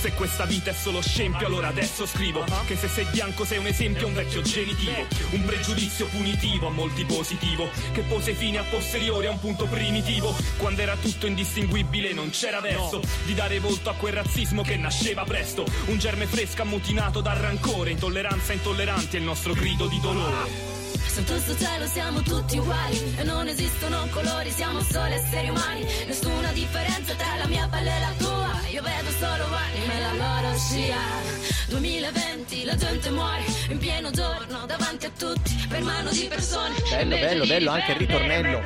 Se 0.00 0.14
questa 0.14 0.46
vita 0.46 0.70
è 0.70 0.72
solo 0.72 1.02
scempio, 1.02 1.46
allora 1.46 1.68
adesso 1.68 2.06
scrivo 2.06 2.42
che 2.64 2.74
se 2.74 2.88
sei 2.88 3.04
bianco 3.12 3.44
sei 3.44 3.58
un 3.58 3.66
esempio, 3.66 4.06
un 4.06 4.14
vecchio 4.14 4.40
genitivo, 4.40 5.06
un 5.32 5.44
pregiudizio 5.44 6.06
punitivo 6.06 6.68
a 6.68 6.70
molti 6.70 7.04
positivo, 7.04 7.68
che 7.92 8.00
pose 8.00 8.32
fine 8.32 8.56
a 8.56 8.62
posteriori 8.62 9.26
a 9.26 9.30
un 9.30 9.38
punto 9.38 9.66
primitivo. 9.66 10.34
Quando 10.56 10.80
era 10.80 10.96
tutto 10.96 11.26
indistinguibile, 11.26 12.14
non 12.14 12.30
c'era 12.30 12.60
verso 12.60 13.02
di 13.26 13.34
dare 13.34 13.58
volto 13.60 13.90
a 13.90 13.94
quel 13.94 14.14
razzismo 14.14 14.62
che 14.62 14.78
nasceva 14.78 15.24
presto. 15.24 15.66
Un 15.88 15.98
germe 15.98 16.24
fresco 16.24 16.62
ammutinato 16.62 17.20
dal 17.20 17.36
rancore, 17.36 17.90
intolleranza 17.90 18.54
intolleranti 18.54 19.16
è 19.16 19.18
il 19.18 19.26
nostro 19.26 19.52
grido 19.52 19.86
di 19.86 20.00
dolore. 20.00 20.79
Sotto 21.06 21.38
sto 21.38 21.56
cielo 21.56 21.86
siamo 21.86 22.22
tutti 22.22 22.58
uguali 22.58 23.14
e 23.16 23.22
non 23.24 23.48
esistono 23.48 24.06
colori, 24.10 24.50
siamo 24.50 24.80
solo 24.82 25.12
esseri 25.12 25.48
umani. 25.48 25.84
Nessuna 26.06 26.52
differenza 26.52 27.14
tra 27.14 27.36
la 27.36 27.46
mia 27.46 27.68
pelle 27.68 27.96
e 27.96 28.00
la 28.00 28.12
tua. 28.18 28.50
Io 28.70 28.82
vedo 28.82 29.10
solo 29.18 29.44
anime 29.54 29.96
e 29.96 30.00
la 30.00 30.12
loro 30.14 30.56
scia. 30.56 31.48
2020, 31.68 32.64
la 32.64 32.76
gente 32.76 33.10
muore 33.10 33.44
in 33.68 33.78
pieno 33.78 34.10
giorno 34.10 34.66
davanti 34.66 35.06
a 35.06 35.10
tutti 35.16 35.66
per 35.68 35.82
mano 35.82 36.10
di 36.10 36.26
persone. 36.28 36.74
Bello, 36.90 37.16
bello, 37.16 37.46
bello 37.46 37.70
anche 37.70 37.92
il 37.92 37.98
ritornello. 37.98 38.60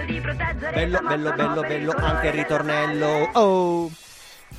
Bello, 0.73 1.01
bello, 1.01 1.33
bello, 1.33 1.61
bello 1.61 1.93
anche 1.97 2.27
il 2.29 2.33
ritornello. 2.33 3.31
Oh! 3.33 3.91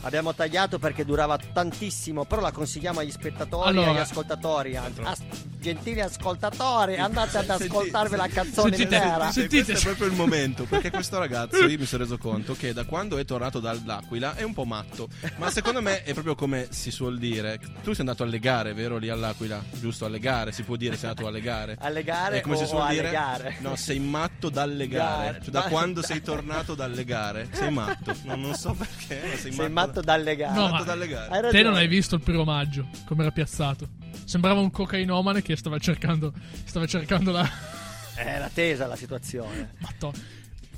Abbiamo 0.06 0.34
tagliato 0.36 0.78
perché 0.78 1.04
durava 1.04 1.36
tantissimo, 1.38 2.26
però 2.26 2.40
la 2.42 2.52
consigliamo 2.52 3.00
agli 3.00 3.10
spettatori 3.12 3.66
e 3.66 3.70
Allora. 3.70 3.90
agli 3.90 3.98
ascoltatori. 3.98 4.76
As- 4.78 5.22
gentili 5.66 6.00
ascoltatori, 6.00 6.96
andate 6.98 7.40
ad 7.40 7.50
ascoltarvi 7.50 8.16
la 8.16 8.28
canzone 8.28 8.76
Sentite, 8.76 8.96
intera. 8.98 9.32
sentite, 9.32 9.64
questo 9.72 9.90
è 9.90 9.96
proprio 9.96 10.08
il 10.10 10.14
momento 10.14 10.64
perché 10.66 10.92
questo 10.92 11.18
ragazzo 11.18 11.66
io 11.66 11.80
mi 11.80 11.86
sono 11.88 12.04
reso 12.04 12.20
conto 12.20 12.54
che 12.54 12.72
da 12.72 12.84
quando 12.86 13.18
è 13.18 13.26
tornato 13.26 13.60
dall'Aquila 13.60 14.36
è 14.36 14.44
un 14.44 14.54
po' 14.54 14.66
matto 14.66 15.08
ma 15.38 15.50
secondo 15.50 15.82
me 15.82 16.04
è 16.04 16.14
proprio 16.14 16.36
come 16.36 16.68
si 16.70 16.92
suol 16.92 17.18
dire 17.18 17.58
tu 17.82 17.94
sei 17.94 18.02
andato 18.02 18.22
alle 18.22 18.38
gare 18.38 18.74
vero 18.76 18.98
lì 18.98 19.10
all'Aquila 19.10 19.60
giusto 19.72 20.06
alle 20.06 20.20
gare 20.20 20.52
si 20.52 20.62
può 20.62 20.76
dire 20.76 20.98
sei 20.98 21.10
andato 21.10 21.28
alle 21.28 21.42
gare 21.42 21.78
Alle 21.80 22.04
gare 22.04 22.38
È 22.38 22.42
come 22.42 22.56
o- 22.56 22.60
si 22.60 22.66
suol 22.68 22.82
o 22.82 22.84
alle 22.84 22.94
dire 22.94 23.10
gare? 23.10 23.56
no 23.62 23.76
sei 23.76 23.98
matto 24.00 24.50
dalle 24.50 24.88
gare 24.88 25.40
cioè 25.42 25.50
da 25.50 25.64
quando 25.64 26.04
sei 26.04 26.22
tornato 26.22 26.76
dalle 26.76 27.04
gare 27.06 27.48
sei 27.54 27.72
matto 27.72 28.14
no, 28.26 28.36
non 28.36 28.54
so 28.54 28.74
perché 28.74 29.20
ma 29.32 29.36
sei, 29.36 29.52
Sei 29.52 29.70
matto 29.72 29.95
dalle 30.02 30.36
gare. 30.36 30.54
No, 30.54 30.62
matto 30.64 30.74
ma 30.76 30.84
dalle 30.84 31.08
gare 31.08 31.48
Hai 31.48 31.52
te 31.52 31.64
non 31.64 31.76
hai 31.76 31.88
visto 31.88 32.16
il 32.16 32.22
primo 32.22 32.44
maggio, 32.44 32.88
come 33.06 33.22
era 33.24 33.32
piazzato. 33.32 33.88
Sembrava 34.26 34.60
un 34.60 34.72
cocainomane 34.72 35.42
che 35.42 35.56
stava 35.56 35.78
cercando, 35.80 36.34
stava 36.64 36.86
cercando 36.88 37.32
la... 37.32 37.48
Era 38.18 38.50
tesa 38.54 38.88
la 38.88 38.96
situazione. 38.96 39.74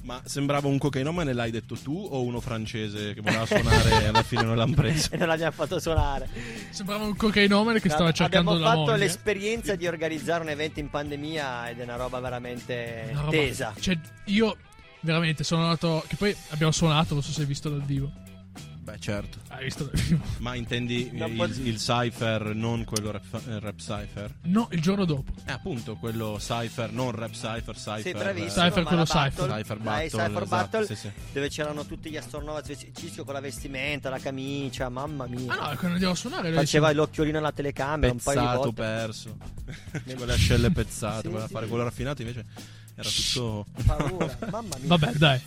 ma 0.04 0.20
sembrava 0.26 0.68
un 0.68 0.78
cocainomane 0.80 1.34
l'hai 1.34 1.52
detto 1.52 1.76
tu 1.76 2.08
o 2.10 2.24
uno 2.24 2.40
francese 2.40 3.14
che 3.14 3.22
voleva 3.22 3.46
suonare 3.46 4.04
e 4.04 4.08
alla 4.08 4.24
fine 4.24 4.42
non 4.42 4.56
l'hanno 4.58 4.74
preso 4.74 5.10
E 5.14 5.18
non 5.18 5.28
l'abbiamo 5.28 5.52
fatto 5.52 5.80
suonare. 5.80 6.28
Sembrava 6.72 7.04
un 7.04 7.16
cocainomane 7.16 7.80
che 7.80 7.90
stava 7.90 8.12
cercando 8.12 8.52
Abbiamo 8.52 8.66
la 8.66 8.76
fatto 8.76 8.92
moglie. 8.92 8.98
l'esperienza 8.98 9.76
di 9.76 9.86
organizzare 9.86 10.42
un 10.44 10.50
evento 10.50 10.80
in 10.80 10.90
pandemia 10.90 11.70
ed 11.70 11.80
è 11.80 11.84
una 11.84 11.96
roba 11.96 12.20
veramente 12.20 13.10
Una 13.12 13.20
roba- 13.22 13.32
tesa. 13.32 13.74
Cioè, 13.80 14.00
io 14.26 14.58
veramente 15.02 15.44
sono 15.44 15.64
andato. 15.64 16.04
Che 16.08 16.16
poi 16.16 16.36
abbiamo 16.50 16.72
suonato, 16.72 17.14
non 17.14 17.22
so 17.22 17.32
se 17.32 17.42
hai 17.42 17.48
visto 17.48 17.70
dal 17.70 17.84
vivo. 17.84 18.12
Beh, 18.88 19.00
certo. 19.00 19.40
Hai 19.50 19.66
visto 19.66 19.84
dal 19.84 20.00
vivo? 20.02 20.24
Ma 20.38 20.56
intendi 20.56 21.10
il, 21.14 21.68
il 21.68 21.78
cipher, 21.78 22.56
non 22.56 22.86
quello 22.86 23.12
rap, 23.12 23.42
eh, 23.46 23.60
rap 23.60 23.78
cipher? 23.80 24.34
No, 24.44 24.70
il 24.72 24.82
giorno 24.82 25.04
dopo. 25.04 25.30
Eh, 25.46 25.52
appunto, 25.52 25.98
quello 25.98 26.38
cipher, 26.40 26.94
non 26.94 27.12
rap 27.12 27.32
cipher, 27.34 27.76
cipher. 27.76 28.00
Sì, 28.02 28.10
eh, 28.10 28.14
bravissimo. 28.14 28.64
Cypher, 28.66 28.84
ma 28.84 28.88
quello 28.88 29.04
battle, 29.04 29.30
Cypher. 29.48 29.58
Cypher 29.58 29.78
dai, 29.78 29.84
battle, 29.84 30.08
Cypher 30.08 30.24
esatto, 30.44 30.48
battle, 30.48 30.86
sì, 30.86 30.96
sì. 30.96 31.12
dove 31.34 31.50
c'erano 31.50 31.86
tutti 31.86 32.10
gli 32.10 32.16
astronauti, 32.16 32.92
Cisco 32.96 33.26
con 33.26 33.34
la 33.34 33.42
vestimenta, 33.42 34.10
la 34.10 34.20
camicia, 34.20 34.88
mamma 34.88 35.26
mia. 35.28 35.52
Ah 35.52 35.56
no, 35.72 35.76
quando 35.76 35.88
andiamo 35.88 36.14
a 36.14 36.16
suonare. 36.16 36.54
Faceva 36.54 36.88
dice- 36.88 37.00
l'occhiolino 37.02 37.38
alla 37.40 37.52
telecamera 37.52 38.14
un 38.14 38.20
paio 38.20 38.40
di 38.40 38.46
Pezzato, 38.46 38.62
volte. 38.62 38.82
perso. 38.82 39.38
Quelle 40.16 40.32
ascelle 40.34 40.72
pezzate, 40.72 41.22
Sì, 41.24 41.28
voleva 41.28 41.48
sì. 41.48 41.54
fare 41.54 41.68
quello 41.68 41.84
raffinato, 41.84 42.22
invece 42.22 42.46
era 42.96 43.10
tutto... 43.10 43.66
Paura, 43.86 44.38
mamma 44.50 44.76
mia. 44.80 44.88
Vabbè, 44.88 45.12
dai. 45.16 45.42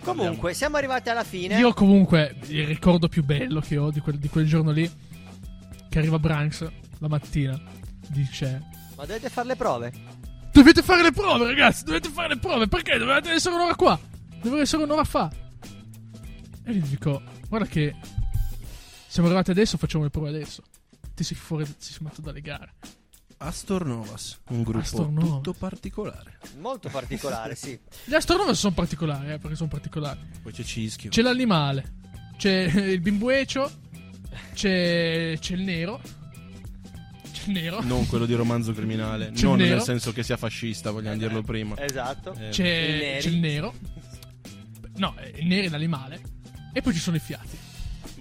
Comunque, 0.00 0.54
siamo 0.54 0.76
arrivati 0.76 1.08
alla 1.08 1.24
fine. 1.24 1.58
Io 1.58 1.72
comunque 1.72 2.36
il 2.48 2.66
ricordo 2.66 3.08
più 3.08 3.24
bello 3.24 3.60
che 3.60 3.76
ho 3.76 3.90
di 3.90 4.00
quel, 4.00 4.18
di 4.18 4.28
quel 4.28 4.46
giorno 4.46 4.70
lì, 4.70 4.90
che 5.88 5.98
arriva 5.98 6.18
Branks 6.18 6.66
la 6.98 7.08
mattina, 7.08 7.60
dice... 8.08 8.62
Ma 8.96 9.04
dovete 9.04 9.28
fare 9.28 9.48
le 9.48 9.56
prove? 9.56 9.92
Dovete 10.52 10.82
fare 10.82 11.02
le 11.02 11.12
prove, 11.12 11.46
ragazzi, 11.46 11.84
dovete 11.84 12.08
fare 12.10 12.34
le 12.34 12.38
prove, 12.38 12.68
perché 12.68 12.98
dovete 12.98 13.30
essere 13.30 13.54
un'ora 13.54 13.74
qua? 13.74 13.98
Dovete 14.40 14.62
essere 14.62 14.84
un'ora 14.84 15.04
fa. 15.04 15.30
E 16.64 16.72
gli 16.72 16.82
dico, 16.82 17.22
guarda 17.48 17.66
che 17.66 17.96
siamo 19.08 19.28
arrivati 19.28 19.50
adesso, 19.50 19.78
facciamo 19.78 20.04
le 20.04 20.10
prove 20.10 20.28
adesso. 20.28 20.62
Ti 21.14 21.24
sei 21.24 21.36
fuori, 21.36 21.64
ti 21.64 21.74
sei 21.78 21.98
matto 22.02 22.20
dalle 22.20 22.40
gare. 22.40 22.74
Astor 23.44 23.84
Novas, 23.86 24.40
un 24.50 24.62
gruppo 24.62 24.78
Astor 24.78 25.10
Novas. 25.10 25.28
tutto 25.30 25.52
particolare. 25.52 26.38
Molto 26.60 26.88
particolare, 26.88 27.54
sì. 27.54 27.78
Gli 28.04 28.14
astronomi 28.14 28.54
sono 28.54 28.72
particolari, 28.74 29.32
eh, 29.32 29.38
perché 29.38 29.56
sono 29.56 29.68
particolari. 29.68 30.20
Poi 30.42 30.52
c'è 30.52 30.62
Cischio. 30.62 31.10
C'è 31.10 31.22
l'animale, 31.22 31.94
c'è 32.36 32.62
il 32.62 33.00
bimbuecio, 33.00 33.70
c'è, 34.54 35.36
c'è 35.38 35.54
il 35.54 35.62
nero. 35.62 36.00
C'è 37.32 37.42
il 37.46 37.52
nero. 37.52 37.82
Non 37.82 38.06
quello 38.06 38.26
di 38.26 38.34
romanzo 38.34 38.72
criminale, 38.72 39.30
C'è 39.32 39.38
il 39.40 39.44
non 39.44 39.58
nel 39.58 39.82
senso 39.82 40.12
che 40.12 40.22
sia 40.22 40.36
fascista, 40.36 40.90
vogliamo 40.90 41.16
dirlo 41.16 41.42
prima. 41.42 41.76
Esatto. 41.78 42.32
Eh, 42.34 42.48
C'è, 42.50 42.62
I 42.64 42.98
neri. 43.00 43.20
c'è 43.22 43.28
il 43.28 43.38
nero. 43.38 43.74
No, 44.96 45.14
eh, 45.18 45.40
il 45.40 45.46
nero 45.46 45.66
è 45.66 45.70
l'animale. 45.70 46.20
E 46.72 46.80
poi 46.80 46.92
ci 46.92 47.00
sono 47.00 47.16
i 47.16 47.20
fiati. 47.20 47.58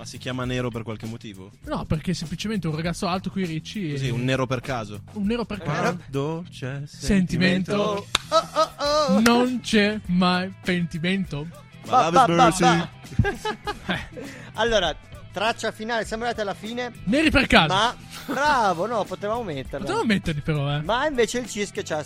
Ma 0.01 0.07
si 0.07 0.17
chiama 0.17 0.45
nero 0.45 0.71
per 0.71 0.81
qualche 0.81 1.05
motivo? 1.05 1.51
No, 1.65 1.85
perché 1.85 2.09
è 2.09 2.13
semplicemente 2.15 2.67
un 2.67 2.75
ragazzo 2.75 3.05
alto 3.05 3.29
coi 3.29 3.45
ricci. 3.45 3.89
e- 3.89 3.91
Così, 3.91 4.09
un 4.09 4.23
nero 4.23 4.47
per 4.47 4.59
caso. 4.59 5.03
un 5.13 5.27
nero 5.27 5.45
per 5.45 5.59
caso. 5.59 5.95
Quando 5.95 6.43
c'è 6.49 6.81
Sentimento. 6.87 8.07
Oh, 8.29 9.19
Non 9.19 9.59
c'è 9.61 9.99
mai 10.07 10.51
pentimento. 10.63 11.47
Ma 11.85 12.09
love 12.09 12.47
is 12.49 12.59
mercy. 12.59 12.87
allora, 14.53 14.95
traccia 15.31 15.71
finale, 15.71 16.03
siamo 16.03 16.23
arrivati 16.23 16.41
alla 16.47 16.55
fine. 16.57 16.91
Neri 17.03 17.29
per 17.29 17.45
caso. 17.45 17.71
Ma 17.71 17.95
bravo, 18.25 18.87
no, 18.87 19.03
potevamo 19.03 19.43
metterla. 19.43 19.85
Potevamo 19.85 20.05
metterli 20.05 20.41
però, 20.41 20.77
eh. 20.77 20.81
Ma 20.81 21.05
invece 21.05 21.37
il 21.37 21.45
Cisco 21.47 21.83
ci 21.83 21.93
ha 21.93 22.03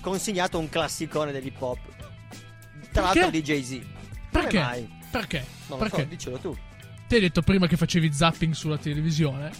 consegnato 0.00 0.58
un 0.58 0.70
classicone 0.70 1.30
dell'hip 1.32 1.60
hop. 1.60 1.78
Tra 2.90 3.02
l'altro 3.02 3.28
di 3.28 3.42
Jay-Z. 3.42 3.68
Come 3.72 3.84
Perché? 4.30 4.58
mai? 4.60 4.90
Perché? 5.10 5.44
Non 5.66 5.78
lo 5.78 5.84
Perché? 5.84 6.00
so, 6.00 6.08
dicelo 6.08 6.38
tu. 6.38 6.56
Ti 7.08 7.14
hai 7.14 7.20
detto 7.22 7.40
prima 7.40 7.66
che 7.66 7.78
facevi 7.78 8.12
zapping 8.12 8.52
sulla 8.52 8.76
televisione? 8.76 9.50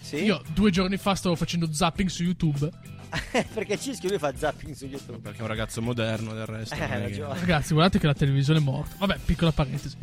Sì? 0.00 0.24
Io 0.24 0.42
due 0.52 0.72
giorni 0.72 0.96
fa 0.96 1.14
stavo 1.14 1.36
facendo 1.36 1.72
zapping 1.72 2.08
su 2.08 2.24
YouTube. 2.24 2.68
Perché 3.54 3.78
Cisco 3.78 4.08
lui 4.08 4.18
fa 4.18 4.34
zapping 4.34 4.74
su 4.74 4.86
YouTube. 4.86 5.18
Perché 5.18 5.38
è 5.38 5.42
un 5.42 5.46
ragazzo 5.46 5.80
moderno 5.80 6.34
del 6.34 6.46
resto. 6.46 6.74
Eh, 6.74 6.78
che- 6.78 6.98
ragione. 6.98 7.38
Ragazzi, 7.38 7.74
guardate 7.74 8.00
che 8.00 8.06
la 8.06 8.14
televisione 8.14 8.58
è 8.58 8.62
morta. 8.62 8.96
Vabbè, 8.98 9.18
piccola 9.24 9.52
parentesi. 9.52 9.96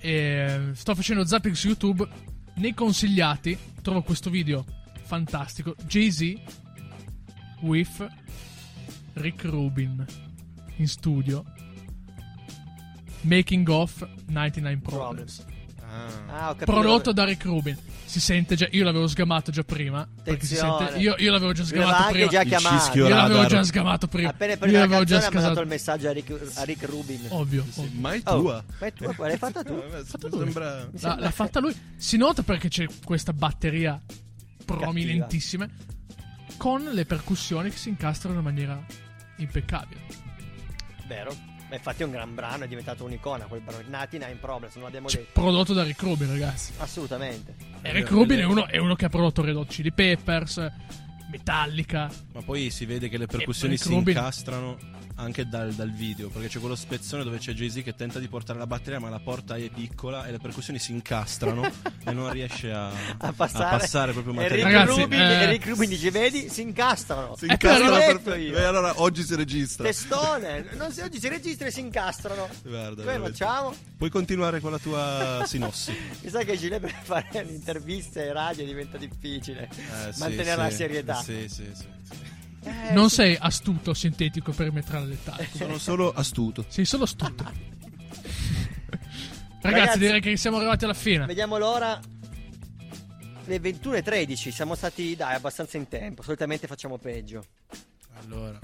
E, 0.00 0.70
sto 0.72 0.96
facendo 0.96 1.24
zapping 1.24 1.54
su 1.54 1.68
YouTube. 1.68 2.08
Nei 2.56 2.74
consigliati 2.74 3.56
trovo 3.80 4.02
questo 4.02 4.30
video 4.30 4.64
fantastico. 5.04 5.76
Jay-Z 5.86 6.34
with 7.60 8.04
Rick 9.12 9.44
Rubin 9.44 10.04
in 10.74 10.88
studio. 10.88 11.44
Making 13.20 13.68
of 13.68 14.08
99 14.26 14.80
Problems. 14.80 15.44
Ah, 16.28 16.50
ho 16.50 16.52
capito. 16.54 16.70
Prodotto 16.72 17.12
da 17.12 17.24
Rick 17.24 17.44
Rubin. 17.44 17.76
Si 18.04 18.20
sente 18.20 18.56
già. 18.56 18.66
Io 18.72 18.84
l'avevo 18.84 19.06
sgamato 19.06 19.50
già 19.50 19.62
prima. 19.62 20.06
Perché 20.22 20.46
si 20.46 20.56
sente. 20.56 20.98
Io, 20.98 21.14
io 21.18 21.30
l'avevo 21.30 21.52
già 21.52 21.64
sgamato 21.64 22.10
prima. 22.12 22.26
già 22.28 22.42
Io 22.42 23.08
l'avevo 23.08 23.46
già 23.46 23.62
sgamato 23.62 24.06
prima. 24.08 24.28
Appena 24.30 24.52
Io 24.52 24.58
preso 24.58 24.74
la 24.74 24.80
l'avevo 24.80 25.04
già 25.04 25.20
sgamato. 25.20 25.60
il 25.60 25.66
messaggio 25.68 26.08
a 26.08 26.12
Rick, 26.12 26.50
a 26.54 26.62
Rick 26.64 26.84
Rubin. 26.84 27.26
Ovvio. 27.28 27.64
Sì, 27.70 27.80
ovvio. 27.80 28.00
ma 28.00 28.12
è 28.14 28.20
Oh, 28.24 28.40
tua. 28.40 28.64
ma 28.80 28.86
è 28.86 28.92
tua, 28.92 29.14
l'hai 29.18 29.36
fatta 29.36 29.62
tu? 29.62 29.74
Mi 29.74 30.30
lui. 30.30 30.40
sembra... 30.42 30.88
Sembra- 30.94 31.16
l'ha 31.20 31.30
fatta 31.30 31.60
lui. 31.60 31.74
Si 31.96 32.16
nota 32.16 32.42
perché 32.42 32.68
c'è 32.68 32.86
questa 33.04 33.32
batteria 33.32 34.00
prominentissima 34.64 35.68
con 36.56 36.82
le 36.82 37.04
percussioni 37.04 37.70
che 37.70 37.76
si 37.76 37.88
incastrano 37.88 38.38
in 38.38 38.44
maniera 38.44 38.84
impeccabile. 39.36 40.00
Vero. 41.06 41.34
Ma 41.70 41.76
infatti 41.76 42.02
è 42.02 42.04
un 42.04 42.10
gran 42.10 42.34
brano, 42.34 42.64
è 42.64 42.66
diventato 42.68 43.04
un'icona 43.04 43.44
quel 43.44 43.60
brano. 43.60 43.84
Nati 43.88 44.18
Nine 44.18 44.34
Problems, 44.40 44.74
non 44.74 44.84
l'abbiamo 44.84 45.08
Cioè, 45.08 45.20
detto. 45.20 45.40
prodotto 45.40 45.72
da 45.72 45.84
Rick 45.84 46.02
Rubin, 46.02 46.28
ragazzi. 46.28 46.72
Assolutamente. 46.78 47.54
E 47.80 47.92
Rick 47.92 48.10
Rubin 48.10 48.40
è 48.40 48.44
uno, 48.44 48.66
è 48.66 48.78
uno 48.78 48.96
che 48.96 49.04
ha 49.04 49.08
prodotto 49.08 49.40
Red 49.42 49.54
Hot 49.54 49.68
Chili 49.68 49.92
Peppers, 49.92 50.68
Metallica. 51.30 52.10
Ma 52.32 52.42
poi 52.42 52.70
si 52.70 52.84
vede 52.86 53.08
che 53.08 53.16
le 53.18 53.26
percussioni 53.26 53.76
si 53.76 53.88
Rubin- 53.88 54.16
incastrano 54.16 54.76
anche 55.20 55.46
dal, 55.46 55.72
dal 55.74 55.90
video, 55.90 56.28
perché 56.28 56.48
c'è 56.48 56.58
quello 56.58 56.74
spezzone 56.74 57.22
dove 57.24 57.38
c'è 57.38 57.52
Jay-Z 57.52 57.82
che 57.82 57.94
tenta 57.94 58.18
di 58.18 58.26
portare 58.28 58.58
la 58.58 58.66
batteria, 58.66 58.98
ma 58.98 59.08
la 59.10 59.20
porta 59.20 59.56
è 59.56 59.68
piccola 59.68 60.26
e 60.26 60.30
le 60.32 60.38
percussioni 60.38 60.78
si 60.78 60.92
incastrano 60.92 61.70
e 62.04 62.12
non 62.12 62.30
riesce 62.32 62.72
a, 62.72 62.88
a 63.18 63.32
passare, 63.32 63.64
a 63.64 63.78
passare 63.78 64.12
proprio 64.12 64.32
materiale. 64.34 64.62
Ragazzi, 64.62 65.00
Rubin, 65.02 65.20
eh, 65.20 65.42
e 65.42 65.46
Rick 65.50 65.66
Rubin 65.66 65.88
dice 65.88 66.10
vedi 66.10 66.48
si 66.48 66.62
incastrano 66.62 67.36
Si 67.36 67.44
Eh, 67.46 67.52
incastrano 67.52 67.90
l'ho 67.90 67.96
per- 67.98 68.16
detto 68.16 68.34
io. 68.34 68.56
E 68.56 68.62
allora 68.62 68.92
oggi 69.00 69.22
si 69.22 69.34
registra. 69.34 69.84
testone 69.84 70.66
non 70.76 70.90
si, 70.92 71.00
oggi 71.00 71.20
si 71.20 71.28
registra 71.28 71.66
e 71.66 71.70
si 71.70 71.80
incastrano 71.80 72.48
Guarda, 72.62 73.02
come 73.02 73.18
facciamo? 73.28 73.74
Puoi 73.96 74.10
continuare 74.10 74.60
con 74.60 74.70
la 74.70 74.78
tua 74.78 75.44
sinossi. 75.46 75.94
mi 76.22 76.30
sa 76.30 76.42
che 76.44 76.56
Gilet 76.56 76.80
per 76.80 76.94
fare 77.02 77.44
interviste 77.48 78.24
e 78.24 78.32
radio 78.32 78.64
diventa 78.64 78.96
difficile 78.96 79.68
Eh, 79.70 80.12
sì, 80.12 80.18
mantenere 80.20 80.50
sì. 80.52 80.56
la 80.56 80.70
serietà 80.70 81.14
Sì, 81.22 81.46
sì, 81.48 81.64
sì. 81.74 81.84
sì. 82.02 82.38
Eh, 82.62 82.92
Non 82.92 83.08
sì. 83.08 83.14
sei 83.16 83.36
astuto, 83.40 83.94
sintetico, 83.94 84.52
perimetrale, 84.52 85.06
letale. 85.06 85.48
Sono 85.54 85.78
solo 85.78 86.12
astuto. 86.12 86.64
Sei 86.68 86.84
solo 86.84 87.04
astuto. 87.04 87.44
Ragazzi, 89.62 89.78
Ragazzi, 89.80 89.98
direi 89.98 90.20
che 90.20 90.36
siamo 90.36 90.56
arrivati 90.56 90.84
alla 90.84 90.94
fine. 90.94 91.26
Vediamo 91.26 91.58
l'ora. 91.58 91.98
Le 93.44 93.56
21.13, 93.60 94.50
siamo 94.50 94.74
stati 94.74 95.16
dai 95.16 95.34
abbastanza 95.34 95.76
in 95.76 95.88
tempo. 95.88 96.22
Solitamente 96.22 96.66
facciamo 96.66 96.98
peggio. 96.98 97.44
Allora, 98.22 98.58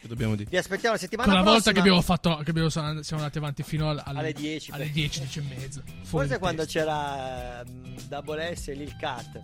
che 0.00 0.06
dobbiamo 0.08 0.34
dire? 0.36 0.48
Vi 0.50 0.56
aspettiamo 0.56 0.94
la 0.94 1.00
settimana 1.00 1.28
Quella 1.28 1.42
prossima. 1.42 1.62
volta 1.64 1.72
che 1.72 1.78
abbiamo 1.80 2.02
fatto, 2.02 2.36
che 2.44 2.50
abbiamo- 2.50 2.68
siamo 2.68 3.22
andati 3.22 3.38
avanti 3.38 3.62
fino 3.62 3.88
al- 3.88 4.00
al- 4.04 4.16
Alle 4.16 4.32
10, 4.32 4.70
alle 4.70 4.84
per- 4.84 4.92
10, 4.92 5.18
10 5.20 5.38
e 5.38 5.42
mezza. 5.42 5.82
Forse 6.02 6.38
quando 6.38 6.64
testa. 6.64 6.78
c'era 6.80 7.64
mm, 7.68 7.96
Double 8.08 8.54
S 8.56 8.68
e 8.68 8.74
Lil 8.74 8.96
Cat. 8.96 9.42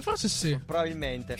Forse 0.00 0.28
sì. 0.28 0.58
Probabilmente. 0.64 1.36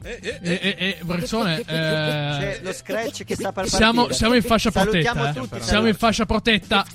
E, 0.00 0.38
e, 0.42 0.76
e 0.78 0.98
Brazzone, 1.02 1.64
C'è 1.64 2.58
eh, 2.60 2.62
lo 2.62 2.72
scratch 2.72 3.24
che 3.24 3.34
sta 3.34 3.52
per 3.52 3.68
partire. 3.68 3.76
siamo, 3.76 4.12
siamo 4.12 4.34
in 4.34 4.42
fascia 4.42 4.70
Salutiamo 4.70 5.20
protetta. 5.22 5.40
eh. 5.40 5.48
tutti, 5.48 5.62
Siamo 5.68 5.86
in 5.88 5.94
fascia 5.94 6.26
protetta. 6.26 6.86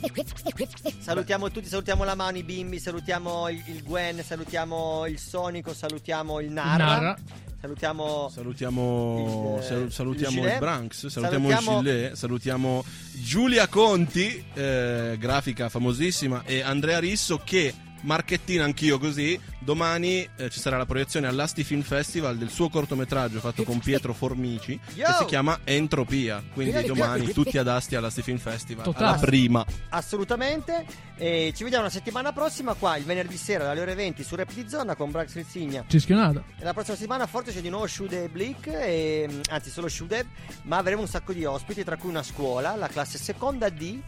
Salutiamo 0.99 1.51
tutti, 1.51 1.67
salutiamo 1.67 2.03
la 2.05 2.15
mano, 2.15 2.37
i 2.37 2.43
bimbi, 2.43 2.79
salutiamo 2.79 3.49
il, 3.49 3.61
il 3.67 3.83
Gwen, 3.83 4.23
salutiamo 4.23 5.05
il 5.07 5.19
Sonico, 5.19 5.73
salutiamo 5.73 6.39
il 6.39 6.49
Narra. 6.51 6.85
Narra. 6.85 7.17
Salutiamo 7.59 8.29
Salutiamo, 8.33 9.55
Il, 9.57 9.63
eh, 9.63 9.65
sal- 9.67 9.91
salutiamo 9.91 10.31
il 10.31 10.37
il, 10.37 10.43
Gilet. 10.43 10.59
Branks, 10.59 11.07
salutiamo, 11.07 11.49
Salutiamo- 11.49 11.79
il 11.79 11.85
Gilet, 11.85 12.13
salutiamo 12.15 12.85
Giulia 13.13 13.67
Conti, 13.67 14.45
eh, 14.53 15.15
grafica 15.19 15.69
famosissima, 15.69 16.43
e 16.45 16.61
Andrea 16.61 16.99
Risso 16.99 17.39
che, 17.43 17.73
marchettina 18.03 18.63
anch'io 18.63 18.97
così, 18.97 19.39
domani 19.59 20.27
eh, 20.35 20.49
ci 20.49 20.59
sarà 20.59 20.77
la 20.77 20.85
proiezione 20.85 21.27
all'Asti 21.27 21.63
Film 21.63 21.81
Festival 21.81 22.37
del 22.37 22.49
suo 22.49 22.69
cortometraggio 22.69 23.39
fatto 23.39 23.63
con 23.63 23.79
Pietro 23.79 24.13
Formici 24.13 24.79
Yo! 24.93 25.05
che 25.05 25.13
si 25.19 25.25
chiama 25.25 25.59
Entropia, 25.63 26.43
quindi 26.53 26.83
domani 26.85 27.31
tutti 27.31 27.57
ad 27.57 27.67
Asti 27.67 27.95
all'Asti 27.95 28.21
Film 28.21 28.37
Festival, 28.37 28.83
Totale. 28.83 29.05
alla 29.05 29.17
prima. 29.17 29.65
assolutamente. 29.89 31.11
E 31.15 31.53
ci 31.55 31.63
vediamo 31.63 31.85
la 31.85 31.91
settimana 31.91 32.33
prossima 32.33 32.73
qua, 32.73 32.97
il 32.97 33.05
venerdì 33.05 33.37
sera 33.37 33.63
dalle 33.63 33.81
ore 33.81 33.93
20 33.93 34.23
su 34.23 34.35
Rap 34.35 34.51
di 34.51 34.67
Zona 34.67 34.95
con 34.95 35.11
Brax 35.11 35.33
Rizzigna. 35.35 35.85
Cischionata. 35.87 36.43
E 36.57 36.63
la 36.63 36.73
prossima 36.73 36.95
settimana 36.95 37.27
forse 37.27 37.53
c'è 37.53 37.61
di 37.61 37.69
nuovo 37.69 37.87
Shude 37.87 38.23
e 38.23 38.29
Blick, 38.29 38.67
e, 38.67 39.29
anzi 39.49 39.69
solo 39.69 39.87
Shude, 39.87 40.25
ma 40.63 40.77
avremo 40.77 41.01
un 41.01 41.07
sacco 41.07 41.31
di 41.31 41.45
ospiti, 41.45 41.83
tra 41.83 41.97
cui 41.97 42.09
una 42.09 42.23
scuola, 42.23 42.75
la 42.75 42.87
classe 42.87 43.17
seconda 43.17 43.69
D 43.69 44.01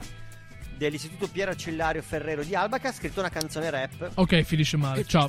dell'Istituto 0.77 1.27
Piero 1.27 1.51
Accellario 1.51 2.01
Ferrero 2.01 2.43
di 2.43 2.55
Alba 2.55 2.77
che 2.79 2.87
ha 2.87 2.91
scritto 2.93 3.19
una 3.19 3.29
canzone 3.29 3.69
rap 3.69 4.11
Ok, 4.15 4.41
finisce 4.41 4.77
male. 4.77 5.05
Ciao. 5.07 5.27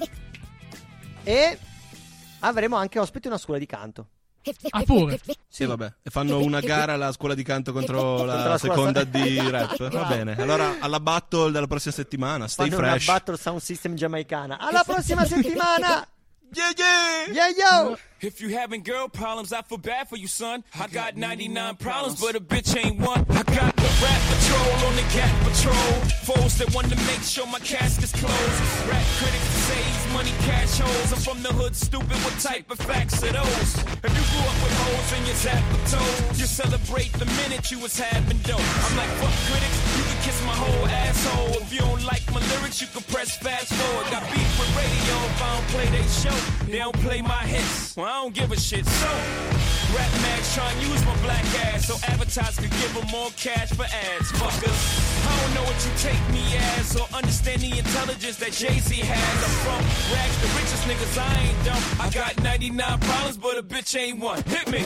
e 1.23 1.59
avremo 2.41 2.77
anche 2.77 2.99
ospiti 2.99 3.27
una 3.27 3.39
scuola 3.39 3.59
di 3.59 3.67
canto. 3.67 4.09
Ah, 4.71 4.83
pure. 4.85 5.19
Sì, 5.49 5.65
vabbè. 5.65 5.93
E 6.05 6.11
fanno 6.11 6.39
una 6.41 6.61
gara 6.61 6.93
alla 6.93 7.11
scuola 7.11 7.35
di 7.35 7.43
canto 7.43 7.73
contro 7.73 8.23
la, 8.25 8.35
Contro 8.35 8.51
la 8.51 8.59
seconda 8.59 9.03
di 9.05 9.51
rap. 9.51 9.91
Va 9.91 10.05
bene. 10.05 10.37
Allora, 10.37 10.77
alla 10.79 11.01
battle 11.01 11.51
della 11.51 11.67
prossima 11.67 11.93
settimana, 11.93 12.47
stay 12.47 12.71
Fanno 12.71 12.81
fresh. 12.83 13.07
una 13.07 13.13
battle 13.15 13.37
sound 13.37 13.61
system 13.61 13.95
giamaicana. 13.97 14.59
Alla 14.61 14.85
prossima 14.85 15.25
settimana! 15.25 16.07
Yeah, 16.55 16.73
yeah! 16.77 17.27
Yeah, 17.33 17.49
yo! 17.57 17.97
If 18.21 18.41
you 18.41 18.49
having 18.51 18.83
girl 18.83 19.09
problems, 19.09 19.53
I 19.53 19.63
feel 19.63 19.79
bad 19.79 20.09
for 20.09 20.17
you, 20.17 20.27
son. 20.27 20.65
I 20.79 20.87
got 20.89 21.17
99 21.17 21.77
problems, 21.77 22.21
but 22.21 22.35
a 22.35 22.41
bitch 22.41 22.77
ain't 22.77 22.99
one. 23.01 23.27
I 23.29 23.43
got 23.43 23.77
the 23.77 23.91
rap 24.03 24.23
patrol 24.31 24.89
on 24.89 24.97
the 24.97 25.03
cat 25.13 25.35
patrol. 25.45 26.01
Foes 26.25 26.59
that 26.59 26.75
want 26.75 26.89
to 26.91 26.97
make 26.97 27.23
sure 27.23 27.47
my 27.47 27.59
casket's 27.59 28.13
closed. 28.13 28.89
Rap 28.89 29.05
critics 29.19 29.45
say 29.69 29.83
he's 29.83 29.96
money 30.13 30.33
cash 30.47 30.79
holes. 30.79 31.13
I'm 31.13 31.19
from 31.19 31.43
the 31.43 31.53
hood, 31.53 31.75
stupid. 31.75 32.19
What 32.25 32.37
type 32.41 32.71
of 32.71 32.79
facts 32.79 33.23
are 33.23 33.33
those? 33.33 33.71
If 34.05 34.13
you 34.13 34.25
grew 34.33 34.45
up 34.47 34.59
with 34.63 34.75
hoes 34.85 35.11
in 35.19 35.27
your 35.27 35.37
zap 35.37 35.65
of 35.73 35.83
toes, 35.91 36.41
you 36.41 36.47
celebrate 36.47 37.13
the 37.15 37.27
minute 37.41 37.71
you 37.71 37.79
was 37.79 37.99
having 37.99 38.39
dope. 38.45 38.61
I'm 38.61 38.97
like, 38.97 39.11
fuck 39.21 39.35
critics, 39.49 39.79
you 39.97 40.05
can 40.05 40.19
kiss 40.23 40.39
my 40.45 40.57
whole 40.57 40.87
asshole. 40.87 41.63
If 41.63 41.73
you 41.73 41.81
don't 41.81 42.05
like 42.05 42.25
my 42.33 42.41
lyrics, 42.55 42.81
you 42.81 42.89
can 42.89 43.03
press 43.13 43.37
fast 43.37 43.73
forward. 43.73 44.07
Got 44.11 44.25
beef 44.33 44.51
with 44.59 44.73
radio 44.77 45.15
if 45.31 45.43
I 45.43 45.49
don't 45.55 45.69
play 45.75 45.87
they 45.91 46.07
show. 46.09 46.37
They 46.67 46.79
don't 46.79 47.01
play 47.01 47.23
my 47.23 47.43
hits. 47.47 47.97
Well, 47.97 48.07
I 48.07 48.23
don't 48.23 48.35
give 48.35 48.53
a 48.53 48.59
shit. 48.59 48.87
So, 48.87 49.11
rap 49.97 50.13
mags 50.23 50.55
try 50.55 50.71
and 50.71 50.83
use 50.83 51.05
my 51.07 51.17
black 51.23 51.45
ass 51.73 51.87
so 51.89 51.97
advertisers 52.07 52.59
could 52.59 52.75
give 52.83 52.93
them 52.95 53.07
more 53.11 53.31
cash 53.37 53.71
for 53.73 53.85
ads. 53.85 54.33
Fuckers, 54.33 54.81
I 55.27 55.33
don't 55.41 55.55
know 55.55 55.65
what 55.65 55.79
you 55.85 55.93
take 55.99 56.23
me 56.33 56.45
as 56.77 56.97
or 56.97 57.07
understand 57.15 57.63
the 57.63 57.79
intelligence 57.79 58.37
that 58.37 58.53
Jay 58.53 58.79
Z 58.79 58.95
has. 58.95 59.39
I'm 59.47 59.57
from 59.65 59.96
rags, 60.13 60.37
the 60.41 60.49
richest 60.59 60.85
niggas. 60.89 61.19
I 61.19 61.41
ain't 61.43 61.65
dumb. 61.65 61.83
I 62.01 62.11
got 62.11 62.43
99 62.43 63.01
problems, 63.01 63.37
but 63.37 63.59
a 63.59 63.63
bitch 63.63 63.99
ain't 63.99 64.19
one. 64.21 64.43
Hit 64.45 64.71
me. 64.71 64.85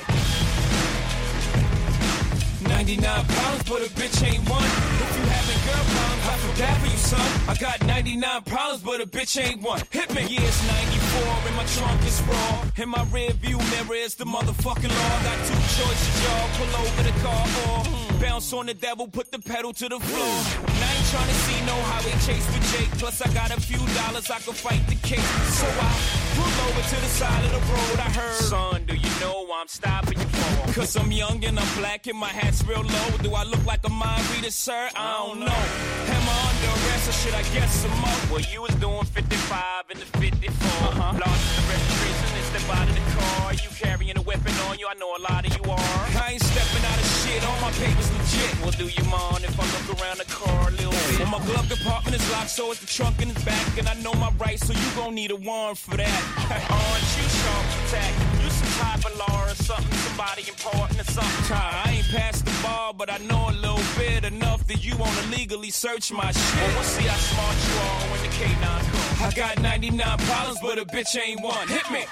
99 2.68 3.24
problems, 3.26 3.62
but 3.68 3.80
a 3.82 3.90
bitch 3.98 4.22
ain't 4.26 4.48
one. 4.48 4.64
If 4.64 5.16
you 5.16 5.24
having 5.28 5.59
girl 5.70 5.84
problems, 5.94 6.24
I 6.26 6.60
bad 6.60 6.76
for 6.80 6.86
you, 6.86 6.96
son. 6.96 7.28
I 7.48 7.54
got 7.54 7.86
99 7.86 8.42
problems, 8.42 8.82
but 8.82 9.00
a 9.00 9.06
bitch 9.06 9.40
ain't 9.42 9.62
one. 9.62 9.80
Hit 9.90 10.14
me. 10.14 10.22
Yeah, 10.28 10.42
it's 10.42 10.62
94, 10.66 11.48
and 11.48 11.56
my 11.56 11.64
trunk 11.64 12.02
is 12.06 12.20
raw. 12.22 12.64
And 12.76 12.90
my 12.90 13.04
rear 13.12 13.32
view 13.32 13.58
mirror 13.58 13.94
is 13.94 14.14
the 14.14 14.24
motherfucking 14.24 14.94
law. 15.00 15.14
Got 15.28 15.38
two 15.46 15.62
choices, 15.76 16.16
y'all. 16.24 16.48
Pull 16.58 16.72
over 16.82 17.02
the 17.02 17.14
car 17.24 17.46
or 17.66 18.00
bounce 18.20 18.52
on 18.52 18.66
the 18.66 18.74
devil, 18.74 19.08
put 19.08 19.32
the 19.32 19.38
pedal 19.38 19.72
to 19.72 19.88
the 19.88 19.98
floor. 19.98 20.34
And 20.68 20.84
I 20.84 20.94
ain't 20.94 21.06
trying 21.06 21.28
to 21.28 21.38
see 21.46 21.60
no 21.66 21.76
highway 21.90 22.16
chase 22.26 22.46
with 22.52 22.64
Jake. 22.72 22.90
Plus, 22.98 23.20
I 23.22 23.32
got 23.32 23.50
a 23.56 23.60
few 23.60 23.82
dollars, 24.00 24.30
I 24.30 24.38
can 24.38 24.54
fight 24.54 24.86
the 24.86 24.96
case. 24.96 25.30
So 25.58 25.66
I 25.66 25.90
pull 26.36 26.52
over 26.68 26.82
to 26.92 26.96
the 27.00 27.10
side 27.20 27.44
of 27.46 27.52
the 27.52 27.62
road. 27.72 27.98
I 27.98 28.10
heard, 28.18 28.34
son, 28.34 28.84
do 28.86 28.94
you 28.94 29.10
know 29.20 29.48
I'm 29.52 29.68
stopping 29.68 30.18
you 30.18 30.26
for? 30.26 30.72
Cause 30.72 30.96
I'm 30.96 31.10
young 31.10 31.44
and 31.44 31.58
I'm 31.58 31.78
black 31.78 32.06
and 32.06 32.18
my 32.18 32.28
hat's 32.28 32.64
real 32.66 32.82
low. 32.82 33.08
Do 33.22 33.34
I 33.34 33.44
look 33.44 33.64
like 33.66 33.84
a 33.84 33.90
mind 33.90 34.24
reader, 34.30 34.50
sir? 34.50 34.88
I 34.94 35.26
don't 35.26 35.40
know. 35.40 35.59
Am 35.60 36.24
I 36.28 36.36
under 36.50 36.70
arrest 36.74 37.08
or 37.08 37.12
should 37.12 37.34
I 37.34 37.42
guess 37.54 37.72
some 37.74 37.94
more? 38.00 38.20
Well, 38.30 38.44
you 38.52 38.62
was 38.62 38.74
doing 38.76 39.04
55 39.04 39.90
in 39.90 39.98
the 39.98 40.08
54. 40.18 40.50
Uh-huh. 40.50 41.18
Lost 41.18 41.42
in 41.48 41.54
the 41.56 41.64
registration 41.70 42.30
and 42.36 42.46
step 42.50 42.66
out 42.76 42.88
of 42.88 42.94
the 42.94 43.06
car. 43.16 43.54
You 43.54 43.70
carrying 43.76 44.16
a 44.18 44.22
weapon 44.22 44.54
on 44.68 44.78
you, 44.78 44.86
I 44.88 44.94
know 44.94 45.16
a 45.16 45.22
lot 45.22 45.46
of 45.46 45.52
you 45.56 45.64
are. 45.70 46.00
I 46.20 46.36
ain't 46.36 46.42
stepping 46.42 46.84
out 46.84 46.98
of 46.98 47.06
shit, 47.22 47.40
all 47.46 47.60
my 47.60 47.72
papers 47.76 48.10
legit. 48.12 48.52
Well, 48.62 48.74
do 48.76 48.86
you 48.88 49.04
mind 49.10 49.44
if 49.44 49.54
I 49.58 49.64
look 49.74 49.88
around 50.00 50.18
the 50.18 50.28
car 50.28 50.68
a 50.68 50.72
little 50.72 50.92
bit? 50.92 51.20
Well, 51.20 51.38
my 51.38 51.42
glove 51.46 51.68
compartment 51.68 52.16
is 52.16 52.24
locked, 52.32 52.50
so 52.50 52.70
it's 52.70 52.80
the 52.80 52.86
trunk 52.86 53.20
in 53.22 53.28
the 53.32 53.40
back. 53.40 53.78
And 53.78 53.88
I 53.88 53.94
know 54.00 54.14
my 54.14 54.30
rights, 54.38 54.66
so 54.66 54.72
you 54.72 54.88
gon' 54.96 55.14
need 55.14 55.30
a 55.30 55.36
warrant 55.36 55.78
for 55.78 55.96
that. 55.96 56.20
Aren't 56.48 57.08
you 57.16 57.26
sharp 57.28 57.66
attack? 57.86 58.29
Some 58.60 58.74
type 58.84 59.02
of 59.08 59.14
law 59.16 59.44
or 59.46 59.54
something, 59.54 59.98
somebody 60.06 60.42
important 60.48 61.00
or 61.00 61.08
something. 61.10 61.56
I 61.56 61.96
ain't 61.96 62.08
past 62.08 62.44
the 62.44 62.54
bar, 62.62 62.92
but 62.94 63.10
I 63.10 63.18
know 63.18 63.48
a 63.48 63.56
little 63.64 63.86
bit 63.96 64.24
enough 64.24 64.66
that 64.68 64.84
you 64.84 64.96
wanna 64.96 65.22
legally 65.36 65.70
search 65.70 66.12
my 66.12 66.30
shit. 66.30 66.56
Well, 66.56 66.74
we'll 66.74 66.90
see 66.96 67.06
how 67.12 67.16
smart 67.16 67.56
you 67.66 67.74
are 67.88 68.02
when 68.10 68.20
the 68.26 68.32
K9 68.38 68.64
comes. 68.92 69.22
I 69.22 69.30
got 69.34 69.62
99 69.62 70.18
problems, 70.28 70.58
but 70.60 70.78
a 70.78 70.84
bitch 70.84 71.12
ain't 71.18 71.40
one. 71.40 71.66
Hit 71.68 71.90
me. 71.90 72.04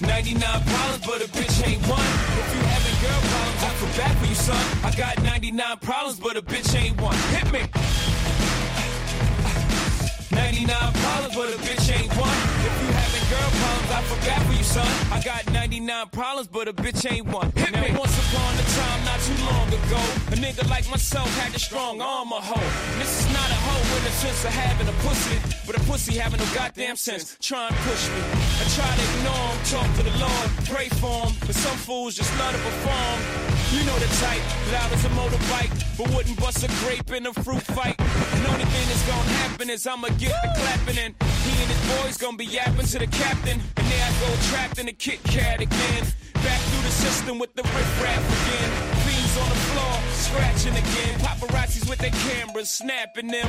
99 0.00 0.40
problems, 0.40 1.06
but 1.06 1.20
a 1.22 1.28
bitch 1.36 1.56
ain't 1.68 1.82
one. 1.86 2.10
If 2.40 2.48
you 2.54 2.60
having 2.74 2.96
girl 3.04 3.20
problems, 3.30 3.62
I 3.62 3.70
feel 3.78 3.92
bad 4.02 4.18
for 4.18 4.26
you, 4.26 4.34
son. 4.34 4.64
I 4.84 4.90
got 4.96 5.22
99 5.22 5.78
problems, 5.78 6.18
but 6.18 6.36
a 6.36 6.42
bitch 6.42 6.74
ain't 6.74 7.00
one. 7.00 7.16
Hit 7.34 7.52
me. 7.52 7.62
99 10.32 10.92
problems, 10.92 11.34
but 11.36 11.48
a 11.54 11.58
bitch 11.66 11.86
ain't 11.92 12.12
one. 12.16 12.38
If 12.66 12.74
you 12.82 12.91
girl 13.32 13.50
problems, 13.60 13.90
I 13.90 14.00
bad 14.26 14.42
for 14.46 14.52
you, 14.52 14.64
son. 14.64 14.86
I 15.10 15.20
got 15.20 15.50
99 15.52 16.08
problems, 16.12 16.48
but 16.48 16.68
a 16.68 16.72
bitch 16.72 17.10
ain't 17.10 17.26
one. 17.26 17.50
Hit 17.56 17.72
now, 17.72 17.82
me. 17.82 17.90
once 17.96 18.16
upon 18.24 18.52
a 18.54 18.66
time, 18.78 19.00
not 19.04 19.20
too 19.20 19.38
long 19.50 19.68
ago, 19.68 20.02
a 20.34 20.36
nigga 20.44 20.68
like 20.68 20.88
myself 20.90 21.28
had 21.40 21.54
a 21.54 21.58
strong 21.58 22.00
arm, 22.00 22.32
a 22.32 22.40
hoe. 22.40 22.68
This 22.98 23.12
is 23.20 23.28
not 23.32 23.48
a 23.56 23.58
hoe 23.66 23.96
in 23.96 24.04
the 24.04 24.14
sense 24.22 24.44
of 24.44 24.52
having 24.52 24.88
a 24.88 24.96
pussy, 25.04 25.36
but 25.66 25.76
a 25.76 25.80
pussy 25.90 26.14
having 26.18 26.40
no 26.40 26.48
goddamn 26.54 26.96
sense. 26.96 27.36
Try 27.40 27.68
and 27.68 27.76
push 27.88 28.02
me. 28.14 28.22
I 28.60 28.64
try 28.76 28.90
to 29.00 29.04
ignore 29.12 29.48
him, 29.52 29.58
talk 29.72 29.88
to 29.98 30.02
the 30.02 30.16
Lord, 30.24 30.46
pray 30.72 30.88
for 31.00 31.26
him, 31.26 31.32
but 31.46 31.54
some 31.54 31.78
fools 31.86 32.14
just 32.14 32.32
love 32.38 32.52
to 32.52 32.60
perform. 32.68 33.16
You 33.72 33.82
know 33.88 33.98
the 33.98 34.10
type, 34.20 34.44
loud 34.72 34.92
as 34.92 35.04
a 35.04 35.08
motorbike, 35.16 35.72
but 35.96 36.14
wouldn't 36.14 36.38
bust 36.38 36.62
a 36.62 36.68
grape 36.84 37.10
in 37.10 37.26
a 37.26 37.32
fruit 37.32 37.62
fight. 37.62 37.98
And 37.98 38.46
only 38.46 38.66
thing 38.66 38.86
that's 38.88 39.06
gonna 39.08 39.32
happen 39.40 39.70
is 39.70 39.86
I'ma 39.86 40.08
get 40.18 40.36
the 40.42 40.50
clapping 40.60 40.98
and 40.98 41.14
he 41.44 41.52
and 41.62 41.70
his 41.70 41.82
boys 41.90 42.16
gonna 42.18 42.36
be 42.36 42.44
yapping 42.44 42.86
to 42.86 42.98
the 42.98 43.06
captain. 43.22 43.60
And 43.76 43.86
there 43.86 44.04
I 44.04 44.12
go 44.20 44.28
trapped 44.50 44.78
in 44.78 44.88
a 44.88 44.92
Kit 44.92 45.22
Kat 45.24 45.60
again. 45.60 46.02
Back 46.34 46.60
through 46.68 46.82
the 46.82 46.94
system 47.04 47.38
with 47.38 47.54
the 47.54 47.62
riff-raff 47.62 48.24
again. 48.38 48.70
Fiends 49.06 49.36
on 49.38 49.48
the 49.48 49.60
floor, 49.70 49.94
scratching 50.26 50.76
again. 50.84 51.12
Paparazzis 51.20 51.88
with 51.88 51.98
their 51.98 52.16
cameras, 52.26 52.70
snapping 52.70 53.28
them. 53.28 53.48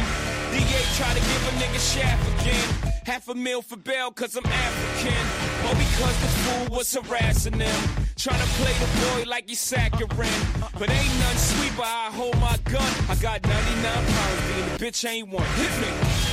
DA 0.52 0.82
try 0.98 1.12
to 1.18 1.24
give 1.30 1.44
a 1.50 1.54
nigga 1.62 1.82
shaft 1.94 2.24
again. 2.42 2.70
Half 3.06 3.28
a 3.30 3.36
meal 3.36 3.62
for 3.62 3.78
bail 3.78 4.12
cause 4.12 4.36
I'm 4.36 4.46
African. 4.46 5.24
Or 5.66 5.76
because 5.76 6.18
the 6.22 6.32
fool 6.44 6.78
was 6.78 6.94
harassing 6.94 7.58
them. 7.58 7.82
Trying 8.16 8.40
to 8.40 8.48
play 8.62 8.74
the 8.74 8.90
boy 9.02 9.30
like 9.30 9.50
he's 9.50 9.60
saccharine. 9.60 10.44
But 10.80 10.90
ain't 10.90 11.20
none 11.20 11.38
sweet, 11.38 11.74
but 11.76 11.88
I 11.88 12.12
hold 12.12 12.40
my 12.40 12.58
gun. 12.66 12.94
I 13.10 13.16
got 13.16 13.44
99 13.44 13.94
pounds, 13.94 14.42
being 14.48 14.70
the 14.70 14.86
bitch 14.86 15.10
ain't 15.10 15.30
one. 15.30 15.46
Hit 15.58 15.82
me. 15.82 16.33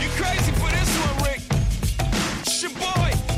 You 0.00 0.08
crazy 0.10 0.52
for 0.52 0.70
this 0.70 0.90
one, 1.06 1.24
Rick? 1.24 1.40
It's 2.42 2.62
your 2.62 2.72
boy. 2.72 3.35